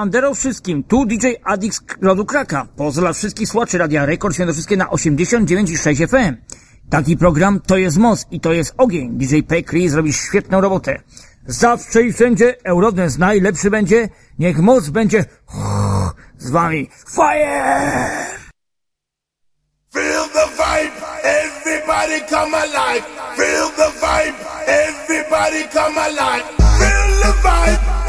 [0.00, 2.66] Siemandero wszystkim, tu DJ Adix Rodu Kraka.
[2.76, 6.36] Pozdrowiam wszystkich słuchaczy Radia Rekord Świętokrzyskie na 89,6 FM.
[6.90, 9.18] Taki program to jest moc i to jest ogień.
[9.18, 11.02] DJ Pekri zrobi świetną robotę.
[11.46, 14.08] Zawsze i wszędzie Eurodance najlepszy będzie.
[14.38, 15.24] Niech moc będzie
[16.38, 16.90] z wami.
[17.14, 18.40] Fire!
[19.92, 23.04] Feel the vibe, everybody come alive.
[23.36, 26.44] Feel the vibe, everybody come alive.
[26.78, 27.99] Feel the vibe,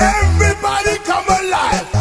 [1.43, 2.00] everybody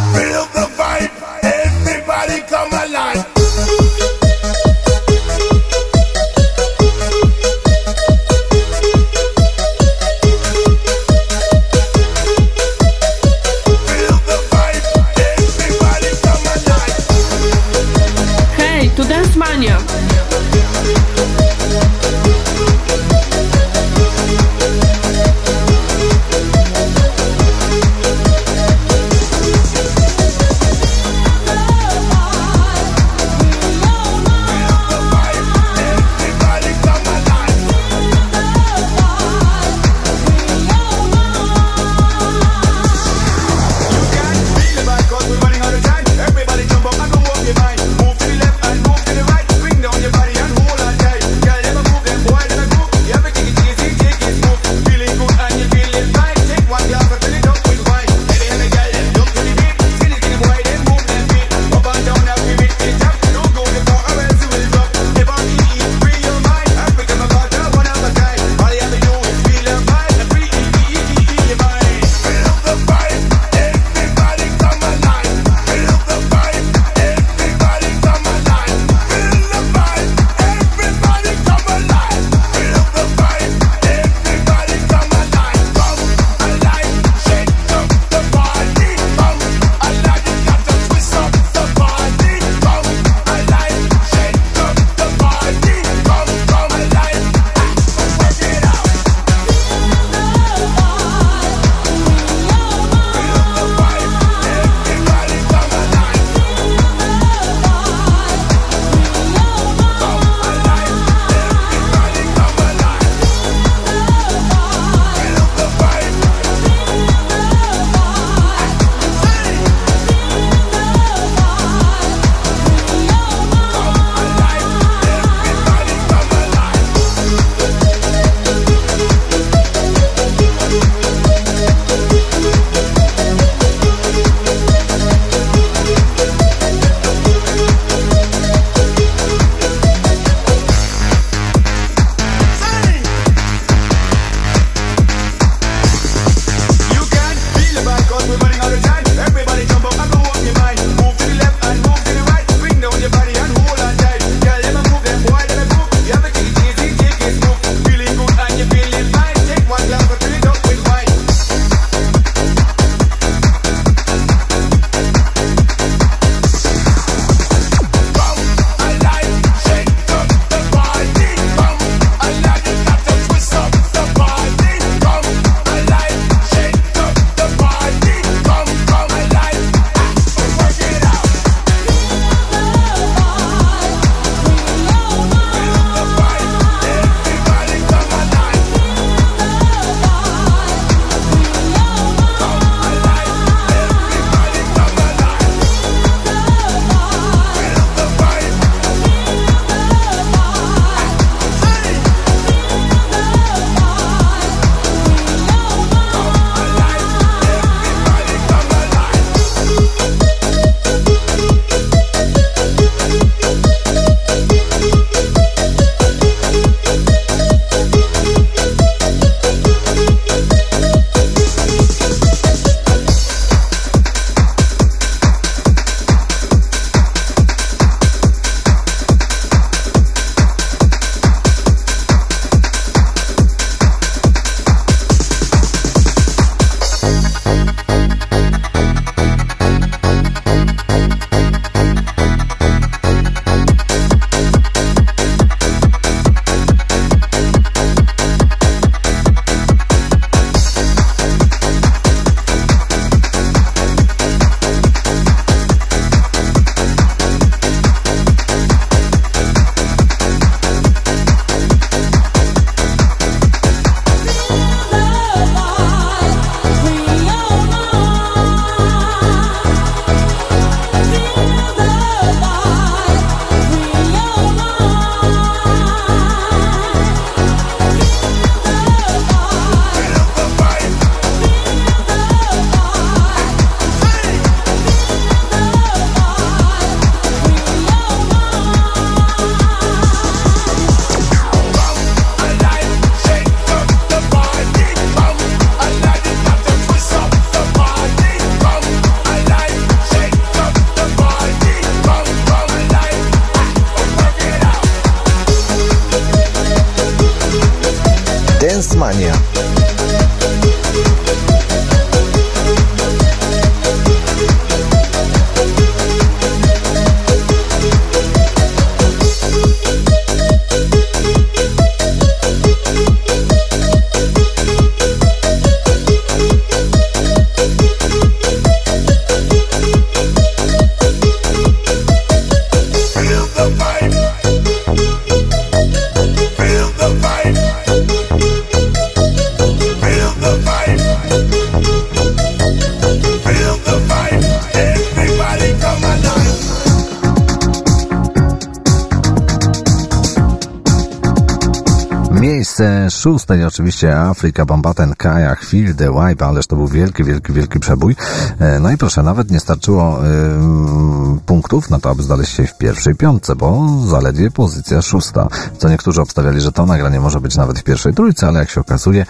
[352.81, 357.81] Miejsce i oczywiście Afryka, Bombaten, Kajach, Feel the Wipe, ależ to był wielki, wielki, wielki
[357.81, 358.17] przebój.
[358.59, 362.79] E, No i proszę, nawet nie starczyło ym, punktów na to, aby znaleźć się w
[362.79, 365.49] pierwszej piątce, bo zaledwie pozycja szósta.
[365.79, 368.81] Co niektórzy obstawiali, że to nagranie może być nawet w pierwszej trójce, ale jak się
[368.81, 369.27] okazuje,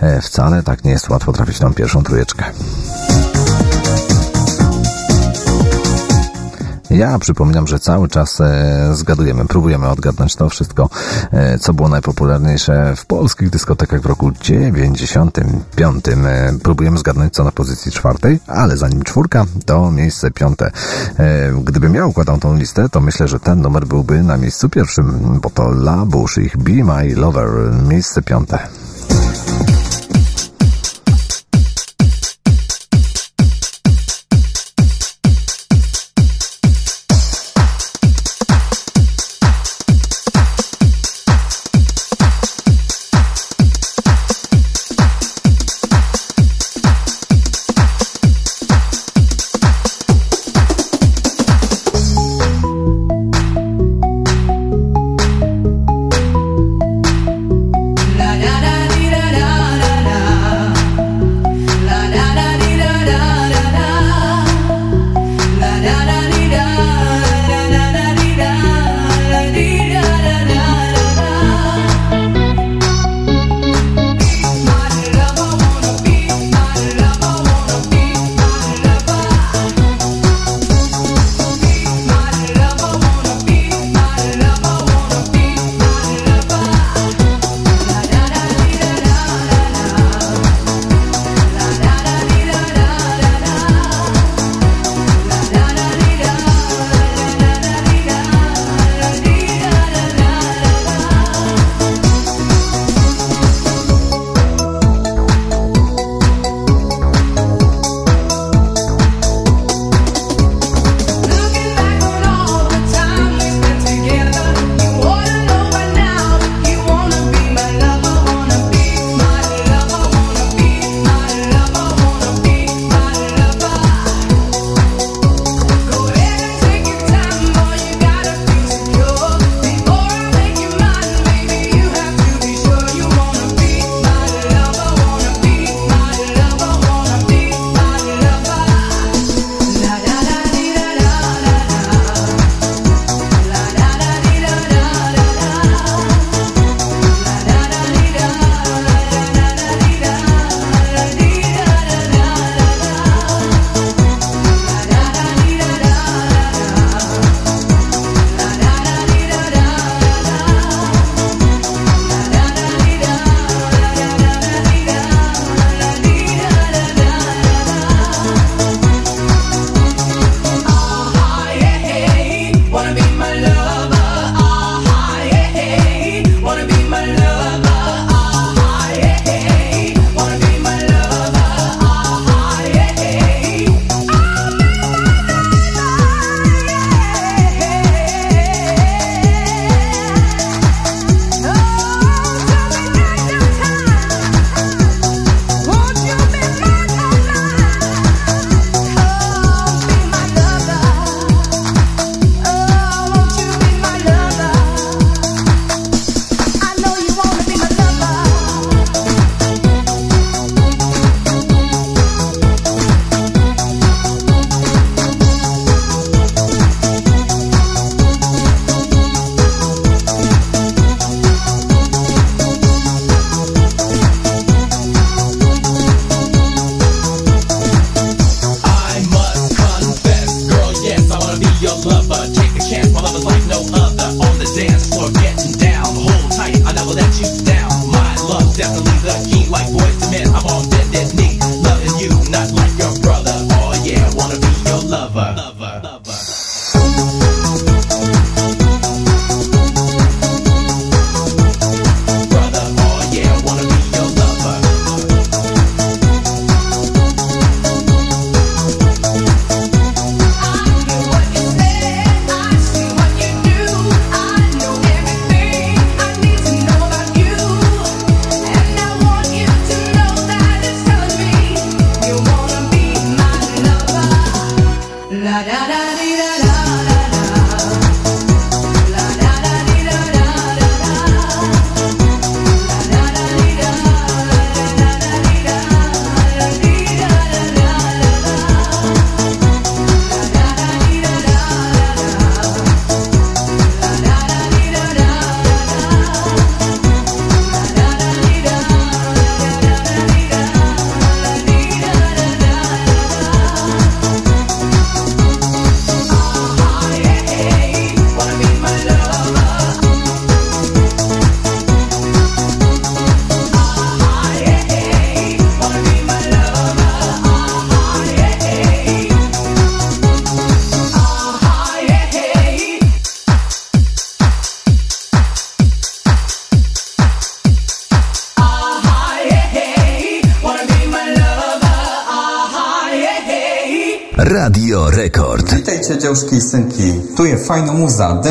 [0.00, 2.44] e, wcale tak nie jest łatwo trafić na pierwszą trójeczkę.
[6.92, 10.90] Ja przypominam, że cały czas e, zgadujemy, próbujemy odgadnąć to wszystko,
[11.30, 16.08] e, co było najpopularniejsze w polskich dyskotekach w roku 95.
[16.08, 20.70] E, próbujemy zgadnąć, co na pozycji czwartej, ale zanim czwórka, to miejsce piąte.
[21.64, 25.50] Gdybym ja układał tą listę, to myślę, że ten numer byłby na miejscu pierwszym, bo
[25.50, 27.48] to La Bouche, ich Be My Lover,
[27.88, 28.58] miejsce piąte.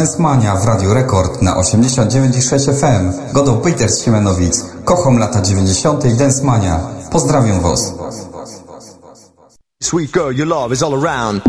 [0.01, 3.33] Dancemania w Radiu Rekord na 89,6 FM.
[3.33, 4.65] Godą Peter z Siemianowic.
[4.85, 6.05] Kocham lata 90.
[6.05, 6.79] i Dancemania.
[7.11, 7.93] Pozdrawiam Was.
[9.83, 11.41] Sweet girl, your love is all around.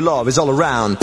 [0.00, 0.96] love is all around.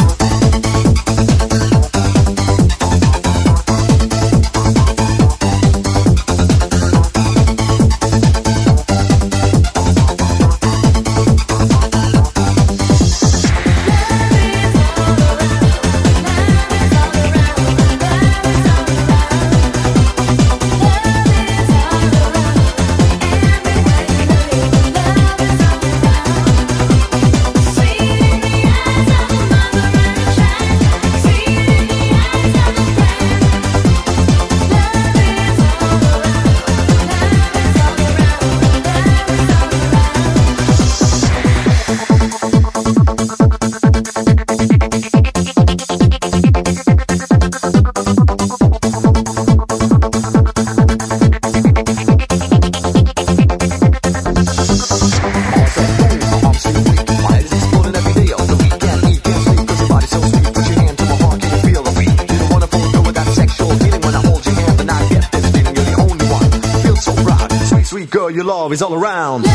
[68.75, 69.54] is all around.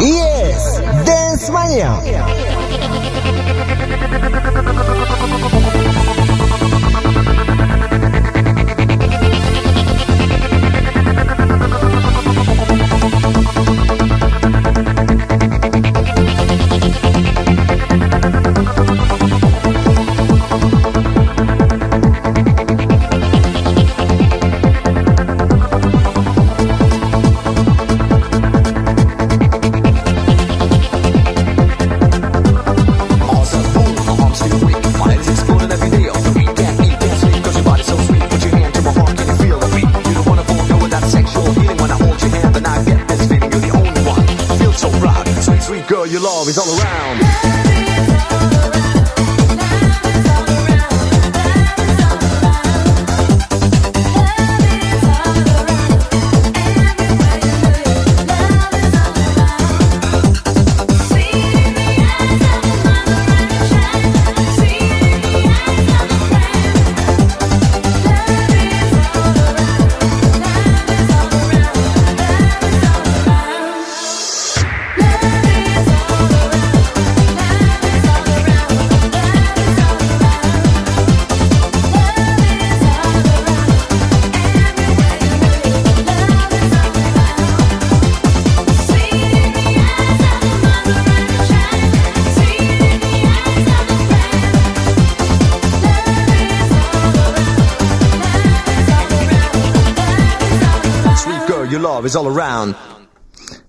[0.00, 0.82] Jest!
[1.06, 2.00] Dance Mania!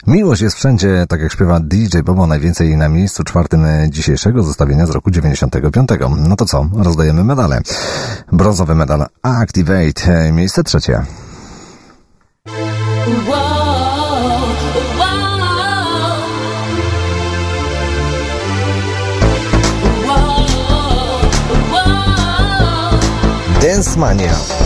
[0.10, 4.90] Miłość jest wszędzie, tak jak śpiewa DJ Bobo, najwięcej na miejscu czwartym dzisiejszego zestawienia z
[4.90, 5.90] roku 95.
[6.18, 6.70] No to co?
[6.74, 7.62] Rozdajemy medale.
[8.32, 11.02] Brązowy medal Activate, e, miejsce trzecie.
[23.62, 24.59] Dance Mania.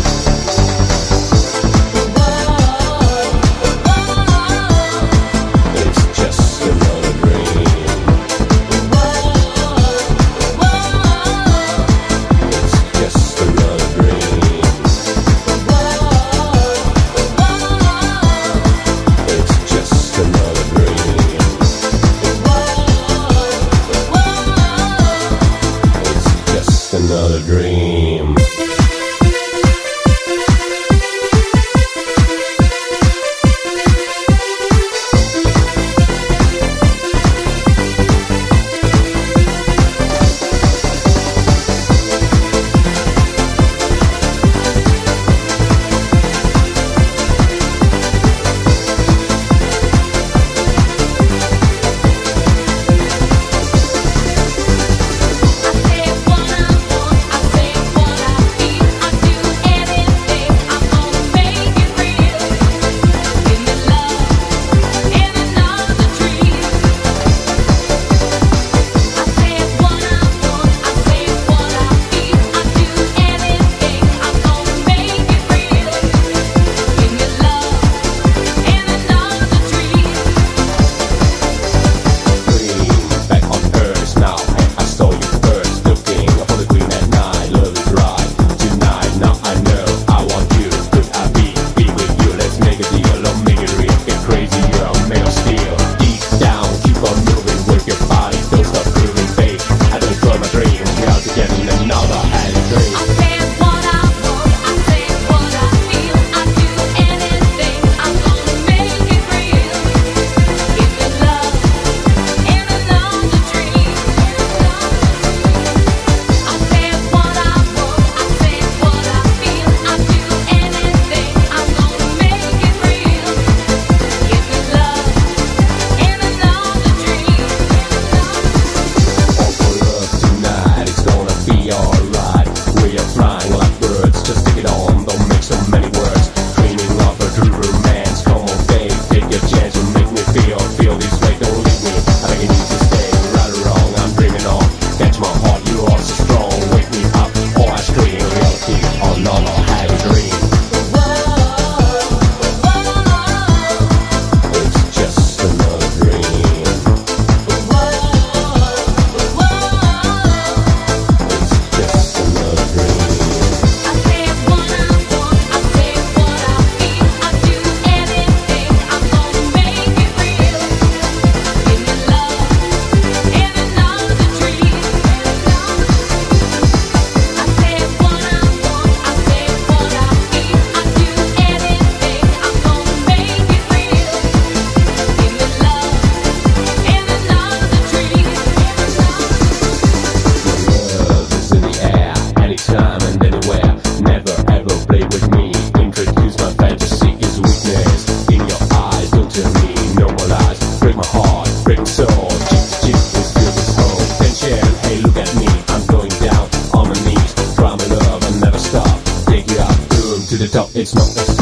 [210.55, 211.32] up, it's not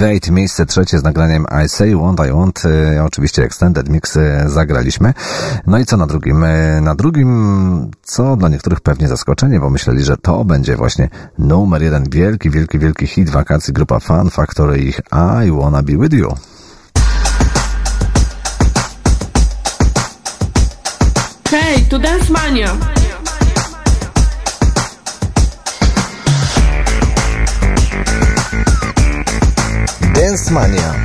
[0.00, 4.44] Gate, miejsce trzecie z nagraniem I Say Want, I Want, e, oczywiście Extended Mix e,
[4.46, 5.14] zagraliśmy.
[5.66, 6.44] No i co na drugim?
[6.44, 11.82] E, na drugim, co dla niektórych pewnie zaskoczenie, bo myśleli, że to będzie właśnie numer
[11.82, 15.00] jeden wielki, wielki, wielki hit wakacji grupa Fan Factory ich
[15.46, 16.34] I Wanna Be With You.
[21.50, 22.99] Hej, to Dance Mania!
[30.30, 31.04] Dance Mania.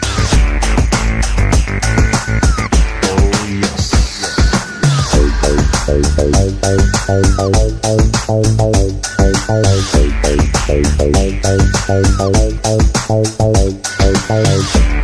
[14.68, 14.95] Oh.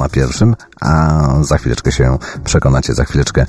[0.00, 0.56] Na pierwszym?
[0.80, 3.46] A za chwileczkę się przekonacie, za chwileczkę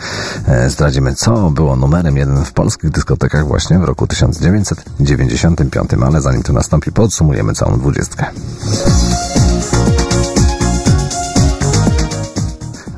[0.47, 5.89] e, zdradzimy, co było numerem jeden w polskich dyskotekach właśnie w roku 1995.
[6.05, 8.25] Ale zanim to nastąpi, podsumujemy całą dwudziestkę.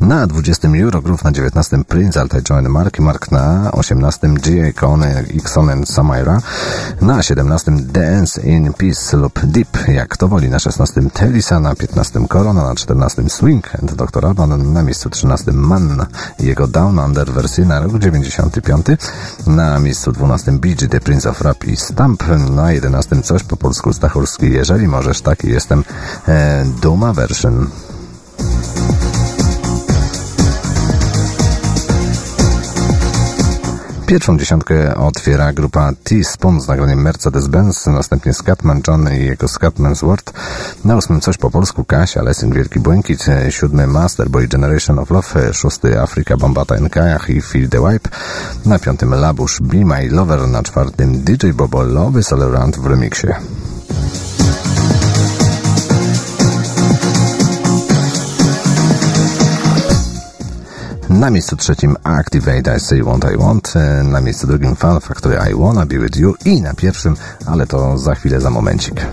[0.03, 4.73] Na 20 Eurogroove, na 19 Prince, Altaj Join Marky Mark, na 18 G.A.
[4.73, 6.41] Kone, Ixon and Samaira,
[7.03, 12.27] na 17 Dance in Peace lub Deep, jak to woli, na 16 Telisa, na 15
[12.27, 14.25] Corona, na 14 Swing and Dr.
[14.25, 16.05] Alban, na miejscu 13 Man,
[16.39, 18.97] jego Down Under wersji na rok 95,
[19.47, 23.93] na miejscu 12 BG, The Prince of Rap i Stamp, na 11 coś po polsku
[23.93, 25.83] Stachurski, jeżeli możesz, taki jestem,
[26.27, 27.67] e, Duma version.
[34.13, 40.33] Pierwszą dziesiątkę otwiera grupa T-Spoon z nagraniem Mercedes-Benz, następnie Scatman John i jego Scatman's World.
[40.85, 46.01] Na ósmym coś po polsku Kasia, Lessing Wielki Błękit, siódmy Masterboy Generation of Love, szósty
[46.01, 48.09] Afryka Bombata Nkajach i Feel the Wipe.
[48.65, 52.85] Na piątym Labusz Be My Lover, na czwartym DJ Bobo Love is All Around w
[52.85, 53.27] remiksie.
[61.19, 65.51] Na miejscu trzecim Activate I Say What I Want, e, na miejscu drugim Fun Factory
[65.51, 69.05] I Wanna Be With You i na pierwszym, ale to za chwilę, za momencik.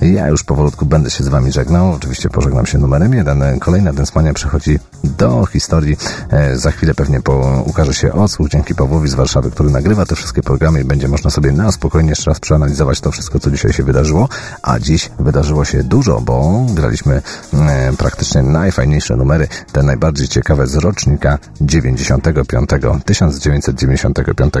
[0.00, 1.92] Ja już powolutku będę się z Wami żegnał.
[1.92, 3.58] Oczywiście pożegnam się numerem jeden.
[3.58, 5.96] Kolejna Densmania przechodzi do historii.
[6.30, 10.16] E, za chwilę pewnie po, ukaże się odsłuch dzięki Pawłowi z Warszawy, który nagrywa te
[10.16, 13.72] wszystkie programy i będzie można sobie na spokojnie jeszcze raz przeanalizować to wszystko, co dzisiaj
[13.72, 14.28] się wydarzyło.
[14.62, 17.22] A dziś wydarzyło się dużo, bo graliśmy
[17.54, 22.70] e, praktycznie najfajniejsze numery, te najbardziej ciekawe z rocznika 95,
[23.04, 24.54] 1995.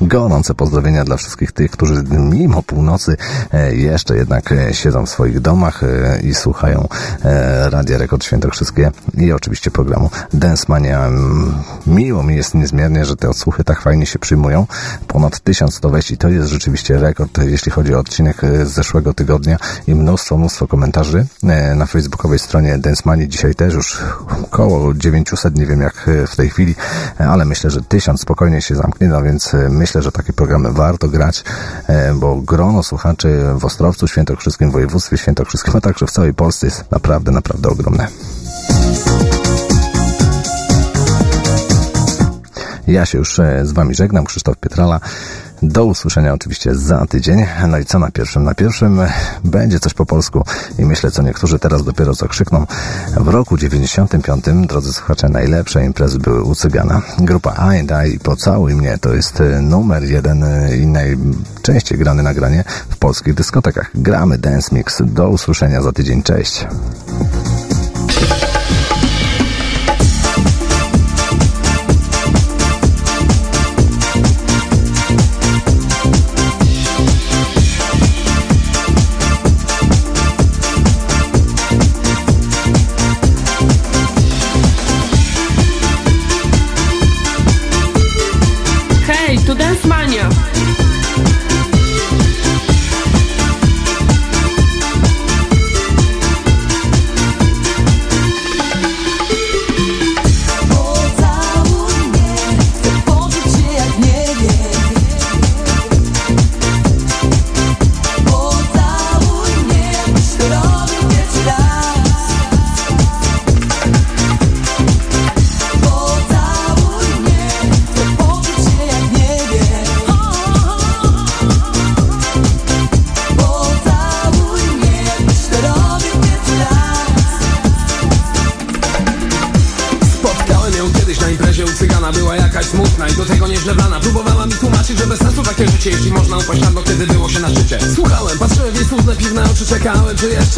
[0.00, 3.16] Gorące pozdrowienia dla wszystkich tych, którzy mimo północy
[3.52, 6.88] e, jeszcze jednak e, siedzą w swoich domach e, i słuchają
[7.70, 11.06] Radia Rekord Świętokrzyskie i oczywiście programu Dance Mania.
[11.06, 11.54] Mm,
[11.86, 14.66] Miło mi jest niezmiernie, że te odsłuchy tak fajnie się przyjmują.
[15.06, 19.56] Ponad 1100 wejść i to jest rzeczywiście rekord, jeśli chodzi o odcinek z zeszłego tygodnia
[19.86, 21.26] i mnóstwo, mnóstwo komentarzy
[21.76, 23.26] na facebookowej stronie Dance Mania.
[23.26, 24.02] Dzisiaj też już
[24.42, 26.74] około 900, nie wiem jak w tej chwili,
[27.18, 31.44] ale myślę, że 1000 spokojnie się zamknie, no więc myślę, że takie programy warto grać,
[31.86, 36.66] e, bo grono słuchaczy w Ostrowcu Świętokrzyskim, w województwie świętokrzyskim, a także w całej Polsce
[36.66, 38.06] jest naprawdę, naprawdę ogromne.
[42.86, 45.00] Ja się już e, z Wami żegnam, Krzysztof Pietrala.
[45.62, 47.46] Do usłyszenia oczywiście za tydzień.
[47.68, 48.44] No i co na pierwszym?
[48.44, 49.00] Na pierwszym
[49.44, 50.44] będzie coś po polsku
[50.78, 52.66] i myślę, co niektórzy teraz dopiero co krzykną.
[53.16, 57.02] W roku 95, drodzy słuchacze, najlepsze imprezy były u Cygana.
[57.18, 57.74] Grupa
[58.14, 63.34] i Pocałuj mnie to jest e, numer jeden e, i najczęściej grany nagranie w polskich
[63.34, 63.90] dyskotekach.
[63.94, 65.02] Gramy Dance Mix.
[65.06, 66.22] Do usłyszenia za tydzień.
[66.22, 66.66] Cześć.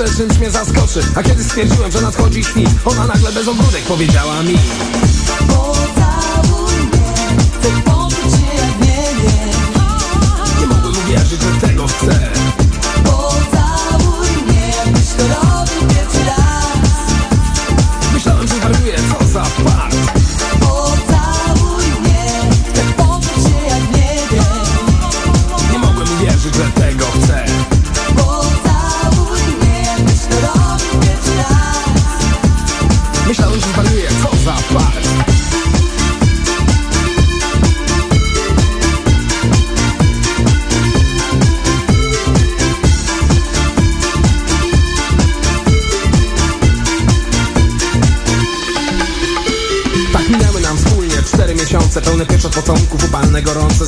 [0.03, 1.01] Jeszcze czymś mnie zaskoczy.
[1.15, 4.59] A kiedy stwierdziłem, że nadchodzi świt Ona nagle bez ogródek powiedziała mi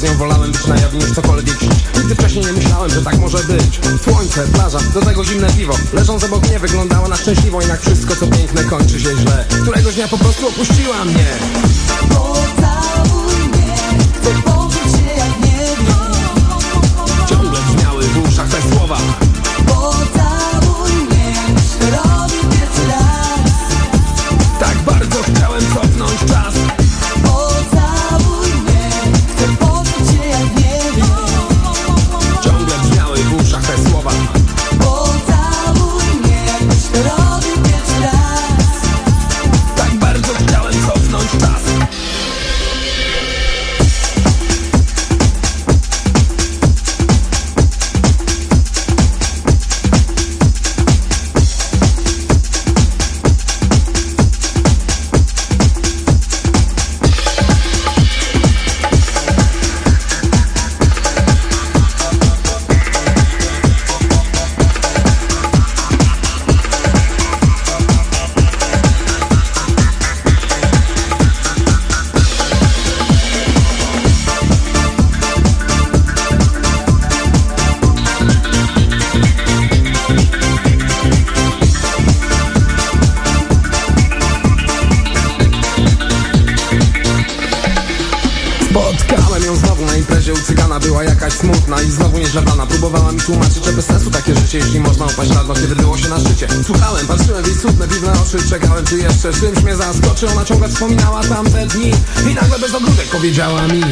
[0.04, 1.56] nią wolałem być na jawie niż cokolwiek
[1.96, 3.80] Nigdy wcześniej nie myślałem, że tak może być.
[4.04, 5.74] Słońce, plaża, do tego zimne piwo.
[5.92, 9.44] Leżąc obok mnie wyglądała na szczęśliwą Jednak wszystko co piękne kończy się źle.
[9.62, 11.26] Któregoś dnia po prostu opuściła mnie
[99.24, 101.92] jeszcze czymś mnie zaskoczy Ona ciągle wspominała tamte dni.
[102.30, 103.82] I nagle bez ogródek powiedziała mi